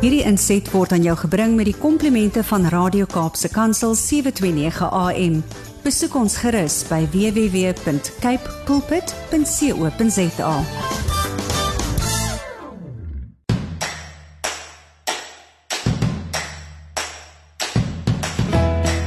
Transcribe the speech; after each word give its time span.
Hierdie 0.00 0.22
inset 0.24 0.64
word 0.72 0.94
aan 0.96 1.02
jou 1.04 1.12
gebring 1.26 1.58
met 1.58 1.66
die 1.68 1.76
komplimente 1.76 2.40
van 2.48 2.64
Radio 2.72 3.04
Kaapse 3.04 3.50
Kansel 3.52 3.92
729 3.92 4.86
AM. 4.88 5.34
Besoek 5.84 6.16
ons 6.16 6.38
gerus 6.40 6.78
by 6.88 7.02
www.cape 7.12 8.54
pulpit.co.za. 8.64 10.54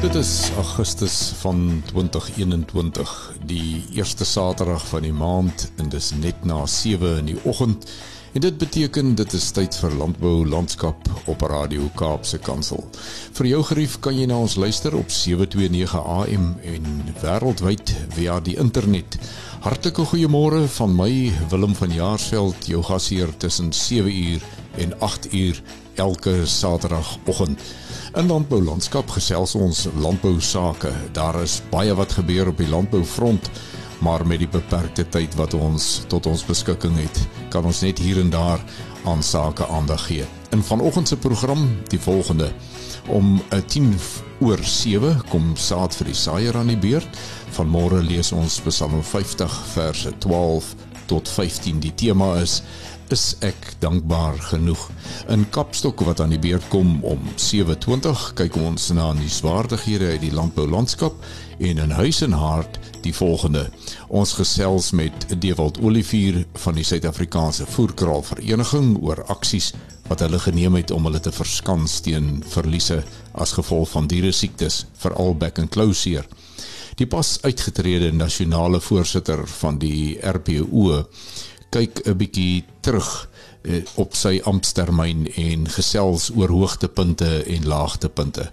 Dit 0.05 0.21
is 0.21 0.51
Augustus 0.61 1.33
van 1.41 1.81
2021, 1.89 3.33
die 3.49 3.81
eerste 3.97 4.29
Saterdag 4.29 4.85
van 4.93 5.09
die 5.09 5.13
maand 5.25 5.71
en 5.81 5.89
dis 5.89 6.13
net 6.21 6.45
na 6.45 6.67
7 6.69 7.17
in 7.23 7.33
die 7.33 7.39
oggend. 7.49 7.89
En 8.33 8.41
dit 8.41 8.57
beteken 8.57 9.15
dit 9.15 9.33
is 9.37 9.51
tyd 9.53 9.75
vir 9.77 9.91
landbou 9.93 10.47
landskap 10.49 11.09
op 11.29 11.43
Radio 11.51 11.85
Kaapse 11.93 12.39
Kansel. 12.41 12.79
Vir 13.37 13.45
jou 13.45 13.59
gerief 13.67 13.99
kan 14.01 14.17
jy 14.17 14.25
na 14.25 14.39
ons 14.41 14.55
luister 14.57 14.95
op 14.97 15.13
729 15.13 15.93
AM 16.01 16.47
en 16.71 16.87
wêreldwyd 17.21 17.93
via 18.15 18.39
die 18.41 18.55
internet. 18.57 19.19
Hartlike 19.61 20.07
goeiemôre 20.09 20.63
van 20.79 20.95
my 20.97 21.11
Willem 21.51 21.77
van 21.77 21.93
Jaarsveld, 21.93 22.65
jou 22.65 22.81
gasheer 22.89 23.29
tussen 23.37 23.69
7 23.69 24.09
uur 24.09 24.41
en 24.81 24.97
8 24.99 25.29
uur 25.33 25.61
elke 26.01 26.33
Saterdagoggend. 26.49 27.61
In 28.17 28.33
landbou 28.33 28.63
landskap 28.63 29.13
gesels 29.13 29.53
ons 29.55 29.85
landbou 30.01 30.39
sake. 30.41 30.89
Daar 31.13 31.37
is 31.43 31.61
baie 31.69 31.93
wat 31.93 32.17
gebeur 32.17 32.49
op 32.49 32.57
die 32.57 32.69
landboufront, 32.69 33.49
maar 34.03 34.27
met 34.27 34.41
die 34.43 34.49
beperkte 34.51 35.05
tyd 35.07 35.35
wat 35.39 35.53
ons 35.55 36.01
tot 36.11 36.25
ons 36.27 36.43
beskikking 36.43 36.97
het, 36.99 37.19
kan 37.53 37.63
ons 37.63 37.79
net 37.85 38.01
hier 38.03 38.19
en 38.19 38.31
daar 38.33 38.59
aan 39.07 39.23
sake 39.23 39.67
aandag 39.67 40.07
gee. 40.09 40.25
In 40.51 40.63
vanoggend 40.63 41.07
se 41.07 41.17
program 41.17 41.63
die 41.87 41.99
volgende 41.99 42.51
om 43.07 43.41
'n 43.49 43.65
10 43.65 43.95
oor 44.39 44.63
7 44.63 45.21
kom 45.29 45.55
saad 45.55 45.95
vir 45.95 46.05
die 46.05 46.15
saaier 46.15 46.57
aan 46.57 46.67
die 46.67 46.77
beurt. 46.77 47.17
Vanmôre 47.51 48.03
lees 48.03 48.31
ons 48.31 48.59
Psalm 48.59 49.03
50 49.03 49.61
verse 49.73 50.17
12 50.17 50.75
tot 51.05 51.29
15. 51.29 51.79
Die 51.79 51.95
tema 51.95 52.35
is 52.35 52.61
is 53.09 53.35
ek 53.39 53.75
dankbaar 53.79 54.39
genoeg. 54.39 54.89
In 55.27 55.49
Kapstok 55.49 55.99
wat 56.07 56.19
aan 56.19 56.29
die 56.29 56.39
beurt 56.39 56.67
kom 56.67 57.03
om 57.03 57.19
7:20 57.35 58.33
kyk 58.33 58.55
ons 58.55 58.89
na 58.89 59.13
die 59.13 59.29
swaardighede 59.29 60.05
uit 60.05 60.21
die 60.21 60.33
landboulandskap 60.33 61.13
en 61.59 61.77
in 61.77 61.91
Huis 61.91 62.21
en 62.21 62.31
Hart 62.31 62.79
die 63.03 63.13
volgende. 63.15 63.67
Ons 64.07 64.33
gesels 64.37 64.91
met 64.91 65.27
Dewald 65.41 65.79
Olivier 65.81 66.43
van 66.65 66.77
die 66.77 66.85
Suid-Afrikaanse 66.87 67.65
Voerkraal 67.65 68.23
Vereniging 68.23 68.95
oor 69.01 69.23
aksies 69.33 69.73
wat 70.07 70.23
hulle 70.23 70.39
geneem 70.39 70.75
het 70.75 70.91
om 70.91 71.05
hulle 71.07 71.21
te 71.23 71.31
verskans 71.31 71.99
teen 72.03 72.43
verliese 72.55 73.03
as 73.31 73.55
gevolg 73.57 73.89
van 73.93 74.07
diere 74.11 74.31
siektes, 74.35 74.85
veral 74.99 75.35
bek 75.39 75.61
en 75.63 75.69
klou 75.71 75.93
seer. 75.93 76.27
Die 76.99 77.07
pas 77.09 77.37
uitgetrede 77.41 78.11
nasionale 78.13 78.81
voorsitter 78.83 79.47
van 79.59 79.79
die 79.81 80.19
RPO 80.21 81.03
kyk 81.73 82.03
'n 82.05 82.17
bietjie 82.17 82.63
terug 82.81 83.29
eh, 83.63 83.81
op 83.95 84.13
sy 84.15 84.41
amptetermyn 84.43 85.27
en 85.35 85.69
gesels 85.69 86.29
oor 86.35 86.49
hoogtepunte 86.49 87.43
en 87.47 87.65
laagtepunte. 87.65 88.51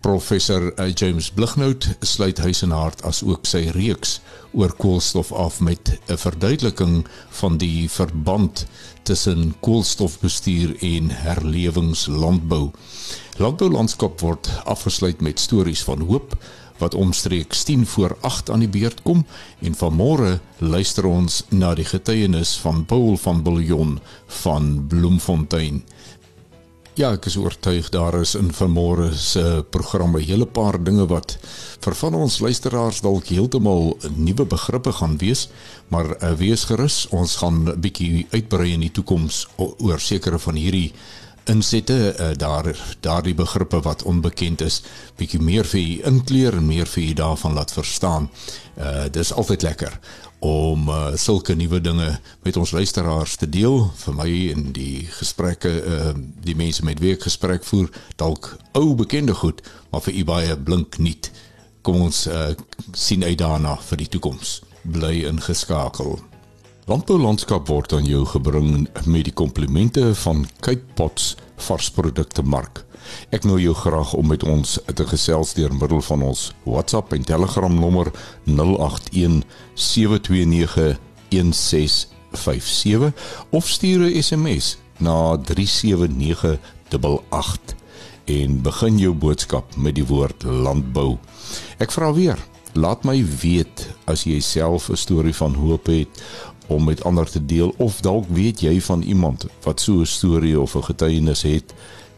Professor 0.00 0.72
James 0.94 1.30
Blighnout 1.30 1.88
sluit 2.00 2.38
huis 2.38 2.62
en 2.62 2.70
hart 2.70 3.00
as 3.08 3.18
ook 3.26 3.48
sy 3.50 3.64
reeks 3.74 4.20
oor 4.54 4.70
koolstof 4.78 5.32
af 5.34 5.58
met 5.60 5.98
'n 6.06 6.16
verduideliking 6.16 7.06
van 7.40 7.58
die 7.58 7.90
verband 7.90 8.66
tussen 9.02 9.54
koolstofbestuur 9.60 10.76
en 10.82 11.10
herlewingslandbou. 11.10 12.70
Landboulandskap 13.36 14.20
word 14.20 14.50
afgesluit 14.64 15.20
met 15.20 15.40
stories 15.40 15.82
van 15.82 16.00
hoop 16.00 16.36
wat 16.78 16.94
omstreeks 16.94 17.62
10 17.62 17.86
voor 17.86 18.16
8 18.20 18.50
aan 18.50 18.58
die 18.58 18.68
beurt 18.68 19.02
kom 19.02 19.26
en 19.58 19.74
vanmôre 19.74 20.38
luister 20.58 21.06
ons 21.06 21.42
na 21.48 21.74
die 21.74 21.84
getuienis 21.84 22.56
van 22.62 22.84
Paul 22.84 23.16
van 23.16 23.42
Billjon 23.42 23.98
van 24.26 24.86
Bloemfontein. 24.88 25.82
Ja, 26.98 27.12
ek 27.14 27.28
is 27.30 27.36
oortuig 27.38 27.92
daar 27.94 28.16
is 28.18 28.32
in 28.34 28.48
vanmôre 28.50 29.12
se 29.14 29.64
programme 29.70 30.18
'n 30.18 30.24
hele 30.26 30.46
paar 30.46 30.82
dinge 30.82 31.06
wat 31.06 31.38
vir 31.80 31.94
van 31.94 32.14
ons 32.14 32.40
luisteraars 32.40 33.00
dalk 33.00 33.26
heeltemal 33.30 33.96
nuwe 34.16 34.44
begrippe 34.44 34.92
gaan 34.92 35.16
wees, 35.18 35.48
maar 35.88 36.10
uh, 36.10 36.32
wees 36.32 36.64
gerus, 36.64 37.06
ons 37.10 37.36
gaan 37.36 37.68
'n 37.68 37.80
bietjie 37.80 38.26
uitbrei 38.32 38.72
in 38.72 38.80
die 38.80 38.90
toekoms 38.90 39.46
oor 39.56 40.00
sekere 40.00 40.38
van 40.38 40.54
hierdie 40.54 40.92
insette 41.46 42.16
uh, 42.18 42.30
daar 42.36 42.96
daardie 43.00 43.34
begrippe 43.34 43.80
wat 43.80 44.02
onbekend 44.02 44.60
is 44.60 44.82
bietjie 45.16 45.40
meer 45.40 45.64
vir 45.64 45.80
u 45.80 46.00
inkleer 46.04 46.56
en 46.56 46.66
meer 46.66 46.86
vir 46.86 47.02
u 47.02 47.12
daarvan 47.12 47.54
laat 47.54 47.72
verstaan. 47.72 48.30
Uh 48.76 49.06
dis 49.10 49.32
altyd 49.32 49.62
lekker 49.62 49.98
om 50.38 50.88
uh, 50.88 51.14
sulke 51.18 51.54
nuwe 51.54 51.80
dinge 51.80 52.20
met 52.42 52.56
ons 52.56 52.70
luisteraars 52.70 53.36
te 53.36 53.48
deel 53.50 53.88
vir 54.04 54.14
my 54.14 54.28
in 54.52 54.68
die 54.76 55.08
gesprekke 55.18 55.72
uh 55.82 56.12
die 56.44 56.54
mense 56.56 56.84
met 56.86 57.02
wie 57.02 57.12
ek 57.16 57.26
gesprek 57.26 57.66
voer 57.66 57.90
dalk 58.16 58.52
ou 58.78 58.94
bekende 58.94 59.34
goed 59.34 59.60
maar 59.90 60.04
vir 60.06 60.14
u 60.14 60.24
baie 60.24 60.56
blink 60.56 60.98
nuut. 61.02 61.30
Kom 61.82 62.06
ons 62.06 62.26
uh 62.30 62.54
sien 62.92 63.24
uit 63.24 63.38
daarna 63.38 63.76
vir 63.90 64.04
die 64.04 64.10
toekoms. 64.14 64.60
Bly 64.82 65.26
ingeskakel. 65.28 66.18
Landbou 66.88 67.18
landskap 67.20 67.66
word 67.68 67.92
aan 67.92 68.06
jou 68.08 68.22
gebring 68.24 68.88
met 69.04 69.26
die 69.26 69.32
komplimente 69.36 70.14
van 70.22 70.46
Cape 70.64 70.88
Pots 70.96 71.36
varsprodukte 71.60 72.40
mark. 72.40 72.80
Ek 73.28 73.44
nooi 73.44 73.60
jou 73.66 73.76
graag 73.76 74.16
om 74.16 74.24
met 74.32 74.40
ons 74.48 74.80
te 74.96 75.04
gesels 75.10 75.52
deur 75.58 75.74
middel 75.76 76.00
van 76.06 76.22
ons 76.30 76.46
WhatsApp 76.64 77.12
en 77.12 77.26
Telegram 77.28 77.74
nommer 77.76 78.08
081 78.48 79.44
729 79.74 80.96
1657 81.28 83.12
of 83.52 83.68
stuur 83.68 84.08
'n 84.08 84.22
SMS 84.22 84.78
na 84.96 85.36
37988 85.36 87.76
en 88.24 88.62
begin 88.62 88.98
jou 88.98 89.14
boodskap 89.14 89.76
met 89.76 89.94
die 89.94 90.06
woord 90.06 90.42
landbou. 90.42 91.18
Ek 91.78 91.92
vra 91.92 92.12
weer, 92.12 92.38
laat 92.72 93.04
my 93.04 93.24
weet 93.40 93.94
as 94.06 94.24
jy 94.24 94.40
self 94.40 94.88
'n 94.88 94.96
storie 94.96 95.34
van 95.34 95.54
hoop 95.54 95.86
het 95.86 96.08
om 96.68 96.84
met 96.84 97.04
ander 97.04 97.30
te 97.30 97.44
deel 97.44 97.74
of 97.76 98.00
dalk 98.00 98.24
weet 98.28 98.60
jy 98.60 98.80
van 98.80 99.02
iemand 99.02 99.46
wat 99.62 99.80
so 99.80 100.00
'n 100.00 100.06
storie 100.06 100.60
of 100.60 100.74
'n 100.74 100.84
getuienis 100.84 101.42
het 101.42 101.74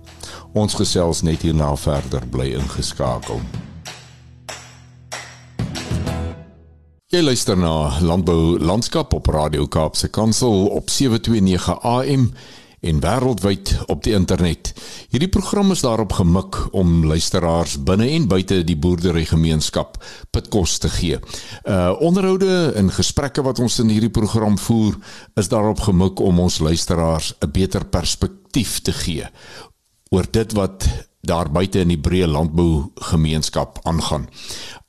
Ons 0.53 0.75
gesels 0.75 1.22
net 1.22 1.42
hierna 1.42 1.76
verder 1.76 2.26
bly 2.31 2.53
ingeskakel. 2.59 3.41
Jy 7.06 7.22
luister 7.22 7.56
na 7.56 8.00
Landbou 8.03 8.59
Landskap 8.59 9.12
op 9.15 9.26
Radio 9.26 9.66
Kaapse 9.66 10.09
Kansel 10.09 10.66
op 10.66 10.91
729 10.91 11.81
AM 11.81 12.31
en 12.81 13.00
wêreldwyd 13.00 13.72
op 13.86 14.03
die 14.03 14.12
internet. 14.12 14.72
Hierdie 15.09 15.31
program 15.31 15.70
is 15.70 15.81
daarop 15.81 16.12
gemik 16.19 16.59
om 16.75 17.06
luisteraars 17.06 17.78
binne 17.82 18.09
en 18.10 18.28
buite 18.28 18.60
die 18.66 18.76
boerderygemeenskap 18.76 19.97
pitkos 20.31 20.78
te 20.78 20.91
gee. 20.92 21.19
Uh 21.65 21.95
onderhoude 22.01 22.72
en 22.77 22.92
gesprekke 22.92 23.42
wat 23.42 23.62
ons 23.62 23.78
in 23.83 23.91
hierdie 23.95 24.12
program 24.12 24.59
voer, 24.59 24.98
is 25.34 25.48
daarop 25.48 25.86
gemik 25.89 26.21
om 26.21 26.41
ons 26.41 26.59
luisteraars 26.59 27.34
'n 27.41 27.51
beter 27.51 27.84
perspektief 27.84 28.80
te 28.80 28.92
gee 28.92 29.30
oor 30.10 30.26
dit 30.30 30.53
wat 30.53 30.86
daar 31.26 31.50
buite 31.50 31.82
in 31.82 31.91
die 31.91 32.00
breë 32.00 32.28
landbou 32.30 32.92
gemeenskap 33.10 33.80
aangaan. 33.88 34.28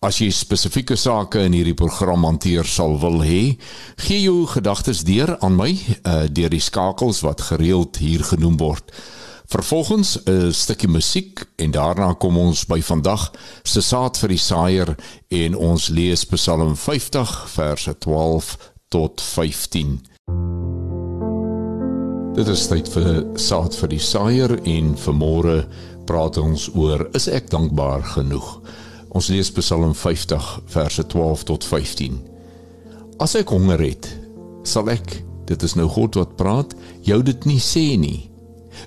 As 0.06 0.20
jy 0.22 0.30
spesifieke 0.32 0.96
sake 1.00 1.42
in 1.48 1.56
hierdie 1.58 1.78
program 1.78 2.26
hanteer 2.28 2.68
sal 2.70 3.00
wil 3.02 3.24
hê, 3.26 3.58
gee 4.06 4.22
jou 4.22 4.46
gedagtes 4.52 5.02
deur 5.08 5.34
aan 5.42 5.58
my 5.58 5.72
uh, 5.74 6.26
deur 6.30 6.54
die 6.54 6.62
skakels 6.62 7.24
wat 7.26 7.48
gereeld 7.50 7.98
hier 8.04 8.24
genoem 8.30 8.60
word. 8.62 8.94
Vervolgens 9.48 10.18
'n 10.28 10.52
stukkie 10.52 10.90
musiek 10.92 11.46
en 11.56 11.72
daarna 11.72 12.14
kom 12.14 12.38
ons 12.38 12.66
by 12.66 12.82
vandag 12.82 13.32
se 13.64 13.82
saad 13.82 14.18
vir 14.18 14.30
die 14.30 14.44
saaier 14.44 14.96
en 15.30 15.56
ons 15.56 15.88
lees 15.88 16.26
Psalm 16.26 16.76
50 16.76 17.50
verse 17.50 17.98
12 17.98 18.58
tot 18.90 19.22
15. 19.22 20.67
Dit 22.38 22.52
is 22.54 22.68
tyd 22.70 22.86
vir 22.94 23.24
saad 23.42 23.74
vir 23.80 23.90
die 23.90 24.04
saaier 24.04 24.52
en 24.70 24.92
vanmôre 25.02 25.56
praat 26.06 26.36
ons 26.38 26.68
oor 26.78 27.08
is 27.18 27.26
ek 27.34 27.48
dankbaar 27.50 28.04
genoeg. 28.12 28.46
Ons 29.10 29.32
lees 29.34 29.50
Psalm 29.56 29.96
50 29.98 30.52
verse 30.70 31.06
12 31.16 31.46
tot 31.50 31.66
15. 31.66 32.20
As 33.26 33.34
ek 33.42 33.56
honger 33.56 33.82
het, 33.82 34.12
sal 34.62 34.94
ek, 34.94 35.16
dit 35.50 35.66
is 35.66 35.74
nou 35.82 35.88
God 35.90 36.20
wat 36.22 36.38
praat, 36.38 36.78
jou 37.02 37.18
dit 37.26 37.50
nie 37.50 37.58
sê 37.58 37.88
nie, 37.98 38.30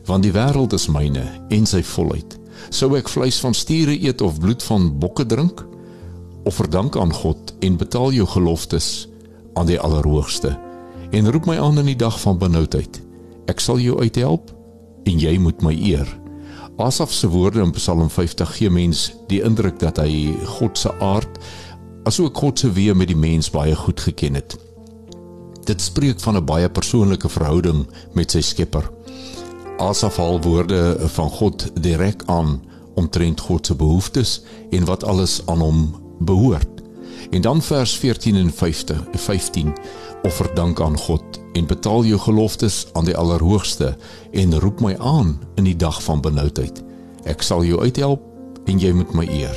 want 0.06 0.22
die 0.22 0.34
wêreld 0.38 0.78
is 0.78 0.86
myne 0.86 1.26
en 1.50 1.66
sy 1.66 1.82
volheid. 1.96 2.38
Sou 2.70 2.92
ek 2.94 3.10
vleis 3.10 3.42
van 3.42 3.58
stiere 3.58 3.98
eet 3.98 4.22
of 4.22 4.38
bloed 4.38 4.62
van 4.70 4.92
bokke 5.02 5.26
drink? 5.26 5.66
Offer 6.46 6.70
dank 6.70 6.94
aan 6.94 7.10
God 7.10 7.56
en 7.66 7.82
betaal 7.82 8.14
jou 8.14 8.30
geloftes 8.30 9.08
aan 9.58 9.74
die 9.74 9.82
Allerhoogste 9.82 10.54
en 11.10 11.34
roep 11.34 11.50
my 11.50 11.58
aan 11.58 11.82
in 11.82 11.96
die 11.96 11.98
dag 11.98 12.14
van 12.22 12.38
benoudheid. 12.38 13.09
Ek 13.50 13.58
sal 13.62 13.80
jou 13.82 13.98
uithelp 13.98 14.52
en 15.08 15.18
jy 15.18 15.32
moet 15.42 15.62
my 15.64 15.72
eer. 15.74 16.06
Asaf 16.80 17.10
se 17.12 17.28
woorde 17.28 17.60
in 17.64 17.72
Psalm 17.74 18.08
50 18.12 18.52
gee 18.56 18.70
mens 18.70 19.08
die 19.28 19.40
indruk 19.44 19.80
dat 19.82 19.98
hy 19.98 20.30
God 20.56 20.78
se 20.78 20.92
aard 21.02 21.40
asook 22.08 22.38
God 22.38 22.62
se 22.62 22.70
weë 22.72 22.94
met 22.96 23.10
die 23.10 23.18
mens 23.18 23.50
baie 23.52 23.74
goed 23.76 24.00
geken 24.00 24.38
het. 24.38 24.54
Dit 25.66 25.82
spreek 25.82 26.20
van 26.20 26.36
'n 26.36 26.44
baie 26.44 26.68
persoonlike 26.68 27.28
verhouding 27.28 27.86
met 28.14 28.30
sy 28.30 28.40
Skepper. 28.40 28.90
Asaf 29.78 30.16
haal 30.16 30.40
woorde 30.40 30.96
van 31.08 31.30
God 31.30 31.70
direk 31.82 32.22
aan 32.26 32.60
omtrent 32.94 33.40
God 33.40 33.66
se 33.66 33.74
behoeftes 33.74 34.42
en 34.70 34.84
wat 34.84 35.04
alles 35.04 35.42
aan 35.46 35.60
hom 35.60 35.94
behoort. 36.20 36.82
En 37.30 37.40
dan 37.42 37.62
vers 37.62 37.96
14 37.96 38.36
en 38.36 38.52
50, 38.52 39.04
15 39.12 39.74
offer 40.22 40.54
dank 40.54 40.80
aan 40.80 40.98
God 40.98 41.39
en 41.52 41.66
betaal 41.66 42.04
jou 42.04 42.18
geloftes 42.18 42.86
aan 42.92 43.04
die 43.04 43.16
Allerhoogste 43.16 43.96
en 44.32 44.58
roep 44.60 44.80
my 44.80 44.96
aan 44.98 45.38
in 45.54 45.64
die 45.64 45.76
dag 45.76 46.02
van 46.02 46.20
benoudheid. 46.20 46.82
Ek 47.24 47.42
sal 47.42 47.64
jou 47.64 47.80
uithelp 47.80 48.22
en 48.70 48.78
jy 48.78 48.92
moet 48.92 49.14
my 49.14 49.26
eer. 49.26 49.56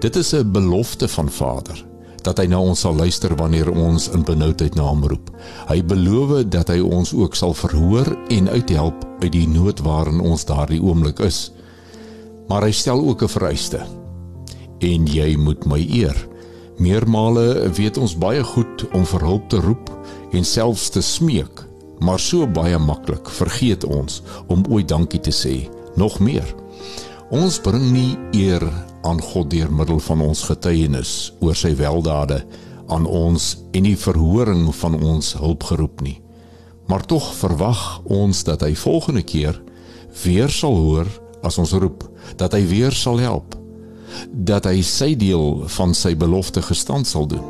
Dit 0.00 0.16
is 0.16 0.34
'n 0.34 0.52
belofte 0.52 1.08
van 1.08 1.28
Vader 1.28 1.86
dat 2.22 2.38
hy 2.38 2.46
na 2.46 2.60
ons 2.60 2.80
sal 2.80 2.94
luister 2.94 3.32
wanneer 3.36 3.70
ons 3.70 4.08
in 4.08 4.24
benoudheid 4.24 4.74
na 4.74 4.82
hom 4.82 5.04
roep. 5.04 5.30
Hy 5.68 5.80
beloof 5.84 6.44
dat 6.52 6.68
hy 6.68 6.80
ons 6.80 7.14
ook 7.16 7.34
sal 7.34 7.54
verhoor 7.54 8.12
en 8.28 8.48
uithelp 8.48 9.06
uit 9.22 9.32
die 9.32 9.48
nood 9.48 9.80
waarin 9.80 10.20
ons 10.20 10.44
daardie 10.44 10.82
oomblik 10.82 11.20
is. 11.24 11.52
Maar 12.48 12.62
hy 12.68 12.72
stel 12.72 13.00
ook 13.00 13.22
'n 13.22 13.28
vereiste. 13.28 13.80
En 14.80 15.06
jy 15.06 15.36
moet 15.36 15.64
my 15.66 15.86
eer. 15.90 16.28
Meermale 16.78 17.70
weet 17.76 17.98
ons 17.98 18.18
baie 18.18 18.44
goed 18.44 18.86
om 18.92 19.04
vir 19.06 19.20
hulp 19.20 19.48
te 19.48 19.56
roep 19.60 19.90
en 20.32 20.46
selfs 20.46 20.88
te 20.94 21.02
smeek, 21.02 21.64
maar 22.00 22.20
so 22.20 22.46
baie 22.46 22.78
maklik 22.78 23.28
vergeet 23.36 23.84
ons 23.84 24.22
om 24.48 24.64
ooit 24.70 24.88
dankie 24.88 25.20
te 25.20 25.34
sê. 25.34 25.68
Nog 25.96 26.20
meer. 26.20 26.46
Ons 27.30 27.60
bring 27.62 27.90
nie 27.92 28.16
eer 28.36 28.64
aan 29.06 29.20
God 29.22 29.50
deur 29.50 29.70
middel 29.72 30.00
van 30.06 30.22
ons 30.24 30.42
getuienis 30.48 31.32
oor 31.40 31.56
sy 31.58 31.74
weldade 31.78 32.40
aan 32.90 33.06
ons 33.06 33.52
en 33.74 33.86
die 33.86 33.98
verhoring 33.98 34.68
van 34.80 34.98
ons 34.98 35.34
hulpgeroep 35.38 36.02
nie. 36.06 36.18
Maar 36.90 37.06
tog 37.06 37.30
verwag 37.38 38.00
ons 38.04 38.42
dat 38.46 38.64
hy 38.66 38.74
volgende 38.74 39.22
keer 39.22 39.60
weer 40.24 40.50
sal 40.50 40.74
hoor 40.74 41.06
as 41.46 41.58
ons 41.58 41.72
roep, 41.72 42.02
dat 42.36 42.52
hy 42.56 42.64
weer 42.66 42.94
sal 42.94 43.20
help 43.22 43.60
dat 44.30 44.66
hy 44.68 44.80
sy 44.86 45.14
deel 45.18 45.64
van 45.76 45.94
sy 45.96 46.14
belofte 46.18 46.62
gestand 46.64 47.08
sal 47.08 47.28
doen 47.30 47.44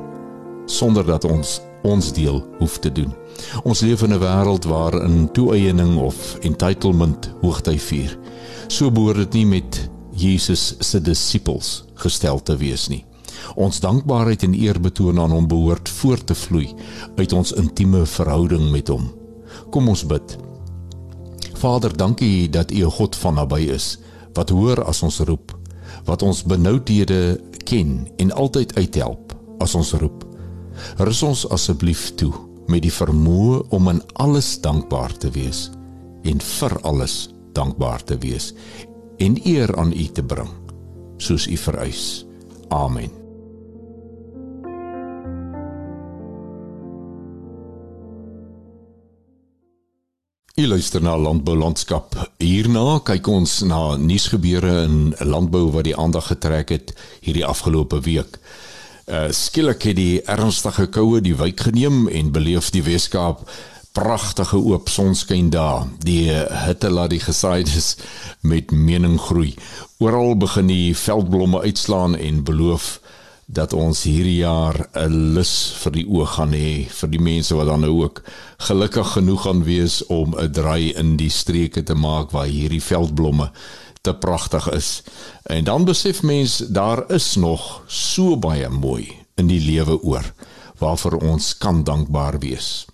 sonder 0.71 1.06
dat 1.06 1.25
ons 1.27 1.59
ons 1.82 2.12
deel 2.12 2.41
hoef 2.59 2.79
te 2.79 2.93
doen. 2.93 3.12
Ons 3.65 3.81
leef 3.81 4.03
in 4.03 4.12
'n 4.12 4.21
wêreld 4.21 4.65
waar 4.65 4.94
in 5.03 5.29
toeëning 5.32 5.99
of 5.99 6.38
entitlement 6.41 7.31
hoogty 7.41 7.79
vier. 7.79 8.19
So 8.69 8.91
behoort 8.91 9.17
dit 9.17 9.32
nie 9.32 9.47
met 9.47 9.88
Jesus 10.12 10.75
se 10.79 11.00
disippels 11.00 11.85
gestel 11.94 12.43
te 12.43 12.56
wees 12.56 12.88
nie. 12.88 13.05
Ons 13.56 13.81
dankbaarheid 13.81 14.43
en 14.43 14.55
eerbetoon 14.55 15.21
aan 15.21 15.31
hom 15.31 15.49
behoort 15.49 15.88
voort 15.88 16.27
te 16.27 16.35
vloei 16.35 16.75
uit 17.17 17.32
ons 17.32 17.53
intieme 17.53 18.06
verhouding 18.06 18.71
met 18.71 18.88
hom. 18.88 19.12
Kom 19.71 19.88
ons 19.88 20.06
bid. 20.06 20.37
Vader, 21.55 21.97
dankie 21.97 22.50
dat 22.50 22.71
U 22.71 22.85
'n 22.85 22.91
God 22.91 23.17
van 23.17 23.35
naby 23.35 23.61
is 23.61 23.99
wat 24.35 24.49
hoor 24.49 24.85
as 24.85 25.03
ons 25.03 25.19
roep 25.19 25.59
wat 26.05 26.23
ons 26.23 26.43
benoudhede 26.44 27.41
ken 27.65 28.09
en 28.17 28.32
altyd 28.32 28.75
uithelp 28.77 29.35
as 29.59 29.75
ons 29.75 29.93
roep. 29.93 30.30
Rus 30.99 31.23
ons 31.27 31.47
asseblief 31.50 32.11
toe 32.21 32.32
met 32.71 32.85
die 32.87 32.94
vermoë 32.94 33.65
om 33.75 33.88
in 33.93 34.03
alles 34.23 34.55
dankbaar 34.62 35.17
te 35.19 35.31
wees 35.35 35.69
en 36.29 36.43
vir 36.44 36.77
alles 36.87 37.29
dankbaar 37.56 38.05
te 38.05 38.19
wees 38.23 38.53
en 39.21 39.38
eer 39.44 39.73
aan 39.77 39.93
U 39.93 40.06
te 40.15 40.23
bring 40.23 40.53
soos 41.21 41.47
U 41.47 41.56
vereis. 41.56 42.25
Amen. 42.71 43.21
Jy 50.61 50.67
luister 50.69 51.00
na 51.00 51.15
Landbou 51.17 51.55
Landskap. 51.56 52.12
Hierna 52.43 52.99
kyk 53.06 53.29
ons 53.32 53.61
na 53.65 53.97
nuusgebeure 53.97 54.82
in 54.85 55.15
landbou 55.25 55.71
wat 55.73 55.87
die 55.87 55.94
aandag 55.97 56.27
getrek 56.35 56.75
het 56.75 56.93
hierdie 57.25 57.47
afgelope 57.49 58.03
week. 58.05 58.37
Uh 59.10 59.26
skielik 59.34 59.82
het 59.88 59.96
die 59.98 60.20
ernstige 60.22 60.84
koue 60.86 61.18
die 61.18 61.34
wyk 61.34 61.64
geneem 61.66 62.04
en 62.14 62.28
beleef 62.30 62.68
die 62.70 62.84
Weskaap 62.86 63.42
pragtige 63.90 64.60
oop 64.62 64.86
sonskyn 64.88 65.48
daar. 65.50 65.88
Die 66.06 66.30
hitte 66.30 66.92
laat 66.94 67.10
die 67.10 67.18
gesaaides 67.18 67.96
met 68.46 68.70
mening 68.70 69.18
groei. 69.18 69.56
Oral 69.98 70.36
begin 70.38 70.70
die 70.70 70.94
veldblomme 70.94 71.64
uitslaan 71.66 72.14
en 72.14 72.44
beloof 72.46 73.00
dat 73.50 73.74
ons 73.74 74.04
hierdie 74.06 74.44
jaar 74.44 74.78
'n 74.94 75.34
lus 75.34 75.74
vir 75.82 75.92
die 75.92 76.06
oog 76.06 76.34
gaan 76.38 76.54
hê 76.54 76.86
vir 76.86 77.10
die 77.10 77.18
mense 77.20 77.54
wat 77.54 77.66
dan 77.66 77.80
nou 77.80 78.02
ook 78.04 78.22
gelukkig 78.58 79.12
genoeg 79.12 79.42
gaan 79.42 79.64
wees 79.64 80.06
om 80.06 80.38
'n 80.38 80.52
draai 80.52 80.94
in 80.94 81.16
die 81.16 81.30
streke 81.30 81.82
te 81.82 81.94
maak 81.94 82.30
waar 82.30 82.46
hierdie 82.46 82.82
veldblomme 82.82 83.50
te 84.00 84.14
pragtig 84.14 84.70
is. 84.70 85.02
En 85.43 85.64
dan 85.64 85.85
besef 85.85 86.23
mens 86.23 86.56
daar 86.56 87.11
is 87.11 87.35
nog 87.35 87.82
so 87.87 88.37
baie 88.38 88.69
mooi 88.69 89.19
in 89.35 89.47
die 89.47 89.61
lewe 89.61 90.00
oor 90.02 90.32
waarvoor 90.81 91.20
ons 91.20 91.58
kan 91.58 91.85
dankbaar 91.85 92.38
wees. 92.38 92.87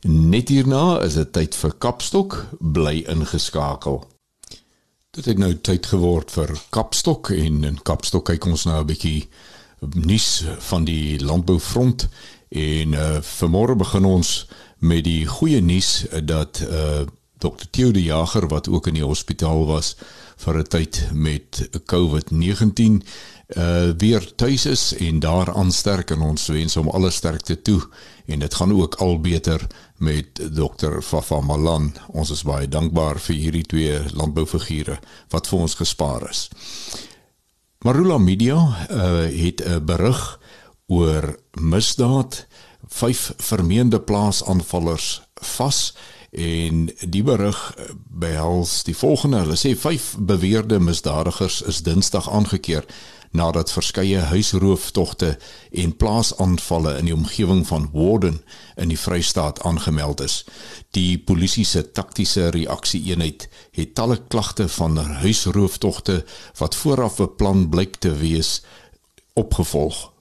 Net 0.00 0.48
hierna 0.48 1.00
is 1.04 1.18
dit 1.18 1.32
tyd 1.32 1.56
vir 1.56 1.74
Kapstok 1.78 2.38
bly 2.58 3.02
ingeskakel. 3.10 4.00
Dit 5.10 5.24
het 5.24 5.38
nou 5.38 5.52
tyd 5.54 5.86
geword 5.86 6.32
vir 6.32 6.54
Kapstok 6.70 7.30
en 7.36 7.64
in 7.68 7.78
Kapstok 7.82 8.30
kyk 8.30 8.46
ons 8.46 8.64
nou 8.64 8.80
'n 8.80 8.86
bietjie 8.86 9.28
nuus 9.80 10.44
van 10.70 10.84
die 10.84 11.20
landboufront 11.20 12.08
en 12.48 12.92
uh, 12.92 13.20
vanmôre 13.20 13.76
begin 13.76 14.04
ons 14.04 14.48
met 14.78 15.04
die 15.04 15.26
goeie 15.26 15.60
nuus 15.60 16.06
dat 16.22 16.62
uh, 16.64 17.04
Dr 17.38 17.66
Theo 17.70 17.90
de 17.90 18.02
Jager 18.02 18.48
wat 18.48 18.68
ook 18.68 18.86
in 18.86 18.94
die 18.94 19.04
hospitaal 19.04 19.66
was 19.66 19.96
vir 20.36 20.58
'n 20.58 20.68
tyd 20.68 21.08
met 21.12 21.68
COVID-19 21.86 23.02
uh 23.56 23.90
weer 23.96 24.34
tuis 24.34 24.66
is 24.66 24.94
en 24.96 25.20
daar 25.20 25.54
aansterk 25.54 26.10
en 26.10 26.20
ons 26.20 26.46
wens 26.46 26.74
hom 26.74 26.88
alle 26.88 27.10
sterkte 27.10 27.62
toe 27.62 27.80
en 28.26 28.38
dit 28.38 28.54
gaan 28.54 28.72
ook 28.72 28.94
al 28.94 29.20
beter 29.20 29.66
met 29.96 30.40
dokter 30.52 31.02
Fafa 31.02 31.40
Malan. 31.40 31.92
Ons 32.06 32.30
is 32.30 32.42
baie 32.42 32.68
dankbaar 32.68 33.18
vir 33.18 33.36
hierdie 33.36 33.64
twee 33.66 34.00
landboufigure 34.12 34.98
wat 35.28 35.48
vir 35.48 35.58
ons 35.58 35.74
gespaar 35.74 36.28
is. 36.30 36.48
Marula 37.78 38.18
Media 38.18 38.56
uh, 38.90 39.26
het 39.30 39.62
'n 39.64 39.84
berig 39.84 40.38
oor 40.86 41.38
misdaad, 41.52 42.46
vyf 42.88 43.32
vermeende 43.36 44.00
plaasaanvallers 44.00 45.22
vas 45.56 45.94
en 46.30 46.88
die 47.00 47.22
berig 47.22 47.58
behels 48.08 48.82
die 48.84 48.96
volgende. 48.96 49.44
Hulle 49.46 49.56
sê 49.56 49.74
vyf 49.78 50.14
beweerde 50.18 50.80
misdadigers 50.80 51.62
is 51.62 51.82
Dinsdag 51.86 52.28
aangekeer 52.30 52.84
nadat 53.30 53.72
verskeie 53.72 54.20
huisrooftogte 54.30 55.38
en 55.70 55.96
plaasaanvalle 55.96 56.94
in 56.98 57.10
die 57.10 57.14
omgewing 57.14 57.66
van 57.68 57.90
Warden 57.92 58.40
in 58.76 58.88
die 58.88 58.98
Vrystaat 58.98 59.62
aangemeld 59.68 60.20
is. 60.24 60.44
Die 60.96 61.18
polisie 61.18 61.64
se 61.68 61.84
taktiese 61.92 62.48
reaksie-eenheid 62.56 63.48
het 63.76 63.94
talle 63.94 64.20
klagte 64.28 64.68
van 64.68 64.96
huisrooftogte 64.96 66.22
wat 66.58 66.74
vooraf 66.74 67.16
beplan 67.16 67.68
blyk 67.68 68.00
te 68.00 68.14
wees 68.16 68.62
opgevolg. 69.34 70.17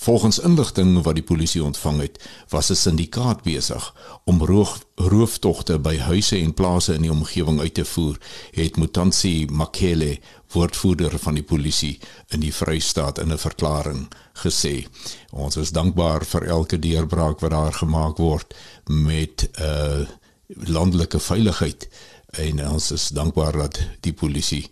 Volgens 0.00 0.38
inligting 0.38 1.02
wat 1.02 1.14
die 1.18 1.24
polisie 1.28 1.60
ontvang 1.64 1.98
het, 2.00 2.28
was 2.48 2.70
'n 2.70 2.74
syndikaat 2.74 3.42
besig 3.42 3.94
om 4.24 4.44
roof, 4.44 4.84
rooftogte 4.94 5.78
by 5.78 5.96
huise 5.96 6.36
en 6.36 6.54
plase 6.54 6.94
in 6.94 7.02
die 7.02 7.10
omgewing 7.10 7.60
uit 7.60 7.74
te 7.74 7.84
voer, 7.84 8.16
het 8.50 8.76
Mutansi 8.76 9.46
Makele, 9.50 10.18
woordvoerder 10.52 11.18
van 11.18 11.34
die 11.34 11.42
polisie 11.42 11.98
in 12.28 12.40
die 12.40 12.54
Vrystaat 12.54 13.18
in 13.18 13.32
'n 13.32 13.38
verklaring 13.38 14.08
gesê. 14.32 14.86
Ons 15.30 15.56
is 15.56 15.70
dankbaar 15.70 16.24
vir 16.24 16.46
elke 16.46 16.78
deurbraak 16.78 17.40
wat 17.40 17.50
daar 17.50 17.72
gemaak 17.72 18.16
word 18.16 18.54
met 18.86 19.50
'n 19.52 19.62
uh, 19.62 20.06
landelike 20.48 21.18
veiligheid 21.18 21.88
en 22.30 22.68
ons 22.68 22.90
is 22.90 23.08
dankbaar 23.08 23.52
dat 23.52 23.80
die 24.00 24.12
polisie 24.12 24.70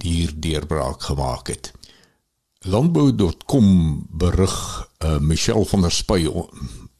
hier 0.00 0.32
deurbraak 0.34 1.02
gemaak 1.02 1.46
het. 1.46 1.72
Landbou.com 2.64 4.06
berig 4.10 4.88
uh, 5.04 5.18
Michelle 5.18 5.64
van 5.66 5.82
der 5.82 5.90
Spuy 5.90 6.28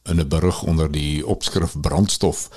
in 0.03 0.19
'n 0.19 0.27
berig 0.27 0.63
onder 0.63 0.91
die 0.91 1.25
opskrif 1.25 1.79
brandstof 1.79 2.49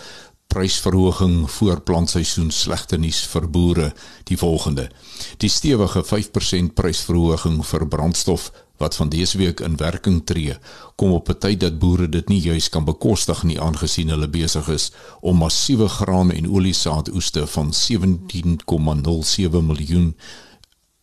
prysverhoging 0.46 1.50
voor 1.50 1.80
plantseisoen 1.80 2.50
slegte 2.50 2.96
nuus 2.98 3.20
vir 3.30 3.50
boere 3.50 3.92
die 4.24 4.38
volgende. 4.38 4.88
Die 5.36 5.48
stewige 5.48 6.02
5% 6.02 6.74
prysverhoging 6.74 7.66
vir 7.66 7.86
brandstof 7.88 8.50
wat 8.76 8.96
van 8.96 9.08
dese 9.08 9.38
week 9.38 9.60
in 9.60 9.76
werking 9.76 10.26
tree, 10.26 10.58
kom 10.96 11.12
op 11.12 11.28
'n 11.28 11.38
tyd 11.38 11.60
dat 11.60 11.78
boere 11.78 12.08
dit 12.08 12.28
nie 12.28 12.40
juis 12.40 12.68
kan 12.68 12.84
bekostig 12.84 13.42
nie 13.42 13.60
aangesien 13.60 14.08
hulle 14.08 14.28
besig 14.28 14.68
is 14.68 14.92
om 15.20 15.36
massiewe 15.36 15.88
graan 15.88 16.30
en 16.30 16.50
oliesaadoeste 16.50 17.46
van 17.46 17.72
17,07 17.72 19.62
miljoen 19.62 20.16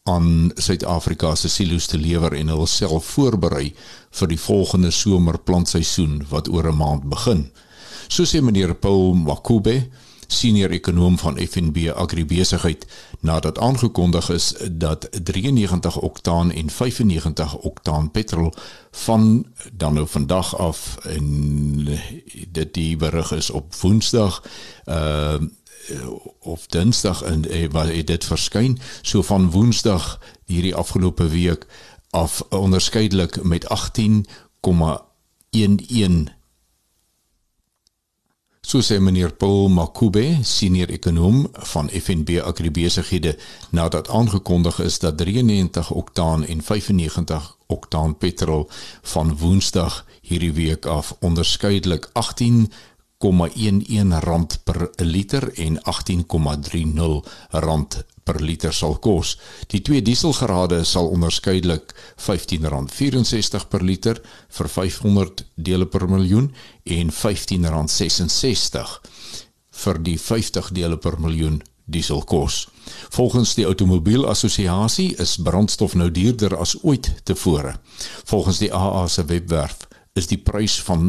aan 0.04 0.52
Suid-Afrika 0.56 1.36
se 1.36 1.50
silo's 1.50 1.86
te 1.88 1.98
lewer 1.98 2.34
en 2.36 2.50
hulle 2.52 2.68
self 2.68 3.06
voorberei 3.16 3.70
vir 4.20 4.28
die 4.28 4.40
volgende 4.40 4.92
somerplantseisoen 4.92 6.26
wat 6.30 6.50
oor 6.52 6.68
'n 6.72 6.78
maand 6.78 7.04
begin. 7.10 7.52
So 8.08 8.24
sê 8.24 8.42
meneer 8.42 8.76
Paul 8.76 9.14
Makube, 9.14 9.88
senior 10.28 10.72
ekonom 10.72 11.18
van 11.18 11.38
FNB 11.38 11.90
Agribesigheid, 11.96 12.86
nadat 13.20 13.60
aangekondig 13.60 14.30
is 14.30 14.54
dat 14.72 15.08
93 15.24 15.98
oktaan 15.98 16.52
en 16.52 16.70
95 16.70 17.56
oktaan 17.56 18.12
petrol 18.12 18.54
van 18.92 19.46
dan 19.74 19.94
nou 19.94 20.08
vandag 20.08 20.58
af 20.58 20.98
en 21.04 21.88
dit 22.52 22.74
die 22.74 22.98
berig 22.98 23.32
is 23.32 23.50
op 23.50 23.76
Woensdag 23.76 24.44
uh 24.86 25.40
of 26.40 26.68
Dinsdag 26.68 27.22
en 27.22 27.50
eh, 27.50 27.70
wat 27.72 28.08
dit 28.08 28.26
verskyn 28.26 28.80
so 29.02 29.22
van 29.22 29.52
Woensdag 29.52 30.20
hierdie 30.46 30.76
afgelope 30.76 31.28
week 31.28 31.66
af 32.10 32.42
onderskeidelik 32.50 33.44
met 33.44 33.66
18,11 33.68 33.72
So 38.64 38.80
sê 38.80 38.96
meneer 39.04 39.34
Paul 39.36 39.68
Makube, 39.70 40.38
senior 40.42 40.90
ekonom 40.90 41.48
van 41.52 41.90
FNB 41.92 42.40
Agribesighede, 42.40 43.36
nadat 43.76 44.10
aangekondig 44.10 44.80
is 44.80 45.00
dat 45.00 45.18
93 45.18 45.92
oktaan 45.92 46.46
en 46.46 46.64
95 46.64 47.58
oktaan 47.68 48.18
petrol 48.18 48.70
van 49.02 49.38
Woensdag 49.38 50.06
hierdie 50.22 50.54
week 50.54 50.86
af 50.86 51.16
onderskeidelik 51.20 52.10
18 52.14 52.72
18,11 53.24 54.20
rand 54.20 54.60
per 54.64 54.90
liter 55.00 55.52
en 55.56 55.80
18,30 55.80 57.22
rand 57.50 58.04
per 58.24 58.42
liter 58.42 58.74
sal 58.74 58.98
kos. 59.00 59.38
Die 59.72 59.82
twee 59.82 60.02
dieselgerade 60.04 60.84
sal 60.88 61.08
onderskeidelik 61.12 61.94
R15.64 62.20 63.68
per 63.70 63.84
liter 63.84 64.20
vir 64.58 64.68
500 64.76 65.46
dele 65.56 65.88
per 65.88 66.08
miljoen 66.12 66.52
en 66.84 67.12
R15.66 67.12 68.98
vir 69.84 70.04
die 70.06 70.18
50 70.20 70.72
dele 70.76 70.98
per 70.98 71.20
miljoen 71.20 71.62
diesel 71.86 72.22
kos. 72.28 72.68
Volgens 73.12 73.56
die 73.56 73.66
Automobielassosiasie 73.68 75.16
is 75.20 75.38
brandstof 75.44 75.96
nou 76.00 76.12
duurder 76.12 76.56
as 76.60 76.78
ooit 76.84 77.12
tevore. 77.28 77.76
Volgens 78.28 78.60
die 78.64 78.72
AA 78.74 79.08
se 79.08 79.26
webwerf 79.28 79.88
is 80.14 80.28
die 80.30 80.38
prys 80.38 80.76
van 80.86 81.08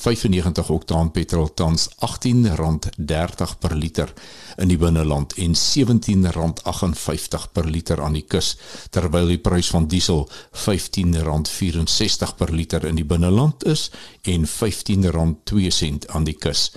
95 0.00 0.70
oktaan 0.72 1.10
petrol 1.12 1.50
tans 1.54 1.90
R18.30 2.00 3.50
per 3.60 3.74
liter 3.76 4.12
in 4.56 4.70
die 4.72 4.78
binneland 4.80 5.34
en 5.36 5.52
R17.58 5.52 7.50
per 7.52 7.68
liter 7.68 8.00
aan 8.00 8.16
die 8.16 8.24
kus 8.24 8.54
terwyl 8.96 9.28
die 9.28 9.42
prys 9.44 9.68
van 9.74 9.90
diesel 9.92 10.24
R15.64 10.56 12.32
per 12.38 12.54
liter 12.56 12.86
in 12.88 12.96
die 12.96 13.04
binneland 13.04 13.66
is 13.68 13.90
en 14.24 14.48
R15.02 14.48 16.08
aan 16.08 16.24
die 16.24 16.36
kus. 16.40 16.70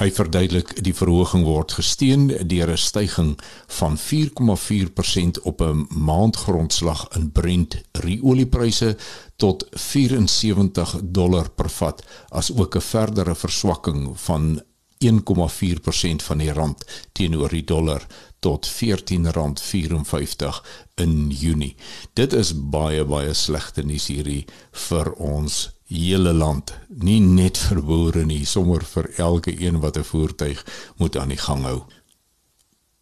Hy 0.00 0.08
verduidelik 0.16 0.74
die 0.84 0.96
verhoging 0.96 1.44
word 1.44 1.76
gesteun 1.76 2.28
deur 2.48 2.72
'n 2.72 2.78
styging 2.78 3.36
van 3.80 3.98
4,4% 3.98 5.44
op 5.44 5.60
'n 5.60 5.86
maandgrondslag 5.92 7.08
in 7.16 7.32
Brent 7.32 7.82
oliepryse 8.22 8.96
tot 9.42 9.64
74 9.74 11.00
dollar 11.02 11.48
per 11.50 11.70
vat 11.80 12.02
as 12.30 12.52
ook 12.54 12.76
'n 12.76 12.88
verdere 12.94 13.34
verswakking 13.34 14.18
van 14.26 14.60
1,4% 15.02 16.22
van 16.22 16.38
die 16.38 16.52
rand 16.52 16.84
teenoor 17.12 17.48
die 17.48 17.64
dollar 17.64 18.06
tot 18.38 18.66
R14.54 18.70 20.62
in 20.94 21.30
Junie. 21.30 21.76
Dit 22.12 22.32
is 22.32 22.52
baie 22.54 23.04
baie 23.04 23.34
slegte 23.34 23.82
nuus 23.82 24.06
hierdie 24.06 24.46
vir 24.88 25.12
ons 25.12 25.70
hele 25.86 26.32
land, 26.32 26.78
nie 26.88 27.20
net 27.20 27.58
vir 27.58 27.82
boere 27.82 28.24
nie, 28.24 28.44
sommer 28.46 28.84
vir 28.84 29.10
elke 29.16 29.60
een 29.60 29.80
wat 29.80 29.96
'n 29.96 30.04
voertuig 30.04 30.64
moet 30.96 31.16
aan 31.16 31.28
die 31.28 31.42
gang 31.46 31.62
hou. 31.64 31.82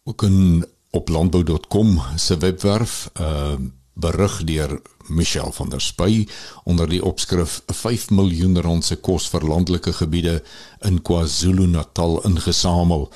Ook 0.03 0.23
in 0.23 0.65
op 0.89 1.09
landbou.com 1.09 2.01
se 2.15 2.37
webwerf 2.37 3.09
ehm 3.13 3.63
uh, 3.63 3.69
berig 4.01 4.41
deur 4.49 4.79
Michelle 5.07 5.53
van 5.53 5.69
der 5.69 5.81
Spy 5.81 6.25
onder 6.63 6.89
die 6.89 7.01
opskrif 7.03 7.61
5 7.67 8.09
miljoen 8.09 8.59
rand 8.61 8.85
se 8.85 8.97
kos 8.97 9.27
vir 9.31 9.45
landelike 9.47 9.93
gebiede 9.93 10.39
in 10.87 11.01
KwaZulu-Natal 11.01 12.21
ingesamel. 12.29 13.07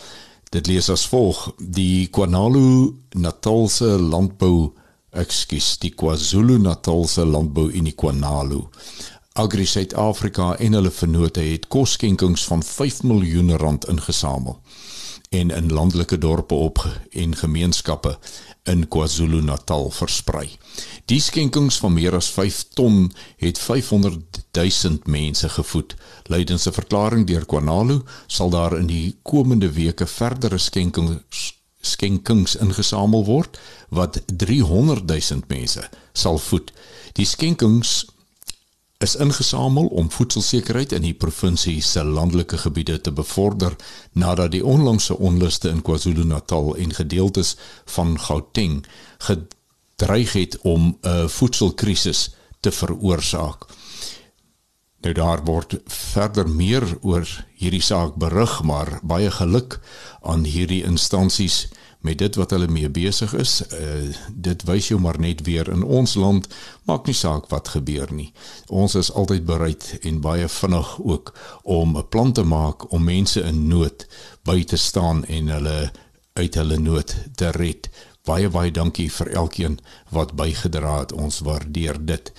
Dit 0.51 0.68
lees 0.68 0.89
as 0.89 1.06
volg: 1.12 1.42
Die 1.58 2.08
KwaNalu-Natalse 2.08 3.96
landbou, 4.00 4.72
ekskuus, 5.12 5.75
die 5.84 5.94
KwaZulu-Natalse 5.96 7.25
landbou 7.25 7.70
in 7.72 7.89
die 7.89 7.96
KwaNalu. 7.96 8.62
Agri 9.36 9.65
Suid-Afrika 9.68 10.54
en 10.63 10.77
hulle 10.77 10.92
vennote 10.92 11.44
het 11.44 11.68
kosskenkings 11.68 12.46
van 12.48 12.63
5 12.63 13.04
miljoen 13.04 13.58
rand 13.60 13.88
ingesamel 13.92 14.62
en 15.39 15.51
in 15.51 15.72
landelike 15.74 16.18
dorpe 16.18 16.54
op 16.54 16.86
en 17.12 17.36
gemeenskappe 17.36 18.18
in 18.63 18.88
KwaZulu-Natal 18.88 19.89
versprei. 19.92 20.50
Die 21.06 21.20
skenkings 21.22 21.77
van 21.77 21.94
meer 21.94 22.15
as 22.18 22.30
5 22.34 22.63
ton 22.74 23.12
het 23.38 23.60
500 23.60 24.46
000 24.51 24.98
mense 25.06 25.50
gevoed. 25.50 25.96
Lydens 26.24 26.65
'n 26.68 26.74
verklaring 26.74 27.27
deur 27.27 27.46
KwaNalu 27.46 28.01
sal 28.27 28.50
daar 28.50 28.77
in 28.77 28.88
die 28.88 29.15
komende 29.22 29.72
weke 29.72 30.08
verdere 30.08 30.58
skenkings 30.58 31.54
skenkings 31.86 32.56
ingesamel 32.56 33.25
word 33.25 33.60
wat 33.89 34.22
300 34.25 35.06
000 35.06 35.42
mense 35.48 35.89
sal 36.13 36.38
voed. 36.38 36.74
Die 37.13 37.25
skenkings 37.25 38.06
is 38.98 39.16
ingesamel 39.16 39.88
om 39.88 40.12
voedselsekerheid 40.12 40.92
in 40.96 41.04
die 41.04 41.14
provinsie 41.14 41.82
se 41.84 42.04
landelike 42.04 42.58
gebiede 42.58 43.02
te 43.02 43.12
bevorder 43.12 43.75
nadat 44.12 44.52
die 44.52 44.64
onlangse 44.66 45.18
onluste 45.18 45.70
in 45.70 45.82
KwaZulu-Natal 45.82 46.75
en 46.75 46.94
gedeeltes 46.94 47.56
van 47.98 48.16
Gauteng 48.20 48.86
gedreig 49.28 50.34
het 50.34 50.58
om 50.62 50.98
'n 51.02 51.30
voedselkrisis 51.30 52.36
te 52.60 52.72
veroorsaak. 52.72 53.66
Nou 55.02 55.14
daar 55.14 55.44
word 55.46 55.75
verder 55.86 56.50
meer 56.50 56.98
oor 57.02 57.46
hierdie 57.56 57.82
saak 57.82 58.16
berig, 58.16 58.62
maar 58.64 59.00
baie 59.04 59.32
geluk 59.32 59.80
aan 60.22 60.44
hierdie 60.44 60.84
instansies 60.84 61.68
met 62.06 62.18
dit 62.22 62.38
wat 62.38 62.54
hulle 62.54 62.68
mee 62.70 62.90
besig 62.90 63.34
is. 63.34 63.60
Uh 63.74 64.14
dit 64.48 64.64
wys 64.70 64.88
jou 64.92 65.00
maar 65.02 65.20
net 65.20 65.42
weer 65.48 65.70
in 65.74 65.84
ons 65.84 66.16
land 66.22 66.48
maak 66.86 67.10
nie 67.10 67.18
saak 67.18 67.50
wat 67.50 67.74
gebeur 67.74 68.14
nie. 68.14 68.32
Ons 68.70 68.96
is 68.96 69.12
altyd 69.12 69.46
bereid 69.46 69.88
en 70.02 70.22
baie 70.22 70.48
vinnig 70.48 70.96
ook 71.02 71.34
om 71.64 71.98
'n 71.98 72.10
plan 72.10 72.32
te 72.32 72.44
maak 72.44 72.92
om 72.92 73.04
mense 73.04 73.42
in 73.42 73.68
nood 73.68 74.08
by 74.44 74.64
te 74.64 74.78
staan 74.78 75.26
en 75.26 75.48
hulle 75.48 75.92
uit 76.34 76.56
hulle 76.56 76.78
nood 76.78 77.16
te 77.36 77.50
red. 77.52 77.90
Baie 78.26 78.50
baie 78.50 78.72
dankie 78.72 79.12
vir 79.12 79.30
elkeen 79.32 79.80
wat 80.10 80.36
bygedra 80.36 81.00
het. 81.00 81.12
Ons 81.12 81.40
waardeer 81.40 82.06
dit. 82.06 82.32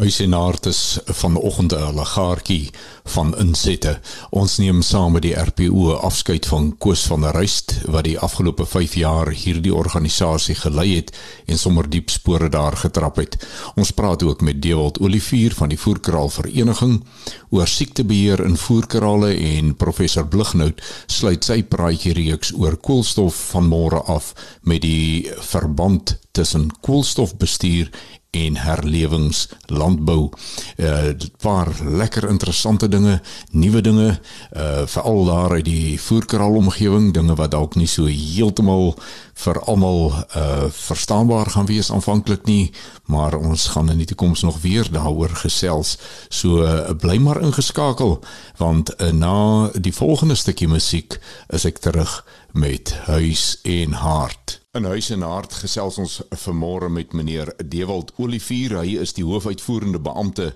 Huis 0.00 0.16
en 0.24 0.32
hart 0.32 0.66
is 0.66 0.98
vanoggend 1.04 1.72
'n 1.72 1.94
lagaartjie 1.94 2.70
van 3.04 3.38
insette. 3.38 4.00
Ons 4.30 4.56
neem 4.56 4.82
saam 4.82 5.12
met 5.12 5.22
die 5.22 5.34
RPO 5.34 5.92
afskeid 5.92 6.46
van 6.46 6.74
Koos 6.78 7.02
van 7.02 7.20
der 7.20 7.34
Rust 7.36 7.74
wat 7.84 8.04
die 8.04 8.18
afgelope 8.18 8.66
5 8.66 8.94
jaar 8.94 9.30
hierdie 9.30 9.74
organisasie 9.74 10.54
gelei 10.54 10.94
het 10.94 11.16
en 11.46 11.58
sommer 11.58 11.90
diep 11.90 12.10
spore 12.10 12.48
daar 12.48 12.76
getrap 12.76 13.16
het. 13.16 13.46
Ons 13.74 13.90
praat 13.90 14.22
ook 14.22 14.40
met 14.40 14.62
Dewald 14.62 15.00
Olivier 15.00 15.54
van 15.54 15.68
die 15.68 15.78
Voerkraal 15.78 16.28
Vereniging 16.28 17.04
oor 17.50 17.66
siektebeheer 17.66 18.44
in 18.44 18.56
voerkrale 18.56 19.34
en 19.34 19.76
professor 19.76 20.26
Blighnout 20.26 20.80
sluit 21.06 21.44
sy 21.44 21.62
praatjie 21.62 22.12
reeks 22.12 22.52
oor 22.56 22.76
koolstof 22.76 23.34
van 23.50 23.68
môre 23.68 24.02
af 24.02 24.34
met 24.62 24.80
die 24.80 25.30
verband 25.38 26.18
tussen 26.32 26.70
koolstofbestuur 26.80 27.90
en 28.30 28.56
herlewingslandbou. 28.56 30.30
Uh 30.76 31.06
'n 31.08 31.32
paar 31.38 31.68
lekker 31.84 32.28
interessante 32.28 32.88
dinge, 32.88 33.20
nuwe 33.50 33.80
dinge, 33.80 34.20
uh 34.56 34.82
veral 34.86 35.24
daar 35.24 35.50
uit 35.50 35.64
die 35.64 36.00
voerkraal 36.00 36.54
omgewing, 36.54 37.12
dinge 37.12 37.34
wat 37.34 37.50
dalk 37.50 37.74
nie 37.74 37.86
so 37.86 38.06
heeltemal 38.06 38.94
vir 39.34 39.60
almal 39.60 40.12
uh 40.36 40.64
verstaanbaar 40.68 41.50
gaan 41.50 41.66
wees 41.66 41.90
aanvanklik 41.90 42.44
nie, 42.44 42.72
maar 43.04 43.34
ons 43.34 43.66
gaan 43.66 43.90
in 43.90 43.96
die 43.96 44.06
toekoms 44.06 44.40
nog 44.40 44.60
weer 44.60 44.90
daaroor 44.90 45.28
gesels. 45.28 45.98
So 46.28 46.62
uh, 46.62 46.90
bly 46.98 47.18
maar 47.18 47.42
ingeskakel 47.42 48.20
want 48.56 49.00
uh, 49.00 49.10
na 49.10 49.70
die 49.74 49.94
volgende 49.94 50.34
stukkie 50.34 50.68
musiek 50.68 51.18
is 51.48 51.64
ek 51.64 51.78
terug 51.78 52.24
met 52.52 52.92
Huis 53.06 53.60
en 53.62 53.92
Hart. 53.92 54.60
In 54.72 54.84
Huis 54.84 55.10
en 55.10 55.22
Hart 55.22 55.54
gesels 55.62 55.98
ons 55.98 56.16
vanmôre 56.44 56.88
met 56.90 57.12
meneer 57.12 57.52
Dewald 57.58 58.12
Olivier. 58.18 58.76
Hy 58.80 58.96
is 59.02 59.14
die 59.14 59.24
hoofuitvoerende 59.24 60.00
beampte 60.02 60.52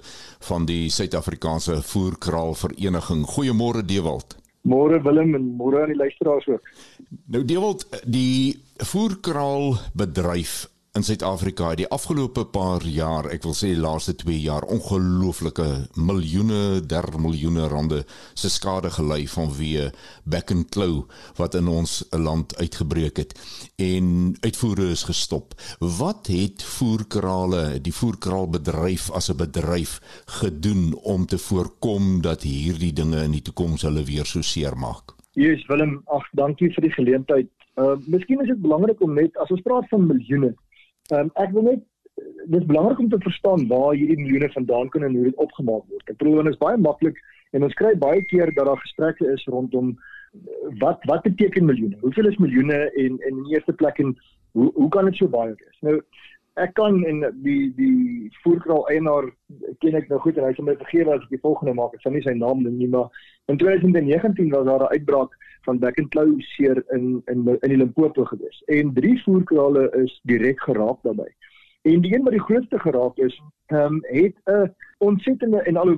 van 0.49 0.67
die 0.67 0.91
Suid-Afrikaanse 0.91 1.81
Voerkraal 1.83 2.55
Vereniging. 2.55 3.25
Goeiemôre 3.27 3.85
Dewald. 3.87 4.37
Môre 4.65 5.01
Willem 5.03 5.35
en 5.35 5.49
môre 5.59 5.83
aan 5.83 5.93
die 5.93 5.99
luisteraars 5.99 6.47
ook. 6.49 6.71
Nou 7.27 7.45
Dewald, 7.45 7.87
die 8.07 8.63
voerkraal 8.83 9.77
bedryf 9.93 10.65
in 10.95 11.03
Suid-Afrika 11.03 11.73
het 11.73 11.81
die 11.81 11.89
afgelope 11.91 12.45
paar 12.55 12.85
jaar, 12.87 13.27
ek 13.35 13.43
wil 13.43 13.55
sê 13.59 13.73
die 13.73 13.81
laaste 13.83 14.13
2 14.21 14.37
jaar, 14.39 14.63
ongelooflike 14.71 15.65
miljoene, 15.99 16.85
der 16.87 17.09
miljoene 17.19 17.65
rande 17.73 18.05
se 18.39 18.47
skade 18.53 18.93
gelei 18.95 19.25
vanweë 19.27 19.89
back 20.31 20.53
and 20.55 20.69
claw 20.71 21.01
wat 21.41 21.57
in 21.59 21.67
ons 21.73 21.97
land 22.15 22.55
uitgebreek 22.61 23.19
het 23.25 23.35
en 23.83 24.37
uitvoere 24.45 24.93
is 24.95 25.03
gestop. 25.09 25.57
Wat 25.83 26.31
het 26.31 26.63
voerkrale, 26.63 27.81
die 27.83 27.95
voerkraalbedryf 27.95 29.11
as 29.11 29.31
'n 29.35 29.37
bedryf 29.43 29.99
gedoen 30.39 30.95
om 31.03 31.27
te 31.27 31.39
voorkom 31.39 32.23
dat 32.23 32.47
hierdie 32.47 32.93
dinge 32.93 33.25
in 33.25 33.33
die 33.33 33.43
toekoms 33.43 33.83
hulle 33.83 34.05
weer 34.05 34.27
so 34.27 34.43
seer 34.43 34.79
maak? 34.79 35.19
Jesus 35.33 35.67
Willem, 35.67 36.03
ag 36.07 36.23
dankie 36.33 36.71
vir 36.71 36.83
die 36.83 36.95
geleentheid. 36.95 37.51
Uh 37.75 37.97
miskien 38.07 38.41
is 38.41 38.47
dit 38.47 38.63
belangrik 38.63 39.03
om 39.03 39.15
net 39.15 39.37
as 39.37 39.51
ons 39.51 39.61
praat 39.61 39.89
van 39.89 40.07
miljoene 40.07 40.55
Ehm 41.13 41.21
um, 41.21 41.31
ek 41.37 41.51
wil 41.53 41.67
net 41.69 41.81
dis 42.49 42.65
belangrik 42.65 42.99
om 42.99 43.09
te 43.13 43.19
verstaan 43.21 43.67
waar 43.69 43.93
hierdie 43.93 44.17
miljoene 44.17 44.49
vandaan 44.53 44.89
kom 44.89 45.03
en 45.05 45.17
hoe 45.17 45.25
dit 45.25 45.43
opgemaak 45.45 45.83
word. 45.93 46.07
Ek 46.09 46.17
probeer 46.17 46.49
is 46.49 46.61
baie 46.63 46.79
maklik 46.81 47.19
en 47.53 47.67
ons 47.67 47.77
kry 47.77 47.91
baie 48.01 48.23
keer 48.31 48.53
dat 48.57 48.65
daar 48.71 48.81
gesprekke 48.81 49.27
is 49.33 49.45
rondom 49.53 49.91
eh, 49.93 50.71
wat 50.81 51.05
wat 51.11 51.27
beteken 51.29 51.69
miljoene? 51.69 52.01
Hoeveel 52.01 52.31
is 52.31 52.41
miljoene 52.41 52.79
en 53.03 53.19
en 53.21 53.43
in 53.43 53.53
eerste 53.53 53.77
plek 53.83 54.01
en 54.01 54.15
hoe 54.57 54.71
hoe 54.79 54.89
kan 54.97 55.11
dit 55.11 55.21
so 55.21 55.29
baie 55.29 55.53
wees? 55.53 55.77
Nou 55.85 55.99
ek 56.55 56.75
kan 56.79 57.01
en 57.05 57.25
die 57.43 57.73
die 57.75 58.31
voerkraal 58.43 58.85
eienaar 58.93 59.27
ken 59.83 59.97
ek 59.99 60.09
nou 60.11 60.21
goed 60.23 60.37
en 60.39 60.47
hy 60.47 60.53
sê 60.55 60.63
my 60.63 60.77
vergewe 60.83 61.17
as 61.17 61.25
ek 61.27 61.33
die 61.35 61.43
volgende 61.43 61.75
maak. 61.75 61.95
Ek 61.97 62.05
sal 62.05 62.15
nie 62.15 62.23
sy 62.23 62.35
naam 62.39 62.63
noem 62.63 62.77
nie, 62.79 62.91
maar 62.91 63.11
in 63.51 63.59
2019 63.59 64.53
was 64.55 64.69
daar 64.69 64.87
'n 64.87 64.95
uitbraak 64.95 65.35
van 65.67 65.79
back 65.79 65.99
and 65.99 66.11
claw 66.15 66.31
seer 66.55 66.83
in 66.95 67.23
in 67.33 67.49
in 67.49 67.71
die 67.75 67.81
Limpopo 67.81 68.25
gewees. 68.25 68.63
En 68.67 68.95
drie 68.95 69.17
voerkrale 69.25 69.91
is 70.05 70.21
direk 70.25 70.61
geraak 70.61 71.03
daarbey. 71.03 71.33
En 71.83 72.01
die 72.01 72.15
een 72.15 72.23
wat 72.25 72.33
die 72.33 72.47
grootste 72.49 72.79
geraak 72.79 73.19
is, 73.19 73.41
um, 73.69 73.99
het 74.03 74.37
'n 74.47 74.75
ontsettende 74.99 75.63
en 75.63 75.77
al 75.77 75.97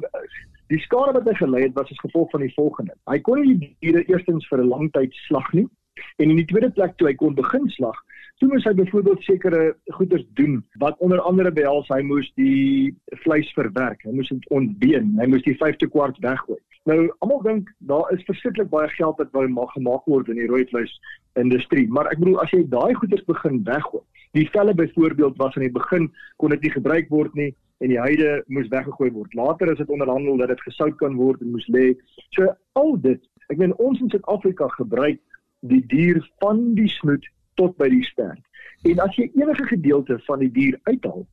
die 0.67 0.81
skade 0.81 1.13
wat 1.13 1.29
hy 1.29 1.35
gelei 1.35 1.63
het 1.63 1.75
was 1.75 1.91
as 1.91 2.01
gevolg 2.01 2.31
van 2.31 2.41
die 2.41 2.55
volgende. 2.55 2.95
Hy 3.05 3.19
kon 3.21 3.41
nie 3.41 3.59
die 3.59 3.77
diere 3.81 4.05
eerstens 4.05 4.49
vir 4.49 4.59
'n 4.59 4.69
lang 4.69 4.91
tyd 4.93 5.15
slag 5.15 5.53
nie 5.53 5.69
en 6.17 6.31
in 6.31 6.37
die 6.37 6.45
tweede 6.45 6.71
plek 6.71 6.97
toe 6.97 7.09
hy 7.09 7.15
kon 7.15 7.35
begin 7.35 7.69
slag, 7.69 7.97
toe 8.41 8.49
moes 8.51 8.65
hy 8.69 8.73
byvoorbeeld 8.77 9.23
sekere 9.25 9.61
goeders 9.97 10.25
doen 10.39 10.59
wat 10.83 10.99
onder 11.05 11.21
andere 11.21 11.53
behels 11.53 11.89
hy 11.89 12.03
moes 12.05 12.29
die 12.37 12.93
vleis 13.25 13.49
verwerk, 13.57 14.03
hy 14.05 14.13
moes 14.13 14.29
dit 14.33 14.49
ontbeen, 14.53 15.15
hy 15.21 15.29
moes 15.33 15.45
die 15.47 15.57
5de 15.57 15.89
kwart 15.93 16.19
weggooi. 16.25 16.59
Nou 16.87 16.99
almal 17.25 17.41
dink 17.43 17.71
daar 17.89 18.11
is 18.15 18.25
verskriklik 18.29 18.69
baie 18.71 18.89
geld 18.95 19.19
wat 19.23 19.33
wou 19.35 19.47
mag 19.51 19.73
gemaak 19.75 20.05
word 20.11 20.29
in 20.31 20.39
die 20.39 20.49
rooi 20.51 20.67
vleis 20.71 20.93
industrie, 21.41 21.87
maar 21.89 22.11
ek 22.13 22.21
bedoel 22.21 22.43
as 22.45 22.53
jy 22.55 22.61
daai 22.71 22.95
goeders 23.01 23.25
begin 23.27 23.63
weggooi. 23.67 24.05
Die 24.37 24.49
velle 24.53 24.75
byvoorbeeld 24.77 25.39
was 25.41 25.57
aan 25.57 25.65
die 25.65 25.73
begin 25.73 26.11
kon 26.37 26.53
dit 26.53 26.67
nie 26.67 26.75
gebruik 26.77 27.09
word 27.11 27.35
nie 27.41 27.55
en 27.81 27.93
die 27.93 28.01
huide 28.01 28.43
moes 28.53 28.69
weggegooi 28.73 29.11
word. 29.15 29.33
Later 29.35 29.73
is 29.73 29.81
dit 29.81 29.93
onderhandel 29.93 30.37
dat 30.43 30.53
dit 30.53 30.67
gesout 30.69 30.97
kan 31.01 31.17
word 31.17 31.41
en 31.41 31.55
moes 31.57 31.67
lê. 31.73 31.95
So 32.37 32.53
al 32.77 33.01
dit, 33.01 33.23
ek 33.49 33.59
meen 33.61 33.75
ons 33.81 34.01
in 34.05 34.13
Suid-Afrika 34.13 34.69
gebruik 34.77 35.23
die 35.67 35.83
dier 35.89 36.21
van 36.45 36.63
die 36.77 36.89
snoet 37.01 37.25
tot 37.61 37.77
by 37.81 37.89
die 37.93 38.05
stert. 38.05 38.43
En 38.87 39.01
as 39.03 39.17
jy 39.17 39.31
enige 39.35 39.67
gedeelte 39.67 40.19
van 40.27 40.43
die 40.45 40.51
dier 40.53 40.79
uithaal, 40.83 41.27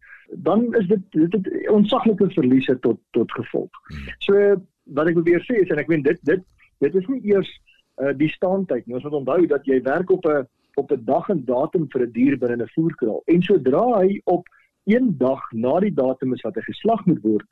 dan 0.48 0.66
is 0.80 0.88
dit 0.88 1.02
dit 1.12 1.34
het 1.34 1.70
onsaglike 1.70 2.30
verliese 2.34 2.80
tot 2.80 3.00
tot 3.12 3.32
gevolg. 3.32 3.70
So 4.26 4.56
wat 4.98 5.08
ek 5.08 5.20
probeer 5.20 5.44
sê 5.46 5.62
is 5.62 5.72
en 5.72 5.82
ek 5.82 5.92
weet 5.92 6.04
dit 6.08 6.20
dit 6.30 6.44
dit 6.84 6.96
is 7.00 7.08
nie 7.12 7.22
eers 7.32 7.50
uh, 8.02 8.12
die 8.18 8.32
staantyd 8.34 8.86
nie. 8.86 8.98
Ons 8.98 9.06
moet 9.08 9.20
onthou 9.22 9.46
dat 9.48 9.66
jy 9.70 9.82
werk 9.86 10.12
op 10.12 10.26
'n 10.26 10.48
op 10.76 10.92
'n 10.92 11.06
dag 11.06 11.30
en 11.30 11.46
datum 11.46 11.88
vir 11.92 12.02
'n 12.02 12.12
die 12.12 12.24
dier 12.24 12.38
binne 12.38 12.64
'n 12.64 12.74
voerkraal. 12.76 13.22
En 13.26 13.42
sodra 13.42 13.86
hy 14.00 14.22
op 14.26 14.48
een 14.86 15.18
dag 15.18 15.42
na 15.52 15.80
die 15.80 15.94
datum 15.94 16.34
is 16.34 16.42
wat 16.42 16.56
hy 16.56 16.62
geslag 16.62 17.06
moet 17.06 17.22
word, 17.22 17.46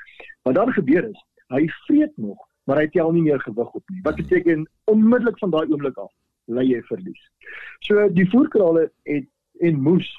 wat 0.44 0.56
dan 0.56 0.74
gebeur 0.74 1.04
is, 1.10 1.22
hy 1.48 1.68
vreet 1.88 2.18
nog, 2.18 2.38
maar 2.66 2.78
hy 2.78 2.88
tel 2.88 3.12
nie 3.12 3.22
meer 3.22 3.40
gewig 3.40 3.72
op 3.72 3.84
nie. 3.90 4.00
Wat 4.04 4.16
beteken 4.16 4.68
onmiddellik 4.86 5.38
van 5.40 5.52
daai 5.52 5.68
oomblik 5.70 5.98
af 5.98 6.12
lê 6.56 6.68
jy 6.70 6.82
verlies. 6.90 7.22
So 7.88 8.10
die 8.16 8.28
voerkrale 8.30 8.90
het 9.10 9.30
en 9.62 9.82
moes 9.82 10.10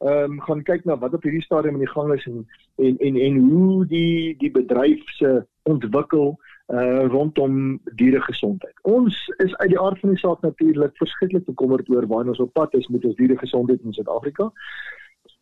ehm 0.00 0.32
um, 0.32 0.38
gaan 0.40 0.62
kyk 0.64 0.86
na 0.88 0.96
wat 0.96 1.14
op 1.14 1.24
hierdie 1.26 1.44
stadium 1.44 1.76
in 1.76 1.84
die 1.84 1.94
gang 1.94 2.12
is 2.14 2.24
en 2.26 2.46
en 2.76 2.98
en, 2.98 3.16
en 3.16 3.36
hoe 3.48 3.86
die 3.86 4.36
die 4.40 4.50
bedryf 4.50 5.02
se 5.18 5.32
ontwikkel 5.68 6.38
uh 6.70 7.06
rondom 7.10 7.80
dieregesondheid. 7.98 8.74
Ons 8.82 9.16
is 9.44 9.56
uit 9.56 9.72
die 9.72 9.80
aard 9.80 9.98
van 10.00 10.14
die 10.14 10.22
saak 10.22 10.40
natuurlik 10.40 10.96
verskriklik 11.02 11.44
bekommerd 11.44 11.90
oor 11.90 12.06
waar 12.06 12.30
ons 12.32 12.40
op 12.40 12.52
pad 12.52 12.74
is 12.78 12.86
met 12.88 13.04
ons 13.04 13.16
dieregesondheid 13.18 13.82
in 13.82 13.92
Suid-Afrika. 13.92 14.50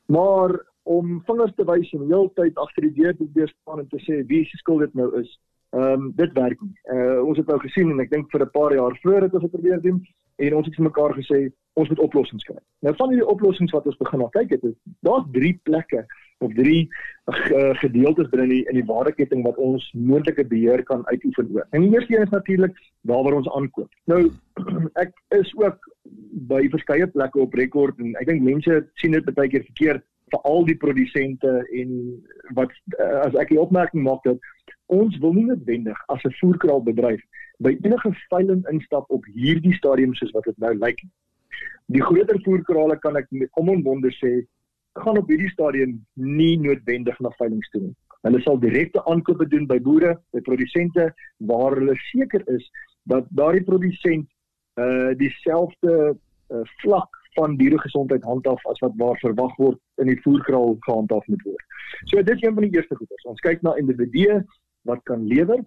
Maar 0.06 0.56
om 0.82 1.22
vingers 1.26 1.52
te 1.54 1.66
wys 1.68 1.92
en 1.92 2.06
heeltyd 2.08 2.56
agter 2.56 2.88
die 2.88 2.94
deur 2.96 3.16
te 3.16 3.46
staan 3.46 3.82
en 3.84 3.88
te 3.92 4.00
sê 4.06 4.22
wie 4.26 4.44
se 4.48 4.56
skuld 4.56 4.86
dit 4.86 4.94
nou 4.94 5.10
is, 5.20 5.38
ehm 5.70 5.92
um, 5.92 6.12
dit 6.16 6.32
werk 6.32 6.60
nie. 6.60 6.76
Uh 6.94 7.20
ons 7.24 7.36
het 7.36 7.46
nou 7.46 7.58
gesien 7.60 7.90
en 7.90 8.00
ek 8.00 8.10
dink 8.10 8.30
vir 8.32 8.44
'n 8.44 8.50
paar 8.50 8.74
jaar 8.74 8.94
vroeër 9.02 9.22
het 9.22 9.34
ons 9.34 9.42
dit 9.42 9.52
probeer 9.52 9.80
doen 9.80 10.00
en 10.36 10.54
ons 10.54 10.66
het 10.66 10.74
vir 10.74 10.84
mekaar 10.84 11.14
gesê 11.14 11.38
ons 11.74 11.88
moet 11.88 11.98
oplossings 11.98 12.44
kry. 12.44 12.58
Nou 12.86 12.94
van 12.96 13.12
hierdie 13.12 13.28
oplossings 13.34 13.74
wat 13.74 13.86
ons 13.86 13.98
begin 14.00 14.22
na 14.22 14.28
kyk 14.34 14.50
het, 14.50 14.64
daar's 15.06 15.26
drie 15.32 15.60
plekke 15.62 16.06
of 16.38 16.54
drie 16.54 16.88
uh, 17.26 17.74
gedeeltes 17.82 18.28
binne 18.32 18.46
in, 18.46 18.64
in 18.70 18.78
die 18.78 18.86
waardeketting 18.86 19.42
wat 19.46 19.56
ons 19.56 19.86
moontlike 19.94 20.44
beheer 20.50 20.82
kan 20.82 21.06
uitoefen 21.06 21.50
oor. 21.54 21.66
En 21.70 21.82
die 21.82 21.92
eerste 21.94 22.16
een 22.16 22.26
is 22.26 22.34
natuurlik 22.34 22.76
waar 23.10 23.22
waar 23.26 23.38
ons 23.40 23.50
aankoop. 23.50 23.90
Nou 24.04 24.30
ek 25.04 25.12
is 25.38 25.50
ook 25.58 25.90
by 26.48 26.68
verskeie 26.70 27.06
plekke 27.06 27.42
op 27.44 27.54
rekord 27.54 27.98
en 27.98 28.14
ek 28.22 28.30
dink 28.30 28.46
mense 28.46 28.80
sien 29.02 29.16
dit 29.16 29.34
baie 29.34 29.50
keer 29.52 29.66
verkeerd 29.66 30.06
vir 30.32 30.40
al 30.50 30.64
die 30.68 30.76
produsente 30.76 31.50
en 31.80 31.90
wat 32.58 32.72
uh, 32.98 33.26
as 33.26 33.34
ek 33.34 33.52
die 33.54 33.60
opmerking 33.60 34.04
maak 34.06 34.24
dat 34.24 34.38
ons 34.86 35.16
wil 35.22 35.34
nie 35.36 35.46
noodwendig 35.48 35.98
as 36.08 36.24
'n 36.24 36.36
voerkraalbedryf 36.40 37.22
by 37.58 37.74
enige 37.82 38.12
veiling 38.30 38.62
instap 38.72 39.10
op 39.10 39.24
hierdie 39.34 39.74
stadium 39.74 40.14
soos 40.14 40.30
wat 40.36 40.44
dit 40.44 40.58
nou 40.58 40.74
lyk. 40.78 41.00
Die 41.86 42.02
groter 42.02 42.38
voerkrale 42.44 42.98
kan 43.02 43.16
ek 43.16 43.26
met 43.30 43.50
omonbonde 43.60 44.12
sê 44.20 44.46
gaan 44.98 45.18
op 45.18 45.28
hierdie 45.28 45.50
stadium 45.50 45.98
nie 46.14 46.56
noodwendig 46.58 47.18
na 47.20 47.30
veiling 47.38 47.62
toe 47.72 47.82
nie. 47.82 47.94
Hulle 48.26 48.40
sal 48.42 48.58
direkte 48.58 49.02
aankope 49.06 49.46
doen 49.48 49.66
by 49.66 49.78
boere, 49.82 50.16
by 50.34 50.40
produsente 50.46 51.12
waar 51.50 51.76
hulle 51.78 51.94
seker 52.10 52.42
is 52.54 52.66
dat 53.10 53.26
daardie 53.30 53.64
produsent 53.64 54.28
uh 54.78 55.14
dieselfde 55.18 55.94
uh, 56.14 56.64
vlak 56.82 57.17
van 57.38 57.56
dieregesondheid 57.56 58.26
handhaaf 58.26 58.66
as 58.66 58.82
wat 58.84 58.94
waar 59.00 59.18
verwag 59.22 59.56
word 59.62 59.78
in 60.02 60.10
die 60.10 60.20
voerkraal 60.26 60.76
gehandhaaf 60.86 61.26
moet 61.32 61.42
word. 61.46 61.66
So 62.10 62.22
dit 62.22 62.34
is 62.36 62.42
een 62.42 62.54
van 62.58 62.66
die 62.66 62.74
eerste 62.76 62.98
goeders. 62.98 63.26
Ons 63.32 63.44
kyk 63.46 63.62
na 63.62 63.76
individue 63.80 64.42
wat 64.90 65.04
kan 65.10 65.26
lewer 65.30 65.62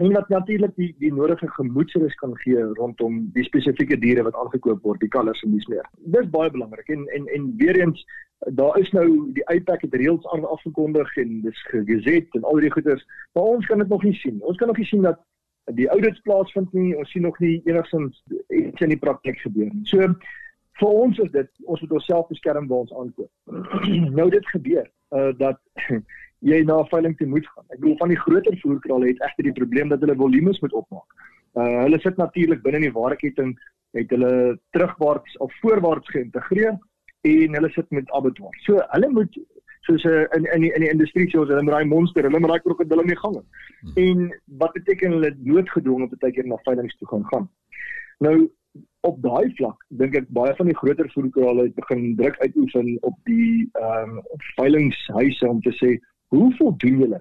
en 0.00 0.12
wat 0.16 0.28
natuurlik 0.32 0.72
die 0.80 0.88
die 0.98 1.12
nodige 1.12 1.48
gemoedsrus 1.56 2.14
kan 2.22 2.32
gee 2.42 2.64
rondom 2.78 3.20
die 3.36 3.44
spesifieke 3.44 3.98
diere 4.00 4.24
wat 4.24 4.36
aangekoop 4.42 4.82
word, 4.82 5.00
die 5.04 5.12
kalvers 5.12 5.42
en 5.44 5.56
dis 5.56 5.68
meer. 5.72 5.86
Dis 6.16 6.30
baie 6.36 6.50
belangrik 6.50 6.88
en 6.94 7.06
en 7.16 7.26
en 7.36 7.50
weer 7.60 7.80
eens 7.84 8.04
daar 8.48 8.78
is 8.80 8.90
nou 8.96 9.06
die 9.36 9.46
uitpak 9.48 9.82
het 9.84 9.94
reeds 9.94 10.28
aan 10.32 10.48
afgekondig 10.48 11.16
en 11.16 11.40
dis 11.44 11.64
gegeset 11.72 12.38
en 12.38 12.46
al 12.48 12.62
die 12.64 12.72
goeders, 12.72 13.04
maar 13.32 13.52
ons 13.56 13.66
kan 13.66 13.78
dit 13.78 13.88
nog 13.88 14.02
nie 14.02 14.14
sien. 14.16 14.38
Ons 14.40 14.56
kan 14.56 14.72
nog 14.72 14.80
nie 14.80 14.88
sien 14.88 15.04
dat 15.04 15.20
die 15.76 15.88
audits 15.88 16.20
plaasvind 16.20 16.72
nie. 16.72 16.96
Ons 16.96 17.10
sien 17.10 17.22
nog 17.22 17.38
nie 17.38 17.60
enigsins 17.64 18.22
iets 18.48 18.80
in 18.80 18.94
die 18.94 18.98
praktyk 18.98 19.38
gebeur 19.44 19.68
nie. 19.72 19.84
So 19.84 20.14
vir 20.80 20.96
ons 21.04 21.18
is 21.24 21.30
dit 21.34 21.50
ons 21.64 21.80
moet 21.84 21.92
onsself 21.98 22.28
beskerm 22.32 22.68
waar 22.70 22.84
ons 22.86 22.94
aankoop. 23.02 23.30
nou 24.18 24.28
dit 24.36 24.50
gebeur 24.54 24.86
uh 25.16 25.30
dat 25.38 25.60
jy 26.50 26.62
na 26.64 26.78
veiling 26.92 27.16
toe 27.16 27.28
moet 27.28 27.48
gaan. 27.52 27.66
Ek 27.68 27.80
bedoel 27.82 27.98
van 28.00 28.12
die 28.14 28.20
groter 28.20 28.56
voerkrale 28.62 29.10
het 29.10 29.24
egter 29.28 29.50
die 29.50 29.58
probleem 29.58 29.92
dat 29.92 30.00
hulle 30.04 30.16
volumes 30.22 30.60
moet 30.64 30.76
opmaak. 30.82 31.26
Uh 31.58 31.72
hulle 31.84 32.00
sit 32.00 32.16
natuurlik 32.20 32.62
binne 32.64 32.82
in 32.82 32.88
die 32.88 32.96
waardeketting 32.96 33.56
het 33.98 34.12
hulle 34.14 34.58
terugwaarts 34.76 35.36
of 35.44 35.54
voorwaarts 35.60 36.12
geïntegreer 36.14 36.76
en 37.28 37.56
hulle 37.58 37.70
sit 37.74 37.90
met 37.90 38.12
abattoir. 38.16 38.54
So 38.66 38.80
hulle 38.94 39.10
moet 39.16 39.40
soos 39.88 40.04
uh, 40.04 40.24
in 40.36 40.46
in 40.54 40.64
die, 40.66 40.72
in 40.76 40.84
die 40.84 40.92
industrie 40.92 41.28
soos 41.30 41.48
hulle 41.48 41.62
met 41.66 41.74
daai 41.74 41.88
monster, 41.88 42.24
hulle 42.28 42.40
met 42.40 42.52
daai 42.52 42.64
krokodille 42.64 43.04
in 43.06 43.12
die 43.12 43.20
gange. 43.20 43.42
Hmm. 43.80 43.96
En 44.04 44.40
wat 44.62 44.76
beteken 44.78 45.16
hulle 45.16 45.34
noodgedwonge 45.44 46.10
baie 46.16 46.32
keer 46.36 46.48
na 46.48 46.60
veiligings 46.64 46.96
toe 47.00 47.08
gaan 47.12 47.26
gaan. 47.32 47.48
Nou 48.24 48.36
op 49.00 49.22
daai 49.24 49.52
vlak 49.56 49.84
dink 50.00 50.16
ek 50.18 50.28
baie 50.36 50.52
van 50.58 50.68
die 50.68 50.76
groter 50.76 51.08
voerkrale 51.14 51.66
het 51.68 51.74
begin 51.78 52.14
druk 52.18 52.36
uitoefen 52.44 52.96
op 53.08 53.16
die 53.30 53.68
ehm 53.80 54.18
um, 54.18 54.22
veilingshuise 54.56 55.48
om 55.48 55.60
te 55.64 55.72
sê 55.78 55.96
hoe 56.34 56.48
voldoen 56.58 56.98
julle 57.04 57.20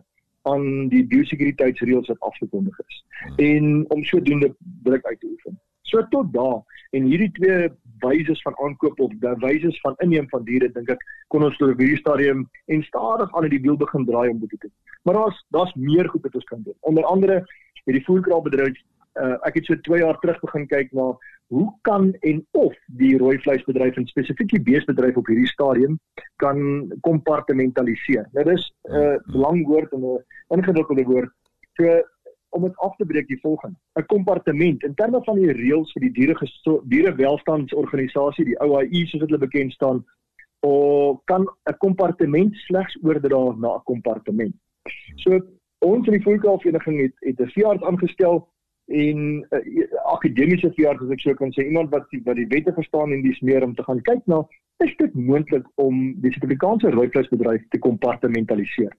aan 0.52 0.66
die 0.92 1.04
biosekuriteitsreëls 1.12 2.12
wat 2.12 2.28
afgekondig 2.32 2.82
is 2.86 3.00
hmm. 3.22 3.40
en 3.46 3.86
om 3.96 4.04
sodoende 4.04 4.52
druk 4.84 5.06
uit 5.06 5.20
te 5.20 5.32
oefen. 5.32 5.60
So 5.82 6.04
tot 6.10 6.34
daar 6.34 6.60
en 6.92 7.08
hierdie 7.12 7.32
twee 7.38 7.70
wyses 8.04 8.42
van 8.42 8.58
aankoop 8.66 9.00
of 9.00 9.16
die 9.24 9.34
wyses 9.46 9.80
van 9.86 9.96
inneem 10.06 10.30
van 10.30 10.44
diere 10.44 10.72
dink 10.76 10.92
ek 10.96 11.08
kon 11.28 11.48
ons 11.48 11.58
tot 11.58 11.74
op 11.74 11.82
hierdie 11.84 12.04
stadium 12.04 12.46
en 12.76 12.86
stadig 12.92 13.34
aan 13.36 13.50
die 13.50 13.64
wiel 13.64 13.80
begin 13.80 14.06
draai 14.06 14.30
om 14.30 14.40
dit 14.44 14.50
te 14.50 14.62
doen. 14.68 14.76
Maar 15.04 15.22
daar's 15.22 15.44
daar's 15.56 15.76
meer 15.76 16.10
goed 16.10 16.28
wat 16.28 16.36
ons 16.36 16.52
kan 16.54 16.64
doen. 16.64 16.78
Onder 16.92 17.04
andere 17.04 17.42
het 17.86 17.96
die 17.96 18.06
voerkraalbedryf 18.06 18.80
uh, 19.20 19.36
ek 19.48 19.60
het 19.60 19.66
so 19.66 19.80
2 19.90 20.04
jaar 20.04 20.20
terug 20.20 20.40
begin 20.46 20.68
kyk 20.68 20.92
na 20.96 21.12
hoe 21.50 21.68
kan 21.82 22.14
en 22.20 22.46
of 22.52 22.76
die 22.86 23.18
rooi 23.18 23.40
vleisbedryf 23.42 23.96
en 23.98 24.08
spesifiek 24.08 24.52
die 24.54 24.62
beesbedryf 24.62 25.18
op 25.18 25.28
hierdie 25.32 25.50
stadium 25.50 25.98
kan 26.44 26.60
kompartmentaliseer. 27.02 28.28
Nou 28.34 28.46
dis 28.52 28.70
'n 28.90 28.96
uh, 28.96 29.18
lang 29.26 29.66
woord 29.68 29.92
en 29.94 30.06
'n 30.06 30.60
ingewikkelde 30.60 31.04
woord. 31.04 31.32
So 31.74 32.02
om 32.50 32.62
dit 32.62 32.78
af 32.78 32.96
te 32.96 33.06
breek 33.06 33.28
die 33.28 33.40
volgende. 33.42 33.78
'n 34.00 34.06
Kompartement 34.06 34.84
in 34.84 34.94
terme 34.94 35.24
van 35.24 35.36
die 35.36 35.52
reëls 35.52 35.92
vir 35.92 36.02
die 36.02 36.12
diere 36.12 36.50
dierewelstandsorganisasie, 36.94 38.46
die 38.46 38.60
OIE 38.60 39.06
soos 39.06 39.28
dit 39.28 39.40
bekend 39.40 39.74
staan, 39.74 40.06
of 40.60 41.22
kan 41.26 41.48
'n 41.70 41.78
kompartement 41.78 42.56
slegs 42.56 42.98
oordra 43.02 43.56
na 43.58 43.76
'n 43.76 43.84
kompartement. 43.84 44.56
So 45.16 45.40
ons 45.80 46.08
in 46.08 46.14
die 46.14 46.24
voerkraalvereniging 46.24 47.02
het 47.02 47.16
het 47.20 47.40
'n 47.40 47.52
veearts 47.58 47.84
aangestel 47.84 48.48
en 48.90 49.48
uh, 49.50 49.84
akademiese 50.14 50.72
veearts 50.76 51.04
as 51.06 51.14
ek 51.14 51.22
sou 51.22 51.36
kan 51.38 51.54
sê 51.54 51.66
iemand 51.68 51.92
wat 51.94 52.08
die, 52.14 52.22
wat 52.26 52.40
die 52.40 52.48
wette 52.50 52.74
verstaan 52.74 53.14
en 53.14 53.22
dis 53.26 53.40
meer 53.46 53.64
om 53.64 53.76
te 53.76 53.86
gaan 53.86 54.02
kyk 54.02 54.26
na 54.26 54.42
is 54.84 54.94
dit 54.98 55.16
moontlik 55.16 55.66
om 55.76 55.98
die 56.24 56.32
Suid-Afrikaanse 56.32 56.92
rooivleisbedryf 56.96 57.66
te 57.74 57.80
kompartmentaliseer. 57.84 58.94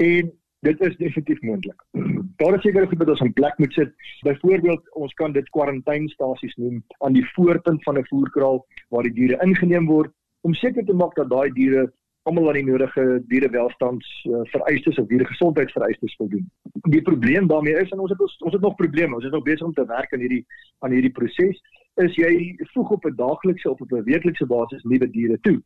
En 0.00 0.30
dit 0.66 0.84
is 0.86 0.96
definitief 0.96 1.42
moontlik. 1.44 1.84
Daar 2.40 2.56
is 2.56 2.64
sekere 2.64 2.88
goed 2.88 3.02
wat 3.02 3.12
ons 3.14 3.24
in 3.26 3.34
plek 3.36 3.58
moet 3.60 3.76
sit. 3.76 3.92
Byvoorbeeld, 4.24 4.88
ons 5.04 5.12
kan 5.20 5.34
dit 5.36 5.48
kwarantynestasies 5.52 6.56
noem 6.56 6.80
aan 7.04 7.18
die 7.18 7.26
voorpunt 7.34 7.84
van 7.84 7.98
'n 8.00 8.08
voerkraal 8.08 8.64
waar 8.88 9.08
die 9.08 9.16
diere 9.20 9.40
ingeneem 9.44 9.86
word 9.86 10.12
om 10.48 10.54
seker 10.54 10.84
te 10.84 10.96
maak 10.96 11.14
dat 11.14 11.30
daai 11.30 11.52
diere 11.52 11.92
almal 12.22 12.48
aan 12.48 12.58
die 12.60 12.64
nodige 12.64 13.22
dierewelstands 13.26 14.08
uh, 14.30 14.40
vereistes 14.54 14.98
of 14.98 15.08
dieregesondheidsvereistes 15.10 16.14
voldoen. 16.16 16.50
Die 16.94 17.02
probleem 17.02 17.46
daarmee 17.46 17.74
is 17.80 17.90
en 17.90 17.98
ons 17.98 18.10
het 18.10 18.20
ons 18.20 18.52
het 18.52 18.60
nog 18.62 18.76
probleme. 18.78 19.14
Ons 19.14 19.24
is 19.24 19.34
nog 19.34 19.42
besig 19.42 19.66
om 19.66 19.74
te 19.74 19.86
werk 19.86 20.12
aan 20.12 20.22
hierdie 20.22 20.44
aan 20.78 20.94
hierdie 20.94 21.12
proses. 21.12 21.58
Is 21.94 22.14
jy 22.16 22.56
voeg 22.72 22.90
op 22.90 23.04
'n 23.04 23.16
daaglikse 23.16 23.70
of 23.70 23.80
op 23.80 23.92
'n 23.92 24.04
weeklikse 24.04 24.46
basis 24.46 24.82
nuwe 24.82 25.10
diere 25.10 25.38
toe. 25.40 25.62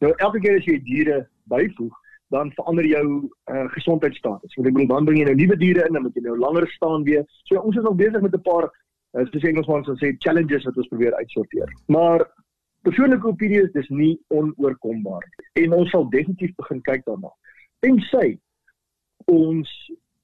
Nou 0.00 0.12
elke 0.16 0.40
keer 0.40 0.58
as 0.58 0.64
jy 0.64 0.82
diere 0.82 1.28
byvoeg, 1.44 1.94
dan 2.28 2.52
verander 2.52 2.86
jou 2.86 3.06
uh, 3.50 3.68
gesondheidsstatus. 3.72 4.54
Want 4.54 4.68
ek 4.68 4.74
bedoel 4.74 4.88
dan 4.88 5.04
bring 5.04 5.18
jy 5.18 5.24
nou 5.24 5.34
nuwe 5.34 5.56
diere 5.56 5.86
in 5.86 5.96
dan 5.96 6.02
moet 6.02 6.14
jy 6.14 6.22
nou 6.26 6.38
langer 6.38 6.68
staan 6.68 7.04
weer. 7.08 7.24
So 7.48 7.60
ons 7.60 7.76
is 7.76 7.82
nog 7.82 7.96
besig 7.96 8.20
met 8.20 8.34
'n 8.34 8.40
paar 8.40 8.68
uh, 8.68 9.24
soos 9.30 9.42
Engelsman 9.42 9.84
sou 9.84 9.96
sê 9.96 10.14
challenges 10.18 10.64
wat 10.64 10.76
ons 10.76 10.88
probeer 10.88 11.14
uitsorteer. 11.14 11.72
Maar 11.86 12.26
persoonlike 12.88 13.28
opinie 13.28 13.62
is 13.66 13.72
dis 13.76 13.88
nie 13.92 14.14
onoorkombaar 14.32 15.24
en 15.62 15.76
ons 15.76 15.90
sal 15.92 16.08
definitief 16.14 16.54
begin 16.56 16.80
kyk 16.88 17.04
daarna. 17.08 17.32
En 17.86 17.98
sê 18.10 18.24
ons 19.28 19.72